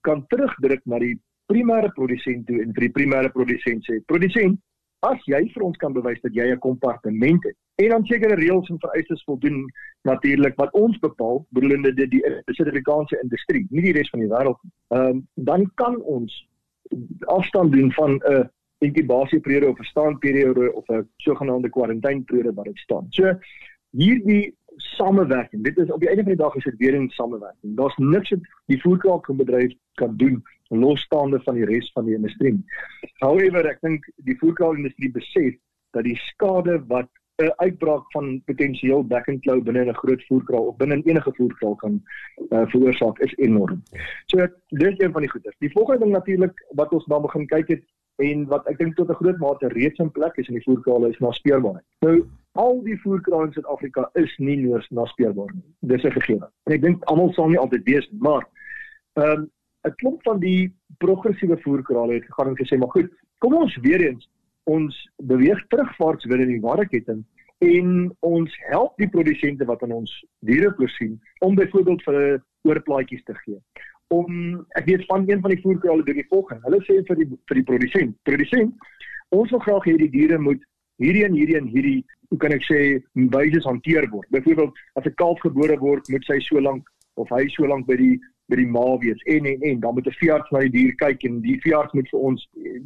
kan 0.06 0.22
terugdruk 0.32 0.84
na 0.88 1.00
die 1.02 1.16
primêre 1.52 1.90
produsent 1.96 2.46
toe 2.48 2.62
en 2.62 2.72
vir 2.76 2.86
die 2.86 2.94
primêre 2.98 3.32
produsent 3.34 3.84
sê 3.88 4.00
produsent 4.08 4.56
as 5.04 5.20
jy 5.28 5.42
vir 5.52 5.66
ons 5.66 5.76
kan 5.82 5.92
bewys 5.92 6.22
dat 6.24 6.32
jy 6.32 6.46
'n 6.52 6.64
kompartement 6.64 7.44
het 7.44 7.56
en 7.82 7.90
dan 7.92 8.06
sekere 8.08 8.38
reëls 8.40 8.70
en 8.70 8.80
vereistes 8.80 9.24
voldoen 9.28 9.66
natuurlik 10.08 10.56
wat 10.56 10.72
ons 10.72 10.98
bepaal 10.98 11.44
bedoelende 11.50 11.92
dit 11.92 12.10
die 12.10 12.22
Suid-Afrikaanse 12.46 13.20
industrie 13.22 13.66
nie 13.70 13.84
die 13.88 13.96
res 13.98 14.10
van 14.10 14.20
die 14.20 14.32
wêreld 14.32 14.60
ehm 14.96 15.10
um, 15.10 15.26
dan 15.34 15.70
kan 15.74 16.00
ons 16.16 16.32
afstand 17.36 17.72
doen 17.72 17.92
van 17.92 18.10
'n 18.14 18.32
uh, 18.32 18.44
inkubasieperiode 18.78 19.68
of 19.68 19.78
'n 19.78 19.84
staanperiode 19.84 20.72
of 20.72 20.88
'n 20.88 21.08
sogenaamde 21.16 21.70
kwarantynperiode 21.70 22.54
wat 22.54 22.64
dit 22.64 22.78
staan. 22.78 23.06
So 23.10 23.38
hierdie 23.90 24.56
samewerking. 24.76 25.64
Dit 25.64 25.78
is 25.78 25.90
op 25.92 26.00
die 26.00 26.08
einde 26.08 26.22
van 26.22 26.32
die 26.32 26.42
dag 26.42 26.54
is 26.54 26.64
dit 26.64 26.76
weer 26.76 27.00
'n 27.00 27.08
samewerking. 27.08 27.76
Daar's 27.76 27.96
niks 27.96 28.30
wat 28.30 28.40
die 28.66 28.80
voerkraalbedryf 28.80 29.72
kan 29.94 30.16
doen 30.16 30.42
losstaande 30.68 31.40
van 31.42 31.54
die 31.54 31.64
res 31.64 31.92
van 31.92 32.04
die 32.04 32.14
industrie. 32.14 32.64
However, 33.18 33.66
ek 33.66 33.80
dink 33.80 34.08
die 34.16 34.38
voerkraalindustrie 34.38 35.10
besef 35.10 35.54
dat 35.90 36.04
die 36.04 36.16
skade 36.16 36.82
wat 36.86 37.08
'n 37.42 37.52
uitbraak 37.56 38.04
van 38.12 38.42
potensieel 38.44 39.04
back 39.06 39.28
and 39.28 39.42
claw 39.42 39.62
binne 39.62 39.84
'n 39.84 39.94
groot 39.94 40.22
voerkraal 40.26 40.66
of 40.66 40.76
binne 40.76 41.02
enige 41.02 41.32
voerkraal 41.34 41.74
kan 41.74 42.02
uh, 42.50 42.66
veroorsaak 42.66 43.18
is 43.18 43.34
enorm. 43.36 43.82
So 44.26 44.46
dis 44.68 44.98
een 44.98 45.12
van 45.12 45.22
die 45.22 45.30
goeie. 45.30 45.54
Die 45.58 45.72
volgende 45.72 46.04
ding 46.04 46.12
natuurlik 46.12 46.66
wat 46.70 46.92
ons 46.92 47.04
dan 47.04 47.22
begin 47.22 47.46
kyk 47.46 47.68
het 47.68 47.84
en 48.22 48.46
wat 48.46 48.66
ek 48.70 48.78
dink 48.78 48.94
tot 48.96 49.10
'n 49.10 49.20
groot 49.20 49.38
mate 49.38 49.68
reeds 49.68 49.98
in 49.98 50.10
plek 50.10 50.36
is 50.36 50.48
in 50.48 50.54
die 50.54 50.64
voerkrale 50.64 51.08
is 51.08 51.18
naspeurbaarheid. 51.18 51.84
Nou 52.00 52.26
al 52.52 52.82
die 52.82 53.00
voerkrale 53.00 53.46
in 53.46 53.52
Suid-Afrika 53.52 54.10
is 54.14 54.36
nie 54.38 54.56
noors 54.56 54.88
naspeurbaar 54.90 55.50
nie. 55.54 55.64
Dis 55.80 56.04
'n 56.04 56.10
gegewe. 56.10 56.50
En 56.66 56.72
ek 56.72 56.82
dink 56.82 57.04
almal 57.04 57.32
sal 57.32 57.48
nie 57.48 57.58
altyd 57.58 57.84
wees 57.84 58.08
maar 58.18 58.46
ehm 59.14 59.30
um, 59.30 59.50
'n 59.84 59.94
klomp 59.96 60.22
van 60.22 60.38
die 60.38 60.74
progressiewe 60.98 61.58
voerkrale 61.58 62.14
het 62.14 62.24
gegaan 62.24 62.48
en 62.48 62.56
gesê 62.56 62.78
maar 62.78 62.90
goed, 62.90 63.10
kom 63.38 63.54
ons 63.54 63.76
weer 63.76 64.00
eens 64.00 64.28
ons 64.64 65.10
beweeg 65.16 65.66
terugwaarts 65.68 66.24
in 66.24 66.48
die 66.48 66.60
waardeketting 66.60 67.24
en 67.58 68.16
ons 68.20 68.56
help 68.70 68.96
die 68.96 69.08
produsente 69.08 69.64
wat 69.64 69.82
aan 69.82 69.92
ons 69.92 70.12
diere 70.38 70.72
voorsien 70.76 71.20
om 71.38 71.54
byvoorbeeld 71.54 72.02
vir 72.02 72.42
oorplaatjies 72.62 73.24
te 73.24 73.34
gee 73.44 73.60
om 74.08 74.66
ek 74.78 74.84
weet 74.90 75.04
van 75.06 75.24
een 75.28 75.40
van 75.40 75.50
die 75.50 75.60
voerkrale 75.62 76.04
doen 76.04 76.20
die 76.20 76.28
volgende. 76.28 76.62
Hulle 76.68 76.80
sê 76.84 77.00
vir 77.08 77.16
die 77.22 77.28
vir 77.48 77.60
die 77.60 77.68
produsent, 77.70 78.16
produsent, 78.28 78.74
ons 79.34 79.50
wil 79.50 79.62
graag 79.64 79.88
hê 79.88 79.96
die 79.98 80.10
diere 80.10 80.38
moet 80.38 80.62
hierdie 81.02 81.24
en 81.26 81.34
hierdie 81.34 81.56
en 81.58 81.66
hierdie, 81.66 82.04
hoe 82.30 82.38
kan 82.38 82.52
ek 82.54 82.66
sê, 82.68 82.80
wyses 83.34 83.66
hanteer 83.66 84.06
word. 84.12 84.28
Byvoorbeeld, 84.30 84.76
as 84.94 85.06
'n 85.06 85.14
kalf 85.14 85.40
gebore 85.40 85.78
word, 85.78 86.08
moet 86.08 86.24
sy 86.24 86.38
so 86.40 86.60
lank 86.60 86.88
of 87.16 87.28
hy 87.30 87.48
so 87.48 87.66
lank 87.66 87.86
by 87.86 87.96
die 87.96 88.20
by 88.52 88.56
die 88.60 88.68
ma 88.68 88.84
wees 89.00 89.20
en 89.24 89.46
en 89.46 89.62
en 89.62 89.80
dan 89.80 89.94
moet 89.94 90.06
'n 90.06 90.18
veearts 90.20 90.50
na 90.50 90.60
die 90.60 90.74
dier 90.76 90.94
kyk 91.00 91.24
en 91.24 91.40
die 91.40 91.58
veearts 91.64 91.92
moet 91.92 92.08
vir 92.10 92.20
ons 92.20 92.48
eh, 92.64 92.80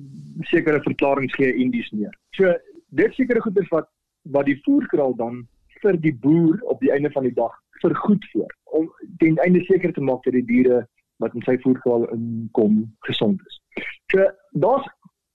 sekere 0.51 0.81
verklaringe 0.83 1.35
gee 1.35 1.53
en 1.63 1.71
dis 1.71 1.91
meer. 1.91 2.15
So 2.31 2.55
dit 2.89 3.15
sekere 3.15 3.41
goeders 3.41 3.69
wat 3.69 3.89
wat 4.23 4.47
die 4.47 4.61
voerkraal 4.65 5.17
dan 5.17 5.49
vir 5.83 5.97
die 5.97 6.15
boer 6.15 6.61
op 6.63 6.81
die 6.81 6.93
einde 6.93 7.11
van 7.11 7.23
die 7.23 7.35
dag 7.35 7.55
vergoed 7.81 8.25
voor 8.33 8.55
om 8.65 8.93
ten 9.19 9.37
einde 9.37 9.65
seker 9.65 9.93
te 9.93 10.01
maak 10.01 10.23
dat 10.25 10.33
die 10.33 10.45
diere 10.45 10.87
wat 11.23 11.35
in 11.35 11.45
sy 11.47 11.57
voerkraal 11.63 12.07
inkom 12.15 12.81
gesond 13.07 13.43
is. 13.47 13.61
So 14.13 14.25
daar's 14.63 14.87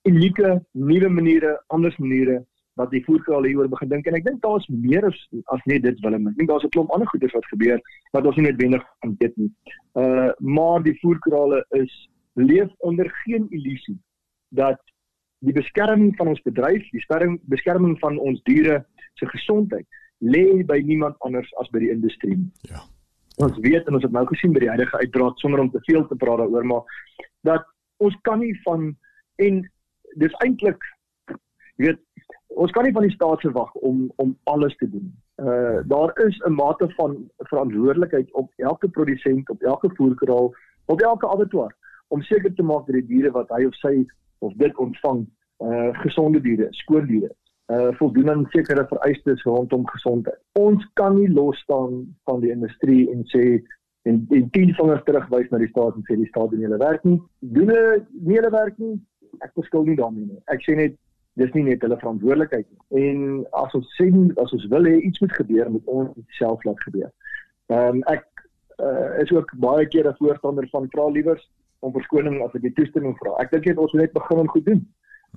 unieke 0.08 0.58
nuwe 0.72 1.10
maniere, 1.10 1.58
anders 1.68 1.98
maniere 1.98 2.42
wat 2.80 2.90
die 2.92 3.04
voerkraal 3.06 3.46
hieroor 3.46 3.70
begin 3.70 3.92
dink 3.92 4.08
en 4.10 4.18
ek 4.18 4.26
dink 4.26 4.40
daar's 4.42 4.66
meer 4.72 5.06
as, 5.06 5.18
as 5.54 5.62
net 5.70 5.84
dit 5.86 6.00
Willem. 6.06 6.26
Ek 6.32 6.40
dink 6.40 6.50
daar's 6.50 6.66
'n 6.66 6.74
klomp 6.74 6.92
ander 6.92 7.08
goeders 7.12 7.36
wat 7.38 7.52
gebeur 7.52 7.80
wat 8.16 8.26
ons 8.26 8.36
nie 8.38 8.48
noodwendig 8.48 8.84
kan 9.02 9.16
weet 9.20 9.38
nie. 9.38 9.52
Uh 9.94 10.32
maar 10.40 10.82
die 10.84 10.98
voerkrale 11.02 11.64
is 11.78 11.94
leef 12.34 12.72
onder 12.80 13.10
geen 13.24 13.46
illusie 13.50 14.00
dat 14.50 14.82
die 15.46 15.54
beskerming 15.54 16.16
van 16.16 16.28
ons 16.28 16.42
bedryf, 16.42 16.82
die 16.90 17.00
beskerming 17.00 17.40
beskerming 17.46 18.00
van 18.00 18.18
ons 18.18 18.42
diere 18.44 18.86
se 19.20 19.28
gesondheid 19.28 19.86
lê 20.20 20.64
by 20.66 20.80
niemand 20.82 21.16
anders 21.20 21.54
as 21.62 21.70
by 21.70 21.80
die 21.80 21.92
industrie. 21.92 22.40
Ja 22.72 22.82
ons 23.38 23.58
weet 23.58 23.88
en 23.88 23.94
ons 23.94 24.04
het 24.04 24.12
nou 24.12 24.26
gesien 24.30 24.54
by 24.54 24.60
die 24.60 24.70
huidige 24.70 24.98
uitbraak 24.98 25.40
sonder 25.40 25.60
om 25.60 25.72
te 25.72 25.82
veel 25.90 26.08
te 26.08 26.16
praat 26.16 26.38
daaroor 26.44 26.66
maar 26.66 26.98
dat 27.42 27.66
ons 27.98 28.16
kan 28.22 28.40
nie 28.40 28.54
van 28.64 28.92
en 29.42 29.62
dis 30.22 30.36
eintlik 30.46 30.84
jy 31.78 31.88
weet 31.88 32.02
ons 32.54 32.72
kan 32.72 32.86
nie 32.86 32.94
van 32.94 33.08
die 33.08 33.16
staat 33.16 33.42
verwag 33.42 33.72
om 33.74 34.12
om 34.22 34.34
alles 34.44 34.76
te 34.78 34.90
doen. 34.90 35.08
Uh 35.42 35.82
daar 35.90 36.12
is 36.26 36.38
'n 36.46 36.54
mate 36.54 36.90
van 36.96 37.30
verantwoordelikheid 37.38 38.32
op 38.32 38.52
elke 38.56 38.90
produsent, 38.90 39.50
op 39.50 39.62
elke 39.62 39.90
voerkraal, 39.94 40.56
op 40.86 41.02
elke 41.02 41.28
abattoir 41.28 41.76
om 42.08 42.22
seker 42.22 42.54
te 42.54 42.64
maak 42.64 42.86
dat 42.86 42.96
die 42.96 43.06
diere 43.06 43.32
wat 43.32 43.50
hy 43.50 43.66
of 43.66 43.76
sy 43.76 44.06
of 44.40 44.54
dit 44.54 44.78
ontvang 44.78 45.26
uh 45.58 45.90
gesonde 46.02 46.42
diere, 46.42 46.68
skoon 46.70 47.08
diere 47.08 47.36
uh 47.72 47.92
voldoen 48.00 48.30
aan 48.30 48.46
sekere 48.52 48.86
vereistes 48.88 49.44
rondom 49.44 49.88
gesondheid. 49.88 50.40
Ons 50.60 50.84
kan 51.00 51.16
nie 51.16 51.30
los 51.32 51.60
staan 51.60 52.16
van 52.24 52.40
die 52.40 52.52
industrie 52.52 53.10
en 53.12 53.24
sê 53.32 53.64
en 54.04 54.26
en 54.30 54.50
tien 54.50 54.74
vingers 54.76 55.04
terugwys 55.04 55.50
na 55.50 55.62
die 55.62 55.72
staat 55.72 55.96
en 55.96 56.04
sê 56.10 56.18
die 56.20 56.28
staat 56.28 56.52
doen 56.52 56.66
hulle 56.68 56.78
werk 56.82 57.04
nie. 57.08 57.22
Doen 57.40 57.72
hulle 57.72 58.06
nie 58.12 58.40
hulle 58.40 58.52
werk 58.52 58.78
nie. 58.78 58.98
Ek 59.40 59.56
verskil 59.56 59.88
nie 59.88 59.96
daarmee 59.96 60.28
nie. 60.28 60.42
Ek 60.52 60.66
sê 60.66 60.76
net 60.76 61.00
dis 61.40 61.54
nie 61.56 61.64
net 61.70 61.82
hulle 61.82 61.98
verantwoordelikheid 62.02 62.68
nie. 62.68 63.08
En 63.08 63.46
as 63.64 63.74
ons 63.80 63.96
sê 63.98 64.10
as 64.44 64.54
ons 64.54 64.68
wil 64.76 64.90
hê 64.92 64.98
iets 65.00 65.24
moet 65.24 65.40
gebeur, 65.40 65.72
moet 65.78 65.88
ons 65.96 66.12
dit 66.18 66.40
self 66.40 66.66
laat 66.68 66.84
gebeur. 66.88 67.12
Ehm 67.72 68.02
um, 68.02 68.04
ek 68.12 68.28
uh, 68.84 69.22
is 69.24 69.32
ook 69.32 69.54
baie 69.64 69.88
keer 69.88 70.10
'n 70.10 70.20
voorstander 70.20 70.68
van 70.72 70.90
vra 70.92 71.08
liewers 71.10 71.50
om 71.80 71.94
verskoning 71.96 72.42
as 72.42 72.54
ek 72.56 72.62
die 72.68 72.74
toestemming 72.74 73.16
vra. 73.18 73.38
Ek 73.44 73.52
dink 73.52 73.66
het 73.72 73.78
ons 73.78 73.94
net 73.94 74.14
begin 74.14 74.44
om 74.44 74.50
goed 74.50 74.66
doen. 74.66 74.84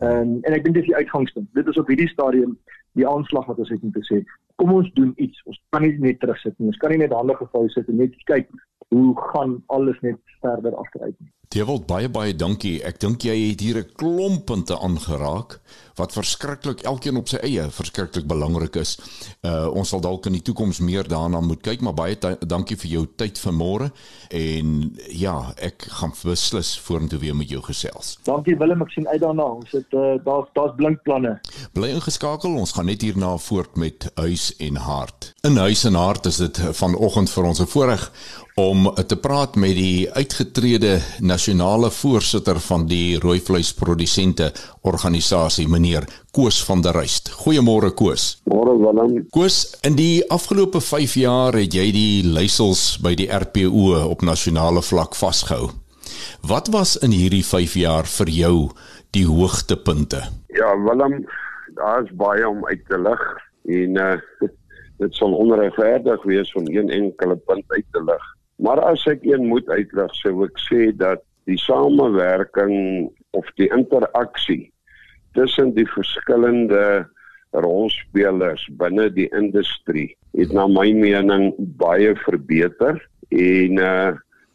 Ehm 0.01 0.21
um, 0.21 0.39
en 0.43 0.53
ek 0.53 0.65
dink 0.65 0.77
dis 0.77 0.89
die 0.91 0.97
uitgangspunt. 0.97 1.49
Dit 1.57 1.69
is 1.73 1.79
op 1.81 1.89
hierdie 1.89 2.09
stadium 2.09 2.59
die 2.97 3.09
aanslag 3.09 3.47
wat 3.49 3.59
ons 3.59 3.71
het 3.73 3.83
om 3.83 3.93
te 3.93 4.05
sê, 4.05 4.23
kom 4.61 4.73
ons 4.73 4.89
doen 4.97 5.13
iets. 5.17 5.41
Ons 5.49 5.61
kan 5.73 5.85
nie 5.85 5.95
net 6.01 6.21
terugsit 6.21 6.55
nie. 6.59 6.69
Ons 6.73 6.81
kan 6.83 6.93
nie 6.93 7.01
net 7.01 7.15
hande 7.17 7.37
gevou 7.37 7.65
sit 7.73 7.89
en 7.93 8.01
net 8.01 8.17
kyk 8.29 8.49
hoe 8.89 9.21
gaan 9.33 9.63
alles 9.67 9.99
net 10.01 10.19
verder 10.41 10.77
agteruit 10.77 11.15
nie. 11.19 11.33
Dewald 11.49 11.87
baie 11.87 12.09
baie 12.11 12.35
dankie. 12.35 12.81
Ek 12.83 12.99
dink 13.01 13.23
jy 13.23 13.35
het 13.51 13.61
hier 13.63 13.79
'n 13.79 13.91
klomp 13.95 14.47
punte 14.47 14.75
aangeraak 14.75 15.61
wat 15.95 16.13
verskriklik 16.13 16.83
elkeen 16.83 17.17
op 17.17 17.29
sy 17.29 17.37
eie 17.37 17.71
verskriklik 17.71 18.27
belangrik 18.27 18.77
is. 18.77 18.99
Uh 19.43 19.71
ons 19.71 19.89
sal 19.89 20.01
dalk 20.01 20.27
in 20.27 20.33
die 20.33 20.43
toekoms 20.43 20.81
meer 20.81 21.09
daarna 21.09 21.41
moet 21.41 21.63
kyk, 21.63 21.81
maar 21.81 21.95
baie 21.95 22.19
dankie 22.47 22.77
vir 22.77 22.91
jou 22.91 23.07
tyd 23.17 23.39
vanmôre 23.39 23.91
en 24.31 24.97
ja, 25.09 25.55
ek 25.57 25.87
gaan 25.89 26.13
beslis 26.25 26.79
vorentoe 26.79 27.19
weer 27.19 27.37
met 27.37 27.49
jou 27.49 27.63
gesels. 27.63 28.19
Dankie 28.25 28.57
Willem, 28.57 28.83
ek 28.83 28.91
sien 28.91 29.09
uit 29.09 29.21
daarna. 29.21 29.45
Ons 29.45 29.71
het 29.71 29.93
uh 29.95 30.19
daar's 30.25 30.51
daar's 30.53 30.75
blink 30.77 31.03
planne. 31.03 31.41
Bly 31.73 31.89
ingeskakel. 31.89 32.59
Ons 32.59 32.73
gaan 32.73 32.87
net 32.87 33.03
hierna 33.03 33.37
voort 33.39 33.77
met 33.77 34.11
huis 34.15 34.57
en 34.59 34.77
hart. 34.77 35.33
In 35.43 35.57
huis 35.57 35.85
en 35.85 35.95
hart 35.95 36.27
is 36.27 36.37
dit 36.37 36.59
vanoggend 36.59 37.31
vir 37.31 37.45
ons 37.45 37.61
'n 37.61 37.67
voorreg 37.67 38.11
om 38.57 38.87
te 39.05 39.17
praat 39.21 39.59
met 39.61 39.75
die 39.77 40.09
uitgetrede 40.17 40.95
nasionale 41.21 41.91
voorsitter 41.93 42.57
van 42.65 42.87
die 42.89 43.19
rooi 43.21 43.37
vleisprodusente 43.45 44.47
organisasie 44.89 45.67
meneer 45.69 46.07
Koos 46.33 46.63
van 46.65 46.81
der 46.81 46.97
Rust. 46.97 47.29
Goeiemôre 47.43 47.91
Koos. 47.93 48.39
Môre 48.49 48.73
Willem. 48.81 49.27
Koos, 49.29 49.59
in 49.85 49.99
die 49.99 50.25
afgelope 50.33 50.81
5 50.81 51.19
jaar 51.21 51.59
het 51.61 51.77
jy 51.77 51.85
die 51.93 52.23
leiersels 52.25 52.97
by 53.05 53.13
die 53.21 53.27
RPO 53.29 53.93
op 54.07 54.25
nasionale 54.25 54.81
vlak 54.81 55.19
vasgehou. 55.21 55.69
Wat 56.41 56.71
was 56.73 56.95
in 57.05 57.13
hierdie 57.13 57.45
5 57.45 57.75
jaar 57.77 58.09
vir 58.09 58.31
jou 58.33 58.55
die 59.13 59.27
hoogtepunte? 59.29 60.23
Ja, 60.57 60.71
Willem, 60.87 61.27
daar's 61.77 62.09
baie 62.17 62.49
om 62.49 62.65
uit 62.73 62.89
te 62.89 63.03
lig 63.05 63.27
en 63.69 64.01
uh 64.01 64.17
dit 64.97 65.13
sal 65.13 65.35
onregverdig 65.37 66.23
wees 66.25 66.55
om 66.57 66.65
een 66.73 66.89
enkele 66.89 67.37
punt 67.37 67.65
uit 67.69 67.85
te 67.93 68.01
lig. 68.01 68.25
Maar 68.63 68.81
as 68.93 69.05
ek 69.11 69.25
een 69.27 69.47
moet 69.51 69.69
uitlig, 69.69 70.15
sou 70.23 70.45
ek 70.47 70.61
sê 70.65 70.91
dat 70.97 71.23
die 71.47 71.59
samewerking 71.61 73.11
of 73.37 73.49
die 73.61 73.69
interaksie 73.75 74.73
tussen 75.37 75.75
die 75.77 75.87
verskillende 75.93 77.07
rolspelers 77.57 78.65
binne 78.81 79.07
die 79.15 79.29
industrie 79.37 80.09
het 80.37 80.53
na 80.57 80.67
my 80.69 80.89
mening 80.97 81.53
baie 81.81 82.17
verbeter 82.25 82.99
en 83.33 83.83
uh 83.83 84.15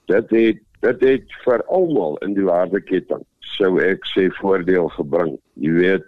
dit 0.09 0.33
het 0.35 0.57
dit 0.83 1.03
het 1.05 1.35
vir 1.45 1.61
almal 1.71 2.17
in 2.25 2.33
die 2.35 2.43
waardeketting 2.43 3.21
sou 3.61 3.77
ek 3.83 4.05
sê 4.09 4.27
voordeel 4.39 4.89
gebring. 4.95 5.35
Jy 5.61 5.73
weet, 5.77 6.07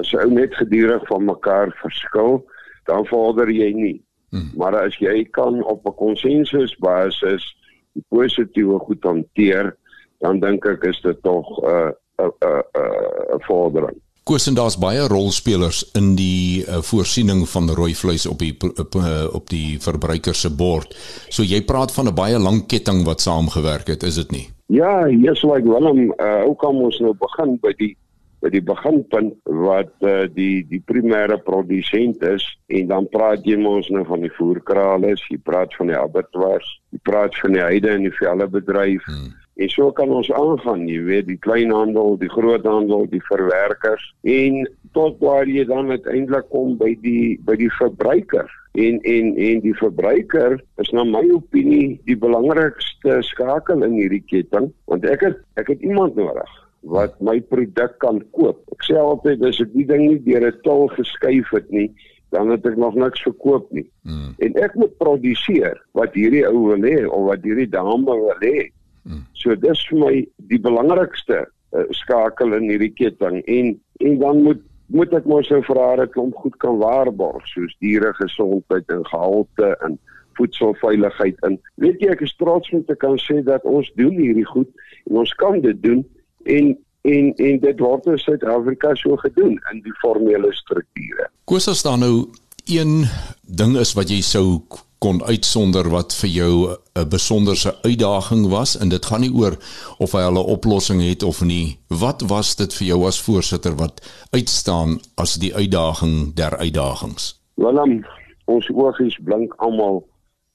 as 0.00 0.12
jy 0.14 0.24
net 0.30 0.54
gedurig 0.58 1.04
van 1.08 1.26
mekaar 1.28 1.72
verskil, 1.80 2.40
dan 2.88 3.06
vorder 3.10 3.50
jy 3.52 3.70
nie. 3.76 3.98
Hmm. 4.32 4.50
Maar 4.56 4.76
as 4.86 4.96
jy 4.96 5.24
kan 5.30 5.60
op 5.64 5.84
'n 5.86 5.94
konsensusbasis 5.94 7.44
die 7.92 8.04
positiewe 8.08 8.78
goed 8.78 9.04
hanteer, 9.04 9.76
dan 10.24 10.40
dink 10.40 10.64
ek 10.64 10.84
is 10.88 11.00
dit 11.00 11.22
tog 11.22 11.46
'n 11.60 11.66
uh, 11.68 11.90
'n 12.18 12.24
uh, 12.24 12.48
'n 12.48 12.48
uh, 12.48 12.62
'n 12.80 13.34
uh, 13.34 13.36
'n 13.36 13.44
vordering. 13.48 13.98
Koos 14.22 14.46
en 14.46 14.54
daar's 14.54 14.78
baie 14.78 15.02
rolspelers 15.10 15.82
in 15.98 16.14
die 16.14 16.62
uh, 16.62 16.78
voorsiening 16.78 17.48
van 17.48 17.70
rooi 17.74 17.94
vleis 17.94 18.26
op 18.26 18.38
die 18.38 18.54
op, 18.78 18.94
uh, 18.94 19.26
op 19.34 19.48
die 19.50 19.80
verbruiker 19.82 20.34
se 20.34 20.50
bord. 20.50 20.94
So 21.28 21.42
jy 21.42 21.64
praat 21.66 21.92
van 21.92 22.06
'n 22.06 22.14
baie 22.14 22.38
lang 22.38 22.66
ketting 22.66 23.04
wat 23.04 23.20
saamgewerk 23.20 23.86
het, 23.86 24.02
is 24.02 24.14
dit 24.14 24.30
nie? 24.30 24.48
Ja, 24.66 25.08
yes 25.08 25.42
like 25.42 25.68
Willem, 25.68 26.14
uh, 26.16 26.42
hoe 26.42 26.56
kom 26.56 26.76
ons 26.82 26.98
nou 26.98 27.14
begin 27.18 27.58
by 27.60 27.72
die 27.76 27.96
by 28.42 28.50
die 28.50 28.62
beginpunt 28.66 29.36
wat 29.64 29.92
uh, 30.02 30.26
die 30.34 30.64
die 30.66 30.82
primêre 30.90 31.38
produsent 31.46 32.22
is 32.26 32.44
en 32.74 32.88
dan 32.90 33.06
praat 33.12 33.46
jy 33.46 33.58
mos 33.60 33.90
nou 33.94 34.02
van 34.08 34.24
die 34.24 34.32
voerkrale, 34.38 35.14
jy 35.30 35.38
praat 35.46 35.74
van 35.78 35.92
die 35.92 35.98
abattoirs, 35.98 36.66
jy 36.90 36.98
praat 37.06 37.38
van 37.42 37.54
die 37.56 37.62
heide 37.62 37.92
en 37.94 38.08
die 38.08 38.16
velle 38.18 38.48
bedryf. 38.50 39.06
Hmm. 39.06 39.30
En 39.62 39.68
so 39.68 39.92
kan 39.92 40.10
ons 40.10 40.30
aangaan, 40.32 40.86
jy 40.88 41.02
weet, 41.04 41.26
die 41.28 41.38
kleinhandel, 41.44 42.16
die 42.18 42.30
groothandel, 42.32 43.04
die 43.12 43.20
verwerkers 43.28 44.04
en 44.24 44.64
tot 44.96 45.20
waar 45.20 45.48
jy 45.48 45.64
dan 45.68 45.92
uiteindelik 45.92 46.48
kom 46.52 46.74
by 46.80 46.94
die 47.04 47.38
by 47.46 47.56
die 47.60 47.70
verbruiker. 47.78 48.48
En 48.80 48.98
en 49.04 49.36
en 49.36 49.62
die 49.62 49.76
verbruiker 49.76 50.56
is 50.80 50.90
na 50.96 51.04
my 51.04 51.22
opinie 51.36 52.00
die 52.08 52.16
belangrikste 52.16 53.20
skakel 53.28 53.84
in 53.84 53.98
hierdie 54.00 54.24
ketting, 54.24 54.72
want 54.88 55.06
ek 55.06 55.28
het 55.28 55.40
ek 55.60 55.74
het 55.76 55.84
iemand 55.84 56.16
nodig 56.16 56.61
wat 56.82 57.14
my 57.20 57.40
produk 57.40 57.94
kan 58.02 58.20
koop. 58.32 58.58
Ek 58.74 58.86
sê 58.88 58.98
altyd 58.98 59.44
as 59.46 59.60
ek 59.62 59.72
die 59.74 59.86
ding 59.86 60.06
nie 60.08 60.18
deur 60.26 60.46
'n 60.48 60.60
tol 60.66 60.88
geskuif 60.96 61.50
het 61.54 61.70
nie, 61.70 61.88
dan 62.32 62.50
het 62.50 62.66
ek 62.66 62.76
nog 62.76 62.94
niks 62.94 63.22
verkoop 63.22 63.70
nie. 63.72 63.86
Hmm. 64.02 64.34
En 64.38 64.56
ek 64.56 64.74
moet 64.74 64.98
produseer 64.98 65.78
wat 65.92 66.14
hierdie 66.14 66.46
ou 66.48 66.72
wil 66.72 66.82
hê 66.82 67.06
of 67.06 67.28
wat 67.28 67.42
hierdie 67.44 67.70
dame 67.70 68.04
wil 68.04 68.40
hê. 68.40 68.72
Hmm. 69.04 69.26
So 69.34 69.54
dis 69.54 69.86
vir 69.90 69.98
my 69.98 70.14
die 70.48 70.58
belangrikste 70.58 71.46
uh, 71.46 71.86
skakel 71.90 72.54
in 72.58 72.70
hierdie 72.70 72.94
ketting 72.94 73.42
en 73.46 73.80
en 74.00 74.18
dan 74.18 74.42
moet 74.42 74.62
moet 74.92 75.12
ek 75.16 75.24
mos 75.24 75.48
nou 75.48 75.62
vir 75.64 75.78
haar 75.80 76.00
'n 76.02 76.12
klomp 76.12 76.34
goed 76.36 76.56
kan 76.58 76.78
waarborg 76.78 77.46
soos 77.48 77.76
diere 77.80 78.12
gesondheid 78.14 78.88
en 78.90 79.04
gehalte 79.08 79.76
en 79.86 79.98
voedselveiligheid 80.36 81.38
en 81.48 81.58
weet 81.76 82.00
jy 82.00 82.10
ek 82.12 82.24
is 82.26 82.36
trots 82.36 82.72
om 82.72 82.84
te 82.84 82.96
kan 82.96 83.16
sê 83.18 83.42
dat 83.44 83.64
ons 83.64 83.88
doen 83.96 84.12
hierdie 84.12 84.48
goed 84.48 84.68
en 85.08 85.22
ons 85.24 85.32
kan 85.40 85.60
dit 85.60 85.82
doen 85.82 86.04
en 86.44 86.76
en 87.02 87.32
en 87.34 87.58
dit 87.60 87.80
word 87.82 88.06
in 88.06 88.18
Suid-Afrika 88.18 88.94
so 88.94 89.16
gedoen 89.16 89.58
in 89.72 89.82
die 89.82 89.94
formele 89.98 90.52
strukture. 90.54 91.26
Koos 91.50 91.66
as 91.68 91.82
daar 91.82 91.98
nou 91.98 92.28
een 92.70 93.04
ding 93.42 93.76
is 93.76 93.94
wat 93.98 94.10
jy 94.10 94.20
sou 94.22 94.62
kon 95.02 95.18
uitsonder 95.26 95.88
wat 95.90 96.14
vir 96.14 96.30
jou 96.30 96.54
'n 96.94 97.08
besonderse 97.08 97.74
uitdaging 97.82 98.46
was 98.48 98.78
en 98.78 98.88
dit 98.88 99.04
gaan 99.06 99.20
nie 99.20 99.34
oor 99.34 99.56
of 99.98 100.12
hy 100.12 100.22
'n 100.22 100.36
oplossing 100.36 101.02
het 101.02 101.22
of 101.22 101.42
nie. 101.42 101.78
Wat 101.88 102.20
was 102.20 102.56
dit 102.56 102.74
vir 102.74 102.86
jou 102.86 103.06
as 103.06 103.20
voorsitter 103.20 103.74
wat 103.76 104.00
uitstaan 104.30 105.00
as 105.14 105.34
die 105.34 105.54
uitdaging 105.54 106.34
der 106.34 106.56
uitdagings? 106.56 107.40
Willem, 107.54 108.06
ons 108.44 108.68
oogies 108.70 109.18
blink 109.24 109.54
almal 109.56 110.06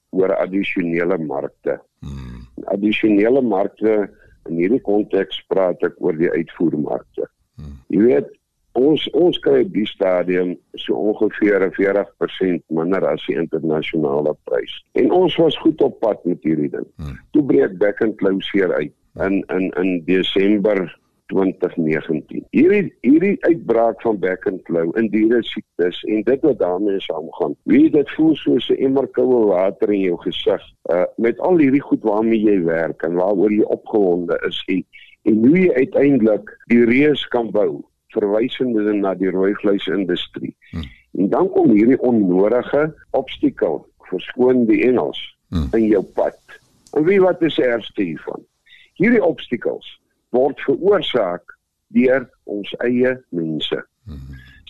oor 0.09 0.35
addisionele 0.35 1.17
markte. 1.17 1.81
Hmm. 1.99 2.47
Addisionele 2.63 3.41
markte 3.41 4.09
in 4.49 4.59
hierdie 4.61 4.83
konteks 4.83 5.39
praat 5.51 5.83
ek 5.85 5.95
oor 6.03 6.17
die 6.17 6.31
uitvoermarkte. 6.31 7.29
Hmm. 7.57 7.77
Jy 7.93 8.03
weet 8.05 8.33
ons 8.77 9.07
ons 9.17 9.39
kry 9.41 9.63
op 9.65 9.73
die 9.73 9.87
stadium 9.89 10.53
so 10.77 10.97
ongeveer 11.11 11.65
40% 11.77 12.61
minder 12.77 13.07
as 13.09 13.23
die 13.25 13.37
internasionale 13.39 14.35
prys. 14.49 14.75
En 14.99 15.09
ons 15.15 15.35
was 15.41 15.57
goed 15.63 15.81
op 15.81 15.97
pad 16.03 16.21
met 16.29 16.43
hierdie 16.45 16.69
ding. 16.73 16.85
Hmm. 17.01 17.17
Toe 17.33 17.43
breek 17.49 17.77
Beck 17.81 18.03
and 18.05 18.17
Close 18.21 18.69
uit 18.77 18.93
in 19.25 19.43
in 19.49 19.71
in 19.81 20.03
Desember 20.05 20.85
2019. 21.27 22.45
Hierdie 22.55 22.93
hierdie 23.01 23.35
uitbraak 23.43 24.01
van 24.01 24.19
back 24.19 24.47
and 24.47 24.61
claw 24.63 24.91
in 24.99 25.09
diere 25.11 25.41
siektes 25.43 25.99
en 26.03 26.23
dit 26.23 26.45
wat 26.47 26.59
daarmee 26.59 27.01
saamgaan. 27.03 27.55
Wie 27.63 27.89
dit 27.91 28.11
voel 28.15 28.35
soos 28.35 28.69
'n 28.69 28.79
emmer 28.87 29.07
koue 29.07 29.45
water 29.51 29.91
in 29.91 29.99
jou 29.99 30.17
gesig, 30.23 30.63
uh 30.91 31.03
met 31.17 31.39
al 31.39 31.57
hierdie 31.57 31.83
goed 31.83 32.03
waarmee 32.03 32.39
jy 32.39 32.63
werk 32.63 33.03
en 33.03 33.13
waaroor 33.13 33.51
jy 33.51 33.63
opgewonde 33.63 34.39
is 34.47 34.63
en 34.67 34.83
en 35.27 35.45
hoe 35.45 35.59
jy 35.59 35.73
uiteindelik 35.73 36.51
die 36.71 36.85
reus 36.85 37.27
kan 37.27 37.51
bou 37.51 37.83
verwysende 38.15 38.93
na 38.93 39.13
die 39.13 39.29
rooi 39.29 39.53
vleisindustrie. 39.53 40.55
Hmm. 40.71 40.87
En 41.11 41.29
dan 41.29 41.49
kom 41.49 41.73
hierdie 41.75 41.99
onnodige 41.99 42.93
obstakel, 43.11 43.81
verskoon 44.09 44.65
die 44.65 44.81
Engels, 44.87 45.19
hmm. 45.49 45.67
in 45.75 45.89
jou 45.91 46.03
pad. 46.03 46.39
En 46.95 47.03
wie 47.03 47.19
wat 47.21 47.41
is 47.41 47.59
ergste 47.59 48.01
hiervan? 48.01 48.45
Hierdie 48.93 49.23
obstacles 49.23 49.97
word 50.35 50.59
veroorsaak 50.65 51.55
deur 51.95 52.27
ons 52.43 52.73
eie 52.85 53.13
mense. 53.29 53.81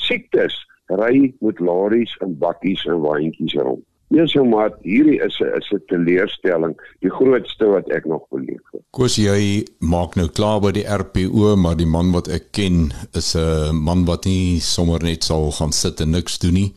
Siektes 0.08 0.56
ry 0.90 1.34
met 1.42 1.60
lorries 1.60 2.14
en 2.24 2.38
bakkies 2.40 2.86
en 2.86 3.02
waantjies 3.04 3.58
rond. 3.60 3.84
Yes, 4.10 4.32
so 4.32 4.46
maar 4.48 4.72
hierdie 4.88 5.20
is 5.20 5.36
'n 5.42 5.52
is 5.58 5.68
'n 5.72 5.82
teleurstelling, 5.88 6.76
die 7.00 7.10
grootste 7.10 7.66
wat 7.66 7.90
ek 7.92 8.06
nog 8.06 8.24
beleef 8.30 8.64
het. 8.72 8.82
Koos 8.92 9.16
jy 9.16 9.68
maak 9.80 10.16
nou 10.16 10.30
klaar 10.30 10.62
by 10.62 10.72
die 10.72 10.88
RPO, 10.88 11.56
maar 11.56 11.76
die 11.76 11.86
man 11.86 12.12
wat 12.12 12.28
ek 12.28 12.52
ken 12.52 12.94
is 13.14 13.36
'n 13.36 13.76
man 13.76 14.06
wat 14.06 14.26
nie 14.26 14.60
sommer 14.60 15.04
net 15.04 15.24
sal 15.24 15.52
gaan 15.52 15.72
sit 15.72 16.00
en 16.00 16.10
niks 16.10 16.40
doen 16.40 16.54
nie. 16.54 16.74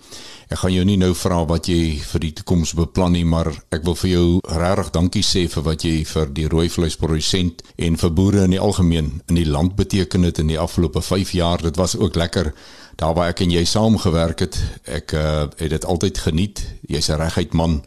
Ek 0.51 0.59
gaan 0.59 0.73
jou 0.73 0.85
nie 0.85 0.97
nou 0.97 1.14
vra 1.14 1.45
wat 1.47 1.66
jy 1.66 2.01
vir 2.03 2.21
die 2.21 2.33
toekoms 2.33 2.75
beplan 2.75 3.12
nie, 3.12 3.25
maar 3.25 3.47
ek 3.71 3.85
wil 3.85 3.95
vir 3.95 4.11
jou 4.11 4.40
regtig 4.43 4.90
dankie 4.90 5.23
sê 5.23 5.49
vir 5.49 5.62
wat 5.62 5.83
jy 5.83 6.05
vir 6.05 6.27
die 6.27 6.49
rooi 6.49 6.69
vleisprodusent 6.69 7.62
en 7.79 7.97
vir 7.97 8.11
boere 8.11 8.45
in 8.45 8.51
die 8.51 8.59
algemeen 8.59 9.23
in 9.29 9.35
die 9.35 9.47
land 9.47 9.77
beteken 9.77 10.23
het 10.23 10.38
in 10.38 10.49
die 10.49 10.59
afgelope 10.59 11.01
5 11.01 11.31
jaar. 11.31 11.62
Dit 11.62 11.77
was 11.77 11.97
ook 11.97 12.16
lekker 12.16 12.53
daar 13.00 13.16
waar 13.16 13.32
ek 13.32 13.40
en 13.40 13.50
jy 13.50 13.64
saamgewerk 13.64 14.44
het. 14.44 14.60
Ek 14.84 15.12
uh, 15.16 15.48
het 15.56 15.72
dit 15.72 15.84
altyd 15.84 16.18
geniet. 16.18 16.64
Jy's 16.86 17.08
'n 17.08 17.20
reguit 17.20 17.52
man 17.52 17.80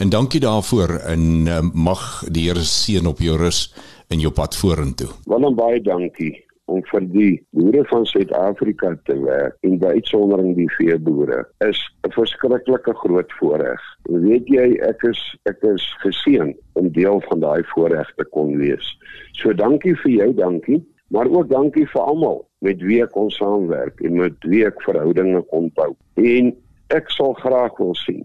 En 0.00 0.08
dankie 0.08 0.40
daarvoor 0.40 0.88
en 0.88 1.46
uh, 1.46 1.60
mag 1.74 2.24
die 2.32 2.46
Here 2.48 2.62
seën 2.64 3.06
op 3.06 3.18
jou 3.20 3.36
rus 3.36 3.66
in 4.08 4.22
jou 4.24 4.32
pad 4.32 4.56
vorentoe. 4.56 5.08
Wel 5.28 5.54
baie 5.54 5.80
dankie 5.84 6.32
om 6.70 6.80
vir 6.88 7.04
die 7.12 7.32
boere 7.52 7.82
van 7.90 8.06
Suid-Afrika 8.08 8.94
te 9.04 9.18
werk 9.20 9.58
en 9.66 9.76
by 9.82 9.90
uitsondering 9.98 10.54
die 10.56 10.70
veeboere 10.78 11.42
is 11.66 11.80
'n 12.08 12.14
verskriklike 12.16 12.94
groot 13.02 13.32
voorreg. 13.40 13.82
Weet 14.08 14.48
jy, 14.48 14.80
ek 14.88 15.04
is 15.10 15.20
ek 15.44 15.60
is 15.74 15.84
geseën 16.06 16.56
om 16.72 16.88
deel 16.88 17.20
van 17.28 17.40
daai 17.40 17.62
voorreg 17.74 18.08
te 18.16 18.24
kon 18.24 18.56
wees. 18.56 18.96
So 19.32 19.52
dankie 19.52 19.96
vir 19.96 20.12
jou, 20.12 20.34
dankie, 20.34 20.80
maar 21.10 21.30
ook 21.30 21.48
dankie 21.50 21.86
vir 21.90 22.02
almal 22.02 22.44
met 22.64 22.82
wie 22.86 23.00
ek 23.02 23.12
kon 23.16 23.30
saamwerk 23.34 24.00
en 24.06 24.18
met 24.20 24.36
wie 24.46 24.62
ek 24.66 24.82
verhoudinge 24.84 25.42
kon 25.50 25.70
bou. 25.74 25.90
En 26.20 26.52
ek 26.94 27.10
sal 27.14 27.34
graag 27.40 27.76
wil 27.78 27.94
sien 27.98 28.24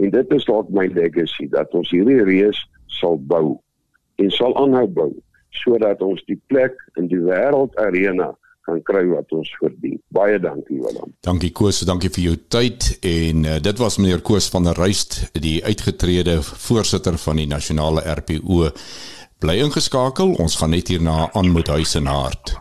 en 0.00 0.12
dit 0.12 0.36
is 0.36 0.46
dalk 0.48 0.68
my 0.74 0.86
legacy 0.94 1.48
dat 1.52 1.72
ons 1.76 1.90
hierdie 1.92 2.22
reus 2.24 2.60
sal 3.00 3.18
bou 3.30 3.58
en 4.20 4.30
sal 4.34 4.54
aanhou 4.60 4.86
bou 5.00 5.10
sodat 5.62 6.02
ons 6.04 6.22
die 6.28 6.38
plek 6.48 6.76
in 7.00 7.08
die 7.10 7.18
wêreldarena 7.20 8.30
kan 8.68 8.82
kry 8.86 9.02
wat 9.10 9.32
ons 9.34 9.50
verdien. 9.58 9.96
Baie 10.14 10.38
dankie 10.40 10.78
Willem. 10.78 11.14
Dankie 11.26 11.50
Koos, 11.56 11.80
dankie 11.88 12.10
vir 12.12 12.26
jou 12.28 12.36
tyd 12.52 12.86
en 13.06 13.46
uh, 13.48 13.56
dit 13.62 13.82
was 13.82 13.98
meneer 13.98 14.22
Koos 14.26 14.50
van 14.52 14.68
der 14.68 14.78
Ruyst, 14.78 15.22
die 15.34 15.58
uitgetrede 15.64 16.38
voorsitter 16.44 17.18
van 17.18 17.40
die 17.42 17.48
nasionale 17.50 18.04
RPO. 18.20 18.70
Bly 19.40 19.54
ingeskakel, 19.64 20.34
ons 20.36 20.58
gaan 20.60 20.74
net 20.74 20.90
hierna 20.92 21.30
aan 21.32 21.46
met 21.54 21.70
huis 21.72 21.94
en 21.96 22.10
hart. 22.12 22.58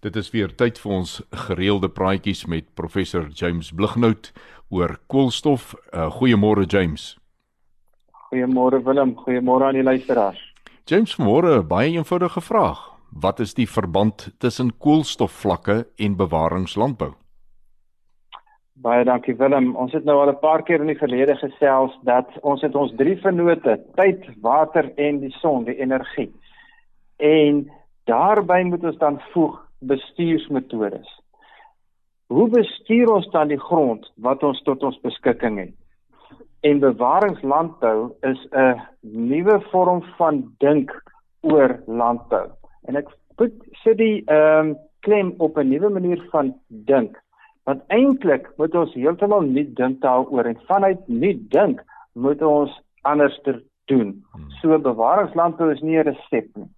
Dit 0.00 0.14
is 0.16 0.30
weer 0.32 0.54
tyd 0.56 0.78
vir 0.80 0.94
ons 1.02 1.10
gereelde 1.44 1.90
praatjies 1.92 2.46
met 2.48 2.64
professor 2.80 3.26
James 3.28 3.68
Blighnout 3.76 4.30
oor 4.72 4.94
koolstof. 5.12 5.74
Uh, 5.92 6.06
goeiemôre 6.16 6.64
James. 6.64 7.10
Goeiemôre 8.30 8.80
Willem, 8.86 9.12
goeiemôre 9.20 9.68
aan 9.68 9.76
die 9.76 9.84
luisteraars. 9.84 10.40
James 10.88 11.18
môre 11.20 11.60
baie 11.60 11.92
eenvoudige 11.92 12.40
vraag. 12.40 12.80
Wat 13.12 13.44
is 13.44 13.52
die 13.60 13.68
verband 13.68 14.30
tussen 14.40 14.72
koolstofvlakke 14.80 15.82
en 16.00 16.16
bewaringslandbou? 16.16 17.12
Baie 18.78 19.02
dankie 19.02 19.34
Willem. 19.34 19.72
Ons 19.74 19.92
het 19.96 20.04
nou 20.06 20.20
al 20.20 20.30
'n 20.30 20.38
paar 20.38 20.62
keer 20.62 20.80
in 20.80 20.86
die 20.86 20.98
verlede 20.98 21.34
gesels 21.36 21.98
dat 22.02 22.28
ons 22.42 22.62
het 22.62 22.74
ons 22.74 22.92
drie 22.96 23.16
vennote, 23.16 23.80
tyd, 23.94 24.28
water 24.40 24.92
en 24.96 25.18
die 25.18 25.30
son, 25.30 25.64
die 25.64 25.80
energie. 25.80 26.30
En 27.16 27.70
daarbey 28.04 28.62
moet 28.62 28.84
ons 28.84 28.98
dan 28.98 29.20
voeg 29.32 29.58
bestuursmetodes. 29.80 31.22
Hoe 32.26 32.48
bestuur 32.48 33.10
ons 33.12 33.30
dan 33.30 33.48
die 33.48 33.60
grond 33.60 34.12
wat 34.16 34.42
ons 34.42 34.62
tot 34.62 34.82
ons 34.82 35.00
beskikking 35.00 35.58
het? 35.58 35.74
En 36.60 36.78
bewaringslandbou 36.78 38.12
is 38.20 38.46
'n 38.52 38.80
nuwe 39.00 39.60
vorm 39.60 40.02
van 40.02 40.54
dink 40.58 41.02
oor 41.40 41.82
landbou. 41.86 42.46
En 42.84 42.96
ek 42.96 43.08
put 43.36 43.52
sit 43.72 43.96
die 43.96 44.22
ehm 44.26 44.68
um, 44.68 44.76
klem 45.00 45.34
op 45.38 45.56
'n 45.58 45.68
nuwe 45.68 45.88
manier 45.88 46.28
van 46.30 46.54
dink. 46.68 47.18
Want 47.68 47.82
eintlik 47.92 48.46
moet 48.56 48.74
ons 48.80 48.94
heeltemal 48.96 49.44
nuut 49.44 49.74
dink 49.76 49.98
daaroor 50.00 50.46
en 50.48 50.60
vanuit 50.70 51.00
nuut 51.06 51.40
dink 51.52 51.82
moet 52.16 52.42
ons 52.42 52.72
anders 53.04 53.36
doen. 53.44 54.14
Hmm. 54.32 54.46
So 54.60 54.78
bewaringslandbou 54.86 55.68
is 55.74 55.82
nie 55.84 55.98
'n 55.98 56.06
resep 56.08 56.48
nie. 56.56 56.70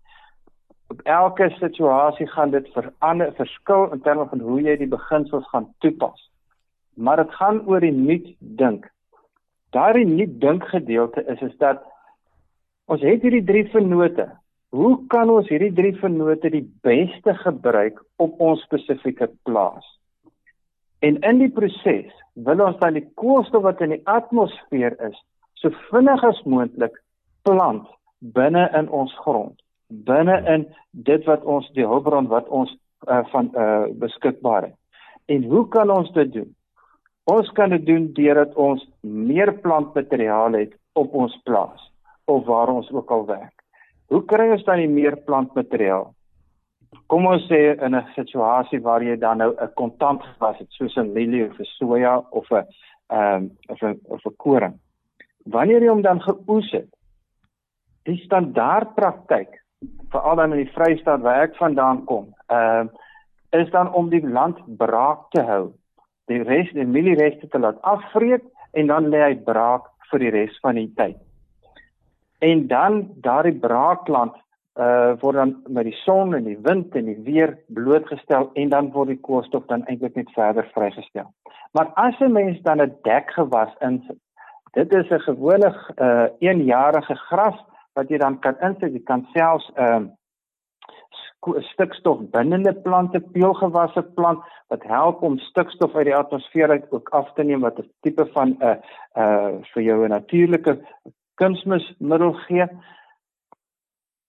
Op 0.91 1.01
elke 1.05 1.51
situasie 1.59 2.27
gaan 2.27 2.51
dit 2.51 2.67
verander, 2.75 3.33
verskil 3.33 3.93
in 3.93 4.01
terme 4.01 4.27
van 4.27 4.41
hoe 4.41 4.61
jy 4.63 4.77
die 4.77 4.89
beginsels 4.89 5.47
gaan 5.49 5.69
toepas. 5.79 6.31
Maar 6.97 7.17
dit 7.17 7.35
gaan 7.35 7.63
oor 7.67 7.81
die 7.81 7.95
nuut 7.95 8.27
dink. 8.39 8.91
Daardie 9.71 10.07
nuut 10.07 10.41
dink 10.41 10.65
gedeelte 10.65 11.25
is 11.27 11.41
is 11.41 11.57
dat 11.57 11.83
ons 12.87 13.01
het 13.01 13.23
hierdie 13.23 13.45
drie 13.45 13.65
vennote. 13.71 14.27
Hoe 14.69 15.07
kan 15.07 15.31
ons 15.31 15.49
hierdie 15.49 15.73
drie 15.73 15.95
vennote 15.95 16.51
die 16.51 16.67
beste 16.83 17.35
gebruik 17.35 18.03
op 18.17 18.41
ons 18.41 18.63
spesifieke 18.63 19.31
plaas? 19.43 20.00
En 21.01 21.17
in 21.25 21.39
die 21.41 21.51
proses 21.53 22.13
wil 22.35 22.61
ons 22.65 22.79
dan 22.81 22.99
die 22.99 23.07
koolstof 23.21 23.65
wat 23.65 23.81
in 23.85 23.95
die 23.97 24.03
atmosfeer 24.09 24.97
is, 25.09 25.17
so 25.61 25.73
vinnig 25.89 26.25
as 26.25 26.41
moontlik 26.45 26.97
plant 27.49 27.89
binne 28.21 28.67
in 28.77 28.89
ons 28.93 29.13
grond, 29.25 29.57
binne 29.89 30.37
in 30.55 30.67
dit 31.09 31.25
wat 31.29 31.45
ons 31.49 31.69
die 31.77 31.87
hulpbron 31.89 32.29
wat 32.33 32.49
ons 32.49 32.73
uh, 33.09 33.23
van 33.33 33.49
uh, 33.57 33.89
beskikbaar 34.01 34.69
het. 34.69 34.77
En 35.33 35.45
hoe 35.49 35.65
kan 35.73 35.91
ons 35.91 36.11
dit 36.13 36.33
doen? 36.33 36.51
Ons 37.31 37.49
kan 37.57 37.73
dit 37.73 37.85
doen 37.87 38.11
deurdat 38.17 38.55
ons 38.59 38.83
meer 39.01 39.53
plantmateriaal 39.65 40.59
het 40.59 40.77
op 40.99 41.15
ons 41.15 41.37
plaas 41.47 41.89
of 42.29 42.45
waar 42.47 42.73
ons 42.73 42.91
ook 42.93 43.11
al 43.11 43.27
werk. 43.29 43.55
Hoe 44.11 44.25
kry 44.27 44.51
ons 44.51 44.65
dan 44.67 44.83
die 44.83 44.91
meer 44.91 45.17
plantmateriaal? 45.27 46.11
Kom 47.07 47.27
ons 47.27 47.47
sê 47.49 47.61
in 47.87 47.95
'n 47.95 48.07
situasie 48.15 48.81
waar 48.83 49.03
jy 49.03 49.17
dan 49.17 49.39
nou 49.39 49.55
'n 49.55 49.75
kontant 49.75 50.23
gewas 50.23 50.59
het 50.59 50.71
soos 50.71 50.97
'n 50.97 51.13
mielie 51.13 51.45
of 51.51 51.59
'n 51.59 51.65
soja 51.79 52.25
of 52.31 52.51
'n 52.51 52.67
ehm 53.09 53.49
of 53.69 53.83
'n 53.83 54.01
of 54.05 54.27
'n 54.27 54.37
koring. 54.37 54.79
Wanneer 55.45 55.83
jy 55.83 55.89
hom 55.89 56.03
dan 56.03 56.21
geoes 56.21 56.71
het, 56.73 56.91
die 58.05 58.17
standaard 58.17 58.95
praktyk 58.95 59.63
veral 60.11 60.37
dan 60.37 60.53
in 60.53 60.65
die 60.65 60.73
Vrystaat 60.73 61.21
waar 61.21 61.43
ek 61.43 61.57
vandaan 61.57 62.05
kom, 62.05 62.35
ehm 62.49 62.87
uh, 62.87 63.61
is 63.61 63.71
dan 63.71 63.93
om 63.93 64.11
die 64.11 64.27
land 64.27 64.59
braak 64.77 65.31
te 65.31 65.43
hou 65.43 65.73
die 66.31 66.43
res 66.47 66.71
die 66.77 66.87
mieliereste 66.87 67.49
te 67.51 67.59
laat 67.59 67.81
afvreet 67.83 68.45
en 68.79 68.87
dan 68.87 69.09
lê 69.13 69.23
hy 69.25 69.35
braak 69.47 69.89
vir 70.11 70.25
die 70.25 70.33
res 70.37 70.59
van 70.63 70.79
die 70.79 70.91
tyd. 70.97 71.19
En 72.41 72.67
dan 72.71 73.01
daardie 73.25 73.59
braakland 73.59 74.37
uh 74.79 75.13
word 75.21 75.37
dan 75.37 75.63
met 75.67 75.85
die 75.85 75.97
son 76.05 76.35
en 76.35 76.45
die 76.45 76.59
wind 76.63 76.95
en 76.95 77.05
die 77.05 77.19
weer 77.25 77.59
blootgestel 77.67 78.51
en 78.55 78.69
dan 78.69 78.93
word 78.93 79.09
die 79.09 79.21
koolstof 79.21 79.67
dan 79.67 79.85
eintlik 79.87 80.15
net 80.15 80.31
verder 80.31 80.69
vrygestel. 80.75 81.33
Maar 81.73 81.91
as 81.95 82.21
'n 82.21 82.33
mens 82.33 82.63
dan 82.63 82.81
'n 82.81 82.97
dekgewas 83.03 83.75
insit, 83.81 84.19
dit 84.73 84.93
is 84.93 85.11
'n 85.11 85.21
gewone 85.21 85.75
uh 85.97 86.29
eenjarige 86.39 87.15
gras 87.15 87.59
wat 87.95 88.09
jy 88.09 88.19
dan 88.19 88.39
kan 88.39 88.57
insit, 88.61 88.93
jy 88.93 89.03
kan 89.05 89.27
selfs 89.33 89.71
uh, 89.77 90.07
stikstof 91.73 92.21
binnende 92.31 92.73
plante, 92.85 93.21
peulgewasse 93.21 94.03
plant 94.03 94.41
wat 94.69 94.83
help 94.83 95.23
om 95.23 95.39
stikstof 95.39 95.95
uit 95.95 96.05
die 96.05 96.17
atmosfeer 96.17 96.71
uit 96.71 96.91
ook 96.91 97.09
af 97.09 97.33
te 97.35 97.43
neem 97.43 97.61
wat 97.61 97.79
'n 97.79 97.91
tipe 98.01 98.27
van 98.33 98.49
'n 98.49 98.63
uh, 98.63 98.77
uh 99.17 99.53
vir 99.73 99.83
jou 99.83 100.05
'n 100.05 100.09
natuurlike 100.09 100.79
kunsmismiddel 101.35 102.33
gee. 102.33 102.67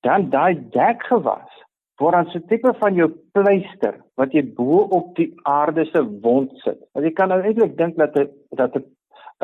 Dan 0.02 0.30
daai 0.30 0.56
dekgewas 0.74 1.62
word 2.02 2.14
dan 2.14 2.30
so 2.32 2.40
'n 2.40 2.48
tipe 2.48 2.74
van 2.80 2.96
jou 2.96 3.10
pleister 3.34 3.96
wat 4.18 4.34
jy 4.34 4.44
bo 4.58 4.88
op 4.98 5.16
die 5.16 5.34
aarde 5.44 5.86
se 5.86 6.02
wond 6.22 6.52
sit. 6.64 6.80
Want 6.94 7.06
jy 7.06 7.14
kan 7.14 7.30
nou 7.30 7.42
eintlik 7.42 7.78
dink 7.78 7.96
dat 7.98 8.16
'n 8.18 8.30
dat 8.56 8.76
'n 8.76 8.86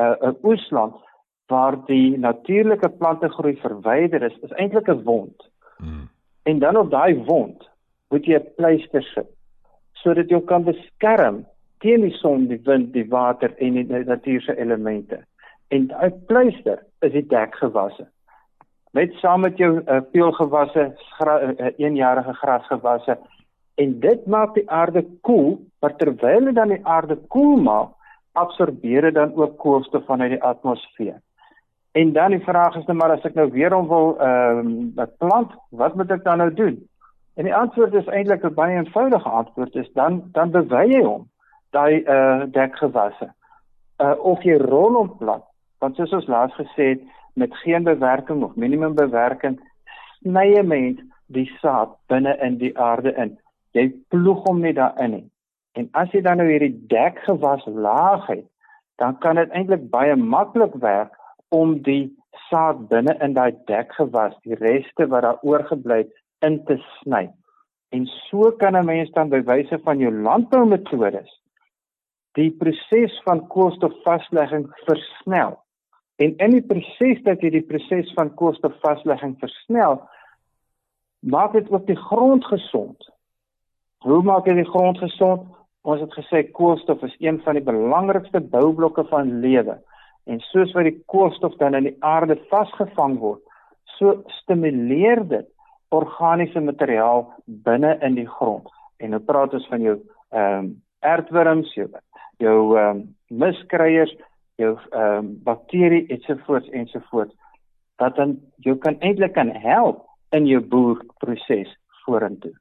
uh, 0.02 0.16
'n 0.22 0.38
oesland 0.44 0.96
waar 1.48 1.86
die 1.86 2.18
natuurlike 2.18 2.90
plante 2.90 3.30
groei 3.30 3.56
verwyder 3.56 4.24
is, 4.24 4.38
is 4.42 4.52
eintlik 4.52 4.88
'n 4.88 5.04
wond. 5.04 5.50
Hmm. 5.78 6.10
En 6.44 6.60
dan 6.60 6.78
op 6.78 6.92
daai 6.92 7.24
wond 7.26 7.70
moet 8.10 8.26
jy 8.26 8.36
'n 8.36 8.54
pleister 8.56 9.04
sit 9.04 9.30
sodat 9.94 10.30
jy 10.30 10.42
kan 10.46 10.64
beskerm 10.64 11.46
teen 11.84 12.02
die 12.02 12.14
son, 12.22 12.48
die 12.48 12.62
wind, 12.66 12.94
die 12.94 13.08
water 13.10 13.54
en 13.58 13.74
die 13.74 13.86
natuurlike 13.86 14.58
elemente. 14.58 15.24
En 15.68 15.88
daai 15.88 16.12
pleister 16.30 16.84
is 17.00 17.12
die 17.12 17.26
dekgewasse. 17.26 18.08
Met 18.98 19.14
saam 19.22 19.44
met 19.46 19.58
jou 19.62 19.76
uh, 19.78 20.00
peulgewasse, 20.12 20.84
uh, 21.22 21.68
eenjarige 21.78 22.34
grasgewasse 22.34 23.18
en 23.78 24.00
dit 24.00 24.26
maak 24.26 24.56
die 24.56 24.66
aarde 24.72 25.04
koel, 25.22 25.60
maar 25.80 25.94
terwyl 25.96 26.48
dit 26.50 26.56
dan 26.56 26.72
die 26.74 26.82
aarde 26.82 27.18
koel 27.30 27.60
maak, 27.62 27.92
absorbeer 28.34 29.06
dit 29.06 29.14
dan 29.14 29.36
ook 29.38 29.58
koolstof 29.62 30.06
vanuit 30.06 30.34
die 30.34 30.42
atmosfeer. 30.44 31.20
En 31.92 32.14
dan 32.14 32.34
die 32.34 32.42
vraag 32.46 32.76
is 32.76 32.86
nou 32.86 32.98
maar 32.98 33.14
as 33.14 33.26
ek 33.26 33.38
nou 33.38 33.46
weer 33.54 33.76
om 33.78 33.86
wil 33.90 34.16
ehm 34.18 34.72
um, 34.98 35.12
plant, 35.22 35.54
wat 35.70 35.96
moet 35.96 36.12
ek 36.18 36.24
dan 36.26 36.42
nou 36.42 36.50
doen? 36.54 36.80
En 37.38 37.46
die 37.46 37.56
antwoord 37.56 37.94
is 38.02 38.10
eintlik 38.10 38.46
'n 38.46 38.54
baie 38.54 38.78
eenvoudige 38.78 39.30
antwoord 39.30 39.76
is 39.76 39.92
dan 39.94 40.22
dan 40.32 40.52
bewy 40.52 40.86
jy 40.94 41.04
hom 41.04 41.30
daai 41.72 42.02
eh 42.02 42.16
uh, 42.16 42.50
dekgewasse. 42.58 43.30
Uh 44.02 44.16
of 44.34 44.42
jy 44.44 44.58
rol 44.58 44.94
hom 45.02 45.14
plat. 45.18 45.46
Want 45.80 45.96
soos 45.96 46.14
ons 46.14 46.28
laas 46.28 46.54
gesê 46.58 46.90
het 46.94 47.02
met 47.38 47.56
geen 47.64 47.84
bewerking 47.86 48.44
of 48.44 48.56
minimum 48.56 48.96
bewerking 48.98 49.60
sny 50.22 50.46
jy 50.52 50.64
mens 50.66 51.02
die 51.34 51.48
saad 51.62 51.96
binne 52.12 52.34
in 52.44 52.58
die 52.62 52.74
aarde 52.80 53.14
in. 53.22 53.36
Jy 53.78 53.90
ploeg 54.12 54.46
hom 54.48 54.62
net 54.64 54.78
daarin. 54.80 55.28
En 55.78 55.90
as 56.02 56.12
jy 56.16 56.24
dan 56.26 56.42
nou 56.42 56.48
hierdie 56.50 56.74
dekgewas 56.90 57.66
laag 57.70 58.26
het, 58.32 58.46
dan 58.98 59.18
kan 59.22 59.38
dit 59.38 59.52
eintlik 59.54 59.90
baie 59.94 60.16
maklik 60.18 60.74
werk 60.82 61.14
om 61.54 61.76
die 61.86 62.10
saad 62.48 62.88
binne 62.90 63.14
in 63.22 63.36
daai 63.38 63.54
dekgewas, 63.70 64.34
die 64.48 64.58
reste 64.58 65.06
wat 65.12 65.28
daar 65.28 65.44
oorgebly 65.46 66.06
het, 66.06 66.16
in 66.46 66.60
te 66.66 66.78
sny. 67.00 67.28
En 67.94 68.06
so 68.30 68.52
kan 68.62 68.76
'n 68.78 68.86
mens 68.86 69.12
dan 69.12 69.30
by 69.30 69.42
wyse 69.42 69.80
van 69.84 69.98
jou 70.00 70.12
landboumetodes 70.12 71.32
die 72.38 72.52
proses 72.52 73.22
van 73.26 73.48
koolstofvaslegging 73.48 74.68
versnel 74.86 75.58
En 76.18 76.34
in 76.38 76.56
die 76.56 76.66
proses 76.66 77.20
dat 77.26 77.44
jy 77.46 77.52
die 77.54 77.66
proses 77.66 78.10
van 78.18 78.34
koolstofvaslegging 78.40 79.36
versnel, 79.42 80.00
maak 81.20 81.54
dit 81.54 81.70
ook 81.72 81.86
die 81.88 82.00
grond 82.10 82.46
gesond. 82.46 83.10
Hoe 84.06 84.22
maak 84.26 84.48
jy 84.50 84.58
die 84.60 84.70
grond 84.70 84.98
gesond? 85.02 85.46
Ons 85.88 86.02
het 86.04 86.16
gesê 86.18 86.44
koolstof 86.52 87.04
is 87.06 87.16
een 87.24 87.38
van 87.46 87.58
die 87.58 87.66
belangrikste 87.66 88.42
boublokke 88.42 89.06
van 89.12 89.40
lewe. 89.44 89.78
En 90.28 90.42
soos 90.50 90.74
wat 90.76 90.90
die 90.90 90.98
koolstof 91.06 91.56
dan 91.62 91.78
in 91.78 91.92
die 91.92 91.96
aarde 92.04 92.36
vasgevang 92.50 93.18
word, 93.22 93.44
so 93.98 94.18
stimuleer 94.42 95.24
dit 95.30 95.48
organiese 95.96 96.60
materiaal 96.60 97.28
binne 97.46 97.94
in 98.04 98.18
die 98.18 98.28
grond. 98.28 98.68
En 99.00 99.14
nou 99.16 99.22
praat 99.24 99.54
ons 99.54 99.70
van 99.72 99.86
jou 99.86 99.96
ehm 100.34 100.66
um, 100.66 100.76
aardwurms, 101.06 101.70
jou 101.78 101.88
jou 102.42 102.58
ehm 102.76 102.98
um, 102.98 103.04
miskryers, 103.28 104.12
jou 104.58 104.76
ehm 104.92 105.18
um, 105.18 105.34
bakterie 105.44 106.06
ensovoorts 106.14 106.70
ensovoorts 106.70 107.36
wat 107.98 108.16
dan 108.16 108.38
jou 108.66 108.78
kan 108.78 109.00
eintlik 109.00 109.34
kan 109.34 109.50
help 109.50 110.06
in 110.30 110.46
jou 110.46 110.62
boerproses 110.62 111.70
vorentoe. 112.06 112.54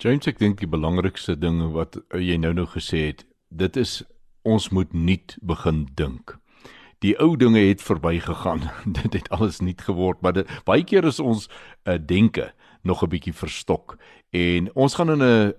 James, 0.00 0.26
ek 0.26 0.38
dink 0.38 0.60
die 0.62 0.70
belangrikste 0.70 1.36
ding 1.36 1.60
wat 1.74 1.98
jy 2.16 2.38
nou 2.40 2.52
nou 2.56 2.66
gesê 2.66 3.10
het, 3.10 3.24
dit 3.48 3.76
is 3.76 4.00
ons 4.48 4.70
moet 4.72 4.92
nuut 4.94 5.36
begin 5.42 5.84
dink. 5.98 6.38
Die 7.04 7.14
ou 7.20 7.34
dinge 7.36 7.60
het 7.60 7.82
verbygegaan. 7.82 8.66
dit 9.00 9.18
het 9.18 9.28
alles 9.30 9.60
nuut 9.60 9.80
geword, 9.80 10.20
maar 10.22 10.32
dit, 10.36 10.48
baie 10.64 10.84
keer 10.84 11.04
is 11.04 11.20
ons 11.20 11.48
uh, 11.84 11.98
denke 11.98 12.52
nog 12.82 13.02
'n 13.04 13.12
bietjie 13.12 13.36
verstok 13.36 13.98
en 14.32 14.70
ons 14.74 14.94
gaan 14.94 15.10
in 15.10 15.22
'n 15.22 15.52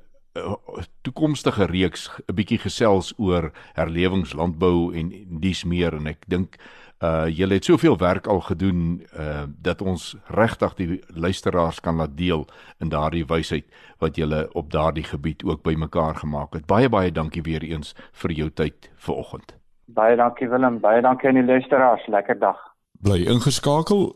toekomstige 1.02 1.66
reeks 1.66 2.10
'n 2.28 2.36
bietjie 2.36 2.58
gesels 2.58 3.14
oor 3.18 3.52
herlewingslandbou 3.76 4.94
en 4.96 5.12
dis 5.40 5.64
meer 5.64 5.94
en 5.94 6.08
ek 6.08 6.24
dink 6.28 6.58
uh 7.02 7.26
julle 7.28 7.58
het 7.58 7.66
soveel 7.66 7.98
werk 7.98 8.28
al 8.28 8.40
gedoen 8.40 9.02
uh 9.18 9.44
dat 9.62 9.82
ons 9.82 10.16
regtig 10.28 10.74
die 10.74 11.02
luisteraars 11.08 11.80
kan 11.80 11.96
laat 11.96 12.18
deel 12.18 12.46
in 12.80 12.90
daardie 12.90 13.26
wysheid 13.26 13.66
wat 14.00 14.16
julle 14.16 14.50
op 14.54 14.72
daardie 14.72 15.04
gebied 15.04 15.44
ook 15.44 15.64
bymekaar 15.64 16.16
gemaak 16.16 16.54
het. 16.54 16.66
Baie 16.66 16.90
baie 16.90 17.12
dankie 17.12 17.42
weer 17.42 17.64
eens 17.64 17.96
vir 18.12 18.32
jou 18.32 18.50
tyd 18.50 18.92
vanoggend. 18.96 19.56
Baie 19.86 20.16
dankie 20.16 20.50
Willem, 20.50 20.80
baie 20.80 21.02
dankie 21.02 21.28
aan 21.30 21.36
die 21.36 21.44
luisteraars. 21.44 22.08
Lekker 22.08 22.40
dag. 22.40 22.58
Bly 23.02 23.26
ingeskakel. 23.26 24.16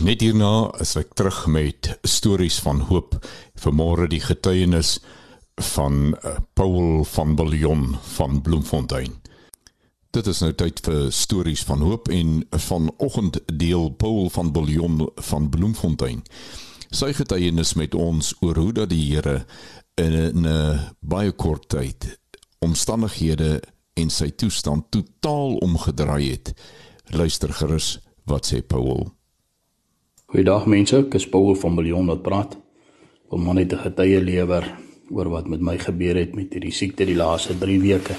Net 0.00 0.20
hierna 0.20 0.70
is 0.80 0.96
ek 0.96 1.14
terug 1.14 1.46
met 1.46 1.98
stories 2.06 2.60
van 2.62 2.80
hoop. 2.80 3.14
Vanmôre 3.58 4.06
die 4.06 4.22
getuienis 4.22 5.00
van 5.60 6.16
uh, 6.24 6.36
Paul 6.52 7.04
van 7.04 7.34
Billjon 7.34 7.96
van 8.16 8.42
Bloemfontein. 8.42 9.12
Dit 10.10 10.26
is 10.26 10.40
nou 10.40 10.52
tyd 10.52 10.80
vir 10.80 11.12
stories 11.12 11.62
van 11.62 11.80
hoop 11.80 12.08
en 12.08 12.46
vanoggend 12.50 13.40
deel 13.46 13.90
Paul 13.90 14.30
van 14.30 14.52
Billjon 14.52 15.08
van 15.14 15.48
Bloemfontein 15.48 16.24
sy 16.90 17.12
getuienis 17.14 17.76
met 17.78 17.94
ons 17.94 18.32
oor 18.42 18.58
hoe 18.58 18.72
dat 18.74 18.90
die 18.90 19.02
Here 19.12 19.44
in 19.94 20.46
'n 20.46 20.80
baie 21.00 21.32
kort 21.32 21.68
tyd 21.68 22.18
omstandighede 22.58 23.62
en 23.94 24.10
sy 24.10 24.30
toestand 24.30 24.90
totaal 24.90 25.56
omgedraai 25.56 26.30
het. 26.30 26.54
Luister 27.10 27.52
gerus 27.52 27.98
wat 28.24 28.52
sê 28.52 28.62
Paul. 28.66 29.12
Goeiedag 30.26 30.66
mense, 30.66 30.96
ek 30.96 31.14
is 31.14 31.28
Paul 31.28 31.54
van 31.54 31.74
Billjon 31.74 32.06
wat 32.06 32.22
praat. 32.22 32.56
Om 33.28 33.54
net 33.54 33.72
'n 33.72 33.78
getuie 33.78 34.20
lewer 34.20 34.76
oor 35.10 35.28
wat 35.28 35.48
met 35.50 35.60
my 35.60 35.76
gebeur 35.78 36.16
het 36.16 36.34
met 36.38 36.52
hierdie 36.54 36.74
siekte 36.74 37.06
die 37.08 37.18
laaste 37.18 37.56
3 37.58 37.78
weke 37.82 38.14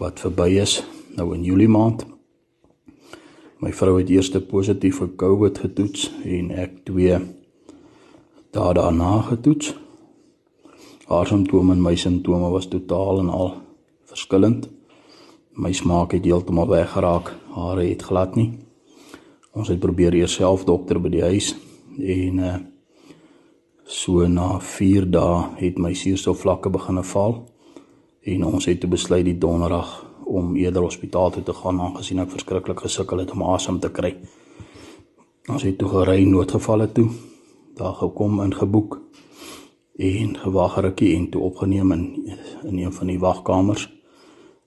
wat 0.00 0.20
verby 0.20 0.50
is 0.60 0.82
nou 1.16 1.32
in 1.36 1.44
Julie 1.44 1.68
maand. 1.68 2.04
My 3.62 3.70
vrou 3.72 3.98
het 3.98 4.10
eers 4.10 4.32
positief 4.48 4.98
vir 4.98 5.12
COVID 5.16 5.58
getoets 5.64 6.08
en 6.24 6.50
ek 6.50 6.82
twee 6.88 7.18
dae 8.52 8.74
daarna 8.74 9.20
getoets. 9.28 9.74
Haar 11.08 11.28
simptome 11.28 11.76
en 11.76 11.84
my 11.84 11.94
simptome 11.96 12.50
was 12.50 12.66
totaal 12.66 13.20
en 13.20 13.28
al 13.28 13.54
verskillend. 14.10 14.68
My 15.54 15.72
smaak 15.72 16.12
het 16.16 16.24
heeltemal 16.24 16.68
weggeraak. 16.68 17.32
Hare 17.54 17.86
het 17.86 18.02
glad 18.02 18.36
nie. 18.36 18.50
Ons 19.52 19.68
het 19.68 19.80
probeer 19.80 20.14
eers 20.16 20.34
self 20.40 20.64
dokter 20.64 21.00
by 21.00 21.12
die 21.12 21.24
huis 21.24 21.54
en 22.00 22.38
uh 22.38 22.58
So 23.84 24.26
na 24.28 24.60
4 24.60 25.08
dae 25.10 25.42
het 25.58 25.78
my 25.78 25.90
suurstofvlakke 25.94 26.70
begine 26.70 27.02
val 27.02 27.40
en 28.22 28.44
ons 28.46 28.66
het 28.70 28.84
besluit 28.90 29.24
die 29.26 29.38
donderdag 29.38 29.90
om 30.24 30.54
eerder 30.56 30.82
hospitaal 30.86 31.30
toe 31.34 31.42
te 31.42 31.52
gaan 31.52 31.80
aangesien 31.80 32.22
ek 32.22 32.30
verskriklik 32.30 32.84
gesukkel 32.84 33.24
het 33.24 33.34
om 33.34 33.42
asem 33.50 33.80
te 33.82 33.90
kry. 33.90 34.14
Ons 35.50 35.66
het 35.66 35.78
toe 35.78 35.88
gery 35.90 36.22
noodgevalle 36.30 36.86
toe. 36.94 37.08
Daar 37.74 37.98
gekom 37.98 38.40
en 38.44 38.54
geboek 38.54 39.00
en 39.98 40.36
gewag 40.38 40.78
rukkie 40.80 41.16
en 41.16 41.28
toe 41.30 41.42
opgeneem 41.42 41.92
in 41.92 42.04
in 42.62 42.78
een 42.78 42.92
van 42.92 43.10
die 43.10 43.18
wagkamers 43.18 43.90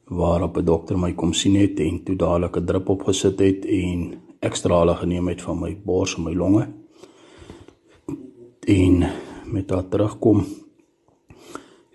waarop 0.05 0.57
'n 0.57 0.65
dokter 0.65 0.99
my 0.99 1.13
kom 1.13 1.33
sien 1.33 1.55
het 1.55 1.79
en 1.79 2.03
toe 2.03 2.15
dadelik 2.15 2.57
'n 2.57 2.65
drup 2.65 2.89
opgesit 2.89 3.39
het 3.39 3.65
en 3.65 4.13
ekstrale 4.39 4.95
geneem 4.95 5.27
het 5.27 5.41
van 5.41 5.59
my 5.59 5.77
bors 5.85 6.15
en 6.15 6.23
my 6.23 6.33
longe 6.33 6.67
en 8.65 9.05
met 9.45 9.69
haar 9.69 9.87
terugkom 9.89 10.45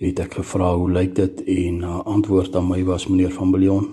het 0.01 0.21
ek 0.25 0.39
gevra 0.41 0.73
hoe 0.75 0.91
lyk 0.91 1.14
dit 1.14 1.43
en 1.57 1.83
haar 1.83 2.03
antwoord 2.03 2.57
aan 2.57 2.68
my 2.71 2.81
was 2.85 3.09
meneer 3.11 3.35
van 3.35 3.53
Billion 3.53 3.91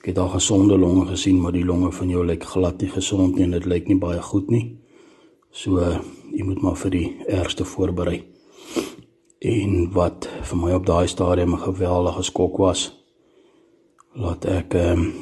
ek 0.00 0.10
het 0.10 0.18
al 0.18 0.32
gesonde 0.34 0.78
longe 0.78 1.06
gesien 1.12 1.40
maar 1.40 1.54
die 1.54 1.66
longe 1.68 1.92
van 1.92 2.08
jou 2.08 2.26
lyk 2.26 2.44
glad 2.54 2.80
nie 2.82 2.90
gesond 2.90 3.36
nie 3.36 3.46
en 3.46 3.56
dit 3.58 3.68
lyk 3.68 3.88
nie 3.92 4.00
baie 4.00 4.22
goed 4.32 4.50
nie 4.50 4.66
so 5.50 5.80
jy 6.32 6.44
moet 6.44 6.62
maar 6.64 6.78
vir 6.80 6.96
die 6.96 7.08
ergste 7.28 7.64
voorberei 7.68 8.22
en 9.42 9.90
wat 9.92 10.28
vir 10.46 10.58
my 10.58 10.72
op 10.76 10.86
daai 10.86 11.06
stadium 11.10 11.54
'n 11.54 11.66
geweldige 11.66 12.22
skok 12.22 12.56
was. 12.56 12.80
Laat 14.14 14.44
ek 14.44 14.74
ehm 14.74 15.00
um, 15.00 15.12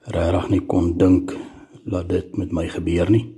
regtig 0.00 0.48
nie 0.50 0.60
kon 0.60 0.96
dink 0.98 1.36
dat 1.84 2.08
dit 2.08 2.36
met 2.36 2.52
my 2.52 2.68
gebeur 2.68 3.10
nie 3.10 3.37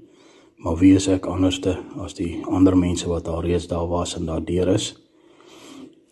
Maar 0.60 0.76
wie 0.76 0.92
is 0.92 1.06
ek 1.08 1.24
anderste 1.24 1.72
as 2.04 2.12
die 2.18 2.42
ander 2.44 2.74
mense 2.76 3.08
wat 3.08 3.24
daar 3.24 3.46
reeds 3.46 3.64
daar 3.70 3.86
was 3.88 4.12
en 4.18 4.26
daar 4.28 4.42
deur 4.44 4.68
is? 4.74 4.92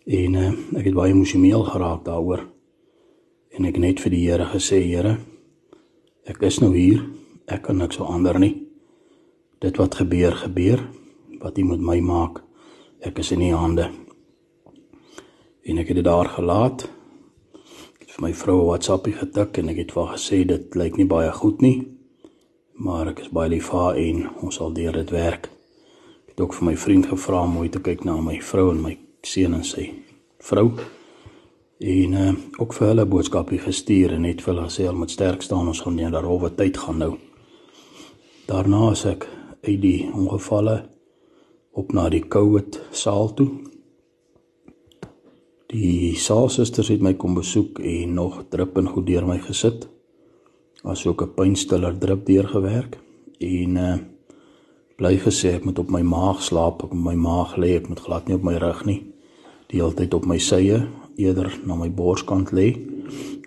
En 0.09 0.37
uh, 0.41 0.47
ek 0.79 0.87
het 0.89 0.95
baie 0.97 1.13
emosioneel 1.13 1.67
geraak 1.67 2.01
daaroor. 2.07 2.47
En 3.53 3.67
ek 3.69 3.77
net 3.77 4.01
vir 4.01 4.13
die 4.15 4.23
Here 4.23 4.47
gesê, 4.49 4.79
Here, 4.81 5.19
ek 6.25 6.41
is 6.49 6.57
nou 6.63 6.71
hier. 6.73 7.03
Ek 7.45 7.67
kan 7.67 7.77
niks 7.77 8.01
verander 8.01 8.39
nie. 8.41 8.55
Dit 9.61 9.77
wat 9.77 9.99
gebeur, 10.01 10.33
gebeur. 10.41 10.81
Wat 11.43 11.61
U 11.61 11.67
met 11.69 11.85
my 11.85 11.99
maak, 12.01 12.41
ek 13.05 13.21
is 13.21 13.29
in 13.37 13.45
U 13.45 13.51
hande. 13.53 13.85
En 15.61 15.77
ek 15.77 15.93
het 15.93 16.01
dit 16.01 16.09
daar 16.09 16.33
gelaat. 16.39 16.87
Ek 17.93 18.07
het 18.07 18.17
vir 18.17 18.25
my 18.25 18.33
vrou 18.33 18.57
'n 18.63 18.67
WhatsAppie 18.73 19.13
getik 19.13 19.61
en 19.61 19.69
ek 19.69 19.85
het 19.85 19.93
vir 19.93 20.05
haar 20.05 20.17
gesê 20.17 20.41
dit 20.41 20.75
lyk 20.75 20.97
nie 20.97 21.05
baie 21.05 21.31
goed 21.31 21.61
nie 21.61 21.98
maar 22.79 23.09
ek 23.11 23.25
is 23.25 23.31
baie 23.35 23.51
lief 23.51 23.67
vir 23.69 23.79
haar 23.83 23.97
en 23.99 24.21
ons 24.45 24.55
sal 24.55 24.71
deur 24.75 24.95
dit 24.95 25.11
werk. 25.11 25.49
Ek 26.23 26.31
het 26.33 26.43
ook 26.45 26.55
vir 26.55 26.69
my 26.69 26.75
vriend 26.79 27.09
gevra 27.11 27.41
om 27.43 27.57
mooi 27.57 27.67
te 27.71 27.81
kyk 27.83 28.05
na 28.07 28.15
my 28.23 28.37
vrou 28.39 28.69
en 28.71 28.79
my 28.83 28.93
seun 29.27 29.57
en 29.57 29.65
sy 29.67 29.89
vrou. 30.47 30.69
En 31.79 32.15
uh, 32.15 32.31
ook 32.59 32.75
vir 32.75 32.87
hulle 32.87 33.05
boodskapie 33.07 33.59
gestuur 33.63 34.15
en 34.15 34.23
net 34.27 34.43
vir 34.43 34.53
hulle 34.53 34.67
gesê 34.69 34.87
hulle 34.87 35.01
moet 35.01 35.11
sterk 35.11 35.43
staan 35.43 35.67
ons 35.71 35.83
gaan 35.83 35.99
nie 35.99 36.07
daaroor 36.11 36.55
tyd 36.55 36.79
gaan 36.79 37.03
nou. 37.03 37.11
Daarna 38.47 38.89
as 38.93 39.03
ek 39.11 39.27
uit 39.67 39.81
die 39.83 39.99
ongevalle 40.15 40.79
op 41.75 41.91
na 41.93 42.07
die 42.09 42.23
COVID 42.23 42.79
saal 42.95 43.33
toe. 43.35 43.49
Die 45.69 46.15
saalsusters 46.17 46.89
het 46.89 47.03
my 47.03 47.13
kom 47.19 47.35
besoek 47.35 47.83
en 47.83 48.15
nog 48.15 48.45
drup 48.49 48.79
en 48.79 48.87
goed 48.89 49.07
deur 49.11 49.27
my 49.27 49.37
gesit 49.43 49.89
asook 50.83 51.21
'n 51.21 51.33
pynstiller 51.35 51.97
drip 51.99 52.25
deurgewerk 52.25 52.97
en 53.39 53.75
uh 53.77 53.97
bly 54.99 55.15
gesê 55.17 55.55
ek 55.55 55.63
moet 55.63 55.79
op 55.79 55.89
my 55.89 56.01
maag 56.01 56.41
slaap, 56.43 56.83
ek 56.83 56.91
moet 56.93 57.03
my 57.03 57.15
maag 57.15 57.55
lê, 57.55 57.77
ek 57.79 57.87
moet 57.87 57.99
glad 57.99 58.27
nie 58.27 58.35
op 58.35 58.43
my 58.43 58.57
rug 58.59 58.85
nie. 58.85 59.03
Die 59.71 59.79
hele 59.79 59.95
tyd 59.95 60.13
op 60.13 60.25
my 60.25 60.37
sye, 60.37 60.89
eerder 61.15 61.47
na 61.63 61.75
my 61.75 61.87
borskant 61.89 62.51
lê 62.51 62.75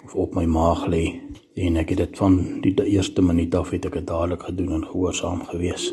of 0.04 0.14
op 0.16 0.34
my 0.34 0.46
maag 0.46 0.86
lê 0.88 1.20
en 1.60 1.76
ek 1.76 1.92
het 1.92 1.98
dit 1.98 2.18
van 2.18 2.38
die 2.64 2.72
eerste 2.88 3.22
minuut 3.22 3.54
af 3.54 3.70
het 3.70 3.84
ek 3.84 3.98
dit 4.00 4.06
dadelik 4.08 4.42
gedoen 4.48 4.72
en 4.78 4.86
gehoorsaam 4.88 5.44
gewees. 5.50 5.90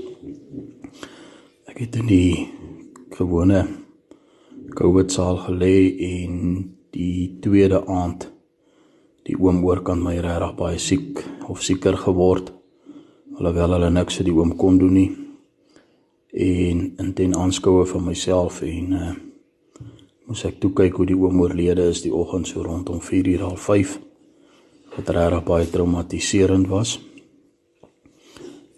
Ek 1.67 1.83
het 1.83 1.99
in 1.99 2.07
die 2.07 2.47
gewone 3.17 3.65
COVID 4.79 5.11
saal 5.11 5.41
gelê 5.43 5.91
en 6.07 6.35
die 6.95 7.35
tweede 7.43 7.83
aand 7.87 8.29
die 9.30 9.38
oom 9.39 9.63
oorkant 9.65 10.03
my 10.03 10.17
regtig 10.17 10.57
baie 10.59 10.82
siek 10.89 11.23
of 11.47 11.63
sieker 11.63 11.97
geword 12.03 12.51
alhoewel 13.38 13.77
hulle 13.77 13.93
niks 13.93 14.19
vir 14.19 14.32
die 14.32 14.36
oom 14.36 14.57
kon 14.59 14.82
doen 14.82 14.97
nie 14.97 15.09
en 16.49 16.86
in 17.05 17.15
ten 17.17 17.34
aanskoue 17.38 17.88
van 17.93 18.05
myself 18.09 18.61
en 18.65 18.93
uh, 18.93 19.15
moes 20.30 20.45
ek 20.45 20.59
toe 20.61 20.69
kyk 20.77 20.99
hoe 20.99 21.07
die 21.09 21.17
oom 21.17 21.41
oorlede 21.41 21.88
is 21.89 22.03
die 22.05 22.13
oggend 22.13 22.49
so 22.49 22.61
rondom 22.65 22.99
4:30 23.01 23.45
al 23.47 23.57
5 23.57 23.97
wat 24.95 25.09
regtig 25.15 25.45
baie 25.45 25.69
traumatiserend 25.69 26.67
was. 26.67 26.99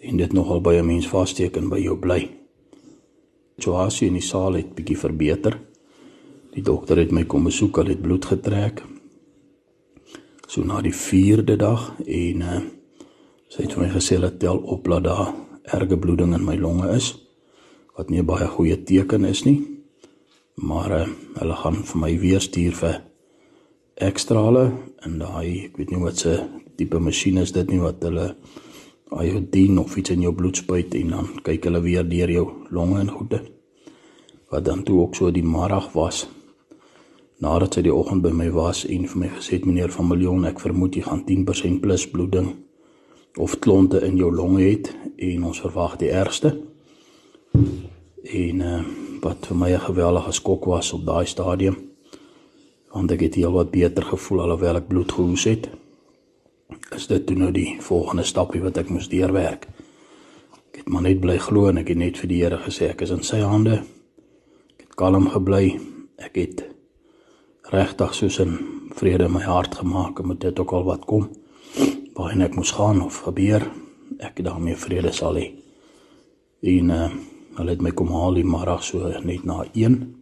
En 0.02 0.16
dit 0.16 0.32
nogal 0.32 0.60
by 0.60 0.74
'n 0.78 0.86
mens 0.86 1.08
vasteken 1.08 1.68
by 1.68 1.78
jou 1.78 1.96
bly. 1.96 2.30
Situasie 3.56 4.06
in 4.08 4.14
die 4.14 4.22
saal 4.22 4.52
het 4.52 4.74
bietjie 4.74 4.98
verbeter. 4.98 5.58
Die 6.52 6.62
dokter 6.62 6.96
het 6.96 7.12
my 7.12 7.24
kom 7.24 7.44
besoek, 7.44 7.78
al 7.78 7.86
het 7.86 8.02
bloed 8.02 8.24
getrek. 8.24 8.82
So 10.52 10.60
na 10.68 10.82
die 10.84 10.92
4de 10.92 11.54
dag 11.56 11.84
en 12.04 12.40
uh, 12.44 12.56
sy 13.48 13.62
het 13.64 13.72
vir 13.72 13.86
my 13.86 13.86
gesê 13.94 14.18
dat 14.20 14.34
tel 14.42 14.58
op 14.74 14.84
dat 14.90 15.06
daar 15.06 15.30
erge 15.78 15.96
bloeding 15.96 16.34
in 16.36 16.44
my 16.44 16.58
longe 16.60 16.90
is 16.92 17.14
wat 17.96 18.10
nie 18.12 18.20
'n 18.20 18.28
baie 18.28 18.44
goeie 18.46 18.76
teken 18.76 19.24
is 19.24 19.44
nie. 19.48 19.62
Maar 20.60 20.90
uh, 20.90 21.08
hulle 21.40 21.56
gaan 21.56 21.78
vir 21.88 22.00
my 22.00 22.12
weer 22.20 22.40
stuur 22.40 22.76
vir 22.82 23.00
ekstrale 23.96 24.64
en 25.06 25.18
daai 25.24 25.64
ek 25.72 25.78
weet 25.80 25.90
nie 25.90 26.04
wat 26.04 26.20
se 26.20 26.36
tipe 26.76 27.00
masjien 27.00 27.38
is 27.38 27.52
dit 27.52 27.70
nie 27.70 27.80
wat 27.80 28.04
hulle 28.04 28.36
iodine 29.08 29.80
of 29.80 29.96
iets 29.96 30.10
in 30.10 30.20
jou 30.20 30.34
bloed 30.34 30.56
spuit 30.56 30.94
en 30.94 31.08
dan 31.08 31.32
kyk 31.42 31.64
hulle 31.64 31.80
weer 31.80 32.04
deur 32.04 32.30
jou 32.30 32.46
longe 32.68 33.00
en 33.00 33.08
goede. 33.08 33.40
Wat 34.50 34.64
dan 34.64 34.84
toe 34.84 35.00
ook 35.00 35.14
so 35.16 35.30
die 35.30 35.48
middag 35.56 35.92
was. 35.92 36.28
Nadat 37.42 37.74
sy 37.74 37.82
die 37.82 37.94
oggend 37.94 38.22
by 38.22 38.30
my 38.30 38.50
was 38.54 38.84
en 38.86 39.08
vir 39.10 39.18
my 39.18 39.28
gesê 39.34 39.56
het 39.56 39.64
meneer 39.66 39.90
van 39.90 40.06
Miljoen 40.06 40.44
ek 40.46 40.60
vermoed 40.62 40.94
jy 40.94 41.02
gaan 41.08 41.24
10% 41.26 41.80
plus 41.82 42.04
bloeding 42.06 42.52
of 43.42 43.56
klonte 43.64 43.98
in 44.06 44.14
jou 44.20 44.28
longe 44.30 44.62
het 44.62 44.92
en 45.18 45.48
ons 45.48 45.62
verwag 45.64 45.96
die 45.98 46.12
ergste. 46.14 46.52
En 48.22 48.62
uh, 48.62 48.78
wat 49.24 49.48
vir 49.50 49.58
my 49.58 49.70
'n 49.72 49.86
geweldige 49.88 50.32
skok 50.38 50.64
was 50.70 50.92
op 50.92 51.02
daai 51.06 51.26
stadium 51.26 51.76
want 52.92 53.10
ek 53.10 53.20
het 53.20 53.34
heel 53.34 53.52
wat 53.52 53.70
beter 53.70 54.04
gevoel 54.04 54.40
alhoewel 54.40 54.76
ek 54.76 54.88
bloed 54.88 55.12
gehoes 55.12 55.44
het. 55.44 55.68
Is 56.94 57.06
dit 57.06 57.26
toe 57.26 57.36
nou 57.36 57.50
die 57.50 57.76
volgende 57.80 58.22
stapie 58.22 58.62
wat 58.62 58.76
ek 58.76 58.90
moes 58.90 59.08
deurwerk? 59.08 59.66
Ek 60.70 60.76
het 60.76 60.88
maar 60.88 61.02
net 61.02 61.20
bly 61.20 61.38
glo 61.38 61.66
en 61.68 61.78
ek 61.78 61.88
het 61.88 61.98
net 61.98 62.18
vir 62.18 62.28
die 62.28 62.42
Here 62.44 62.58
gesê 62.58 62.90
ek 62.90 63.00
is 63.02 63.10
in 63.10 63.22
sy 63.22 63.40
hande. 63.40 63.82
Ek 64.76 64.86
het 64.86 64.94
kalm 64.94 65.28
gebly. 65.28 65.80
Ek 66.18 66.36
het 66.36 66.71
regtig 67.72 68.14
soos 68.14 68.38
'n 68.40 68.52
vrede 68.98 69.24
in 69.24 69.32
my 69.32 69.42
hart 69.42 69.74
gemaak 69.74 70.24
met 70.24 70.40
dit 70.40 70.58
ook 70.58 70.72
al 70.72 70.84
wat 70.84 71.04
kom. 71.04 71.28
Waarheen 72.14 72.42
ek 72.42 72.54
moes 72.54 72.70
gaan 72.70 73.02
of 73.02 73.24
gebeur, 73.24 73.62
ek 74.18 74.44
daarmee 74.44 74.76
vrede 74.76 75.12
sal 75.12 75.34
hê. 75.34 75.46
En 76.62 76.90
uh, 76.90 77.10
hulle 77.56 77.70
het 77.70 77.82
my 77.82 77.90
kom 77.90 78.08
haal 78.12 78.34
die 78.34 78.44
middag 78.44 78.84
so 78.84 79.08
net 79.24 79.44
na 79.44 79.64
1 79.72 80.14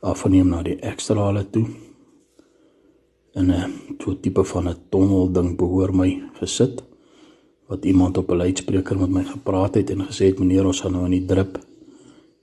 afneem 0.00 0.48
na 0.48 0.62
die 0.62 0.78
ekstrale 0.80 1.50
toe. 1.50 1.66
In 3.34 3.50
'n 3.50 3.72
toe 3.98 4.20
tipe 4.20 4.44
van 4.44 4.68
'n 4.68 4.76
tonnel 4.90 5.32
ding 5.32 5.56
behoor 5.56 5.94
my 5.94 6.22
gesit 6.40 6.82
wat 7.66 7.84
iemand 7.84 8.18
op 8.18 8.30
'n 8.30 8.36
luidspreker 8.36 8.98
met 8.98 9.10
my 9.10 9.24
gepraat 9.24 9.74
het 9.74 9.90
en 9.90 10.06
gesê 10.06 10.24
het 10.26 10.38
meneer 10.38 10.66
ons 10.66 10.80
gaan 10.80 10.92
nou 10.92 11.04
in 11.04 11.18
die 11.18 11.26
drip 11.26 11.58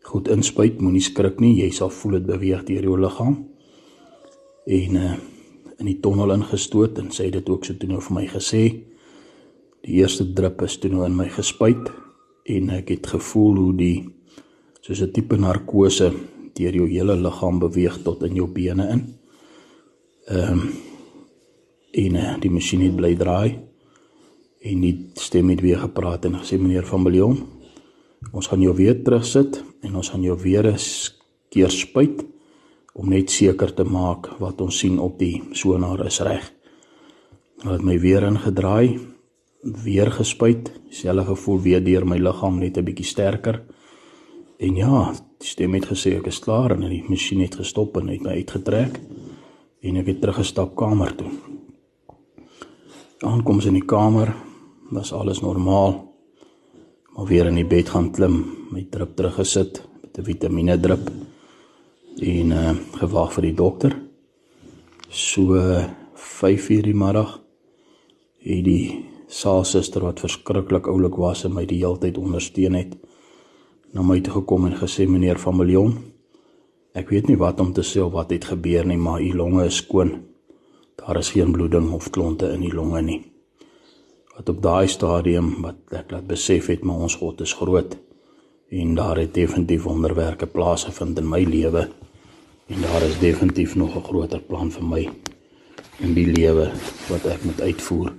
goed 0.02 0.28
inspuit, 0.28 0.80
moenie 0.82 1.02
skrik 1.02 1.40
nie, 1.40 1.56
jy 1.60 1.72
sal 1.72 1.90
voel 1.90 2.12
dit 2.12 2.26
beweeg 2.26 2.64
deur 2.64 2.84
jou 2.84 3.00
liggaam. 3.00 3.57
En 4.68 4.96
uh 4.96 5.16
in 5.78 5.86
die 5.86 6.00
tonnel 6.02 6.34
ingestoot 6.34 6.98
en 6.98 7.12
sê 7.14 7.28
dit 7.30 7.50
ook 7.50 7.66
so 7.66 7.78
toe 7.78 7.90
nou 7.90 8.00
vir 8.02 8.16
my 8.16 8.24
gesê. 8.32 8.62
Die 9.86 10.00
eerste 10.02 10.26
drip 10.34 10.64
is 10.66 10.80
toe 10.82 10.90
nou 10.90 11.04
in 11.06 11.14
my 11.14 11.28
gespuit 11.30 11.92
en 12.50 12.72
ek 12.74 12.90
het 12.96 13.10
gevoel 13.12 13.60
hoe 13.62 13.74
die 13.78 13.98
soos 14.82 15.04
'n 15.06 15.12
tipe 15.14 15.38
narkose 15.38 16.10
deur 16.58 16.74
jou 16.74 16.88
hele 16.90 17.16
liggaam 17.16 17.60
beweeg 17.60 18.02
tot 18.04 18.24
in 18.24 18.36
jou 18.36 18.48
bene 18.48 18.88
in. 18.96 19.02
Ehm 20.28 20.52
um, 20.52 20.70
en 21.94 22.16
uh, 22.16 22.36
die 22.40 22.52
masjien 22.52 22.82
het 22.82 22.96
bly 22.96 23.16
draai 23.16 23.60
en 24.62 24.82
die 24.82 25.10
stem 25.14 25.50
het 25.50 25.62
weer 25.62 25.80
gepraat 25.80 26.26
en 26.26 26.36
gesê 26.42 26.58
meneer 26.60 26.86
van 26.86 27.04
Billion, 27.04 27.38
ons 28.32 28.48
gaan 28.48 28.62
jou 28.62 28.76
weer 28.76 29.04
terugsit 29.04 29.64
en 29.82 29.96
ons 29.96 30.10
gaan 30.10 30.22
jou 30.22 30.38
weer 30.42 30.68
'n 30.68 30.78
keer 31.50 31.70
spuit 31.70 32.26
om 32.98 33.10
net 33.14 33.32
seker 33.32 33.74
te 33.78 33.86
maak 33.86 34.32
wat 34.42 34.62
ons 34.66 34.80
sien 34.82 34.98
op 35.00 35.20
die 35.22 35.44
sonar 35.54 36.02
is 36.06 36.20
reg. 36.26 36.50
Hulle 37.62 37.78
het 37.78 37.86
my 37.86 37.98
weer 38.02 38.26
ingedraai, 38.26 38.98
weer 39.84 40.12
gespuit, 40.14 40.72
dieselfde 40.90 41.28
gevoel 41.30 41.62
weer 41.62 41.84
deur 41.84 42.06
my 42.06 42.18
liggaam 42.18 42.60
net 42.60 42.78
'n 42.78 42.86
bietjie 42.86 43.06
sterker. 43.06 43.62
En 44.60 44.76
ja, 44.76 45.14
die 45.40 45.48
stem 45.48 45.74
het 45.74 45.86
gesê 45.86 46.18
ek 46.18 46.28
is 46.28 46.40
klaar 46.40 46.72
en 46.72 46.90
die 46.90 47.04
masjien 47.10 47.42
het 47.42 47.56
gestop 47.56 47.98
en 47.98 48.08
het 48.08 48.22
my 48.22 48.42
uitgetrek 48.42 49.00
en 49.82 49.98
ek 49.98 50.08
het 50.08 50.22
teruggestap 50.22 50.76
kamer 50.76 51.16
toe. 51.16 51.30
Aankoms 53.22 53.66
in 53.66 53.74
die 53.74 53.86
kamer 53.86 54.34
was 54.92 55.14
alles 55.14 55.42
normaal. 55.42 56.14
Maar 57.16 57.26
weer 57.26 57.48
in 57.48 57.56
die 57.56 57.66
bed 57.66 57.90
gaan 57.90 58.12
klim, 58.12 58.46
my 58.72 58.86
drip 58.90 59.16
teruggesit 59.16 59.82
met 60.02 60.18
'n 60.18 60.24
vitamiene 60.24 60.80
drip 60.80 61.12
en 62.22 62.52
uh, 62.52 62.74
gewag 62.98 63.34
vir 63.36 63.46
die 63.50 63.54
dokter. 63.54 63.94
So 65.10 65.54
5:00 66.16 66.82
die 66.86 66.96
middag 66.98 67.40
het 68.42 68.64
die 68.66 69.06
saalsuster 69.28 70.02
wat 70.02 70.20
verskriklik 70.24 70.88
oulik 70.88 71.18
was 71.20 71.44
en 71.46 71.54
my 71.54 71.66
die 71.66 71.84
hele 71.84 72.00
tyd 72.00 72.18
ondersteun 72.18 72.76
het 72.76 72.96
na 73.94 74.02
my 74.02 74.20
toe 74.22 74.34
gekom 74.40 74.66
en 74.66 74.78
gesê 74.80 75.08
meneer 75.08 75.38
van 75.40 75.58
Miljoen 75.58 75.98
ek 76.94 77.12
weet 77.14 77.28
nie 77.28 77.38
wat 77.38 77.60
om 77.60 77.74
te 77.74 77.84
sê 77.86 78.02
of 78.02 78.14
wat 78.14 78.32
het 78.32 78.50
gebeur 78.50 78.86
nie 78.88 78.98
maar 78.98 79.22
u 79.22 79.34
longe 79.38 79.66
is 79.66 79.84
skoon. 79.84 80.24
Daar 80.98 81.18
is 81.18 81.30
geen 81.32 81.52
bloeding 81.52 81.92
of 81.94 82.10
klonte 82.10 82.50
in 82.52 82.62
die 82.62 82.74
longe 82.74 83.02
nie. 83.02 83.22
Wat 84.36 84.50
op 84.50 84.62
daai 84.62 84.88
stadium 84.88 85.62
wat 85.62 85.94
ek 85.94 86.12
laat 86.12 86.28
besef 86.28 86.68
het 86.68 86.84
maar 86.84 87.06
ons 87.06 87.16
God 87.16 87.42
is 87.42 87.54
groot 87.54 87.98
en 88.70 88.96
daar 88.96 89.18
het 89.18 89.34
definitief 89.34 89.84
wonderwerke 89.84 90.48
plaasgevind 90.48 91.20
in 91.20 91.30
my 91.30 91.44
lewe 91.44 91.88
en 92.68 92.82
daar 92.82 93.02
is 93.08 93.20
definitief 93.20 93.76
nog 93.76 93.96
'n 93.96 94.04
groter 94.04 94.42
plan 94.42 94.72
vir 94.72 94.84
my 94.84 95.10
in 96.00 96.14
die 96.14 96.28
lewe 96.28 96.72
wat 97.10 97.26
ek 97.26 97.44
moet 97.44 97.62
uitvoer 97.62 98.14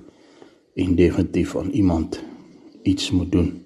en 0.74 0.94
definitief 0.96 1.56
aan 1.56 1.70
iemand 1.70 2.20
iets 2.82 3.10
moet 3.10 3.32
doen 3.32 3.64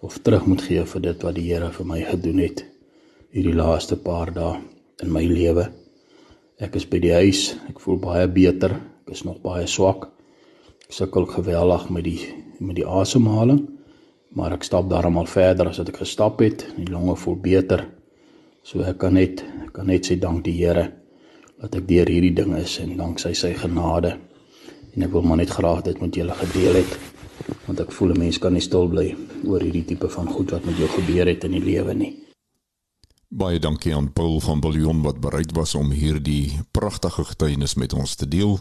of 0.00 0.18
terug 0.18 0.46
moet 0.46 0.62
gee 0.62 0.84
vir 0.84 1.00
dit 1.00 1.22
wat 1.22 1.34
die 1.34 1.52
Here 1.52 1.70
vir 1.72 1.86
my 1.86 2.00
gedoen 2.02 2.38
het 2.38 2.64
hierdie 3.32 3.54
laaste 3.56 3.96
paar 3.96 4.28
dae 4.34 4.58
in 5.02 5.12
my 5.12 5.22
lewe. 5.24 5.66
Ek 6.62 6.76
is 6.76 6.84
by 6.88 7.00
die 7.02 7.14
huis, 7.16 7.54
ek 7.70 7.80
voel 7.80 7.96
baie 8.02 8.26
beter, 8.28 8.74
ek 9.02 9.14
is 9.16 9.24
nog 9.24 9.40
baie 9.44 9.64
swak. 9.66 10.10
Ek 10.84 10.92
sukkel 10.92 11.26
geweldig 11.30 11.88
met 11.90 12.04
die 12.06 12.20
met 12.62 12.76
die 12.78 12.86
asemhaling, 12.86 13.64
maar 14.38 14.52
ek 14.54 14.62
stap 14.62 14.86
darmal 14.90 15.26
verder 15.26 15.72
as 15.72 15.80
wat 15.80 15.88
ek 15.90 16.02
gestap 16.04 16.44
het. 16.44 16.62
Die 16.76 16.86
longe 16.92 17.16
voel 17.18 17.40
beter. 17.42 17.86
So 18.62 18.82
ek 18.86 18.98
kan 19.02 19.14
net 19.18 19.42
ek 19.66 19.72
kan 19.74 19.86
net 19.90 20.06
sê 20.06 20.18
dank 20.18 20.44
die 20.46 20.54
Here 20.54 20.86
dat 21.62 21.74
ek 21.74 21.86
deur 21.88 22.06
hierdie 22.06 22.34
ding 22.34 22.54
is 22.58 22.78
en 22.82 22.96
dank 22.96 23.18
sy 23.18 23.32
sy 23.34 23.52
genade. 23.58 24.16
En 24.94 25.02
ek 25.02 25.12
wil 25.12 25.26
maar 25.26 25.40
net 25.40 25.50
graag 25.50 25.82
dit 25.82 26.00
met 26.00 26.14
julle 26.14 26.34
gedeel 26.34 26.82
het 26.82 26.98
want 27.66 27.80
ek 27.80 27.92
voel 27.92 28.12
'n 28.12 28.18
mens 28.18 28.38
kan 28.38 28.52
nie 28.52 28.62
stil 28.62 28.88
bly 28.88 29.16
oor 29.44 29.60
hierdie 29.60 29.84
tipe 29.84 30.08
van 30.08 30.28
goed 30.28 30.50
wat 30.50 30.64
met 30.64 30.78
jou 30.78 30.88
gebeur 30.88 31.26
het 31.26 31.44
in 31.44 31.52
die 31.52 31.64
lewe 31.64 31.94
nie. 31.94 32.12
Baie 33.32 33.58
dankie 33.58 33.94
aan 33.94 34.12
Paul 34.12 34.40
van 34.40 34.60
Billion 34.60 35.02
wat 35.02 35.20
bereid 35.20 35.52
was 35.56 35.74
om 35.74 35.90
hierdie 35.90 36.60
pragtige 36.70 37.24
getuienis 37.24 37.74
met 37.74 37.92
ons 37.92 38.14
te 38.14 38.28
deel. 38.28 38.60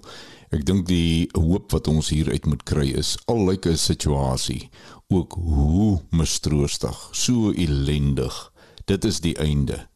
Ek 0.49 0.65
dink 0.65 0.87
die 0.87 1.29
hoop 1.35 1.71
wat 1.71 1.87
ons 1.87 2.09
hier 2.09 2.31
uit 2.31 2.45
moet 2.45 2.63
kry 2.63 2.87
is 2.95 3.17
al 3.27 3.45
lyk 3.45 3.65
'n 3.65 3.77
situasie 3.77 4.69
ook 5.09 5.33
hoe 5.33 5.99
mistroostig, 6.09 7.09
so 7.11 7.51
ellendig. 7.51 8.51
Dit 8.85 9.05
is 9.05 9.19
die 9.19 9.35
einde. 9.35 9.90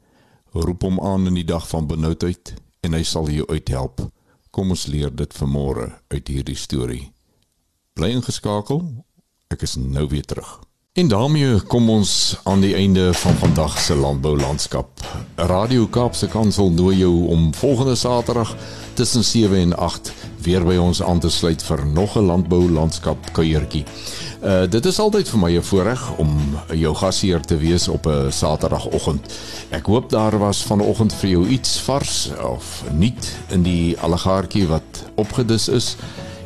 Roep 0.56 0.82
hom 0.88 1.01
aan 1.03 1.28
in 1.28 1.36
die 1.36 1.43
dag 1.43 1.68
van 1.68 1.88
benoudheid 1.88 2.53
en 2.88 2.93
hy 2.95 3.03
sal 3.03 3.28
jou 3.28 3.43
uithelp. 3.51 3.99
Kom 4.56 4.72
ons 4.72 4.86
leer 4.88 5.12
dit 5.12 5.34
vanmôre 5.36 5.89
uit 6.14 6.32
hierdie 6.32 6.56
storie. 6.56 7.12
Bly 7.99 8.14
ingeskakel. 8.16 8.80
Ek 9.51 9.68
is 9.68 9.76
nou 9.76 10.08
weer 10.08 10.24
terug. 10.24 10.64
En 10.96 11.08
daarmee 11.08 11.62
kom 11.62 11.89
ons 11.89 12.38
aan 12.43 12.62
die 12.64 12.74
einde 12.76 13.14
van 13.14 13.34
vandag 13.34 13.80
se 13.80 13.96
landbou 13.96 14.39
landskap. 14.39 14.88
Radio 15.36 15.88
Kaapse 15.88 16.28
Kansel 16.28 16.72
nooi 16.72 16.98
jou 16.98 17.28
om 17.28 17.54
volgende 17.54 17.96
Saterdag 17.96 18.56
tussen 18.93 19.24
7 19.24 19.58
en 19.58 19.78
8 19.78 20.14
weer 20.41 20.64
by 20.64 20.78
ons 20.80 21.04
aan 21.04 21.20
te 21.20 21.30
sluit 21.30 21.64
vir 21.64 21.86
nog 21.88 22.16
'n 22.16 22.26
landbou 22.26 22.72
landskap 22.72 23.18
kuiertjie. 23.32 23.84
Uh 24.43 24.64
dit 24.70 24.86
is 24.86 25.00
altyd 25.00 25.30
vir 25.30 25.39
my 25.39 25.52
'n 25.58 25.64
voorreg 25.64 26.18
om 26.18 26.39
jou 26.74 26.96
gasheer 26.96 27.41
te 27.41 27.58
wees 27.58 27.88
op 27.88 28.08
'n 28.08 28.32
Saterdagoggend. 28.32 29.34
Ek 29.70 29.86
hoop 29.86 30.10
daar 30.10 30.39
was 30.39 30.64
vanoggend 30.64 31.14
vir 31.14 31.30
jou 31.30 31.48
iets 31.48 31.80
vars 31.80 32.30
of 32.54 32.84
nuut 32.91 33.36
in 33.50 33.64
die 33.64 34.00
allegaartjie 34.00 34.68
wat 34.68 35.04
opgedis 35.16 35.68
is. 35.68 35.96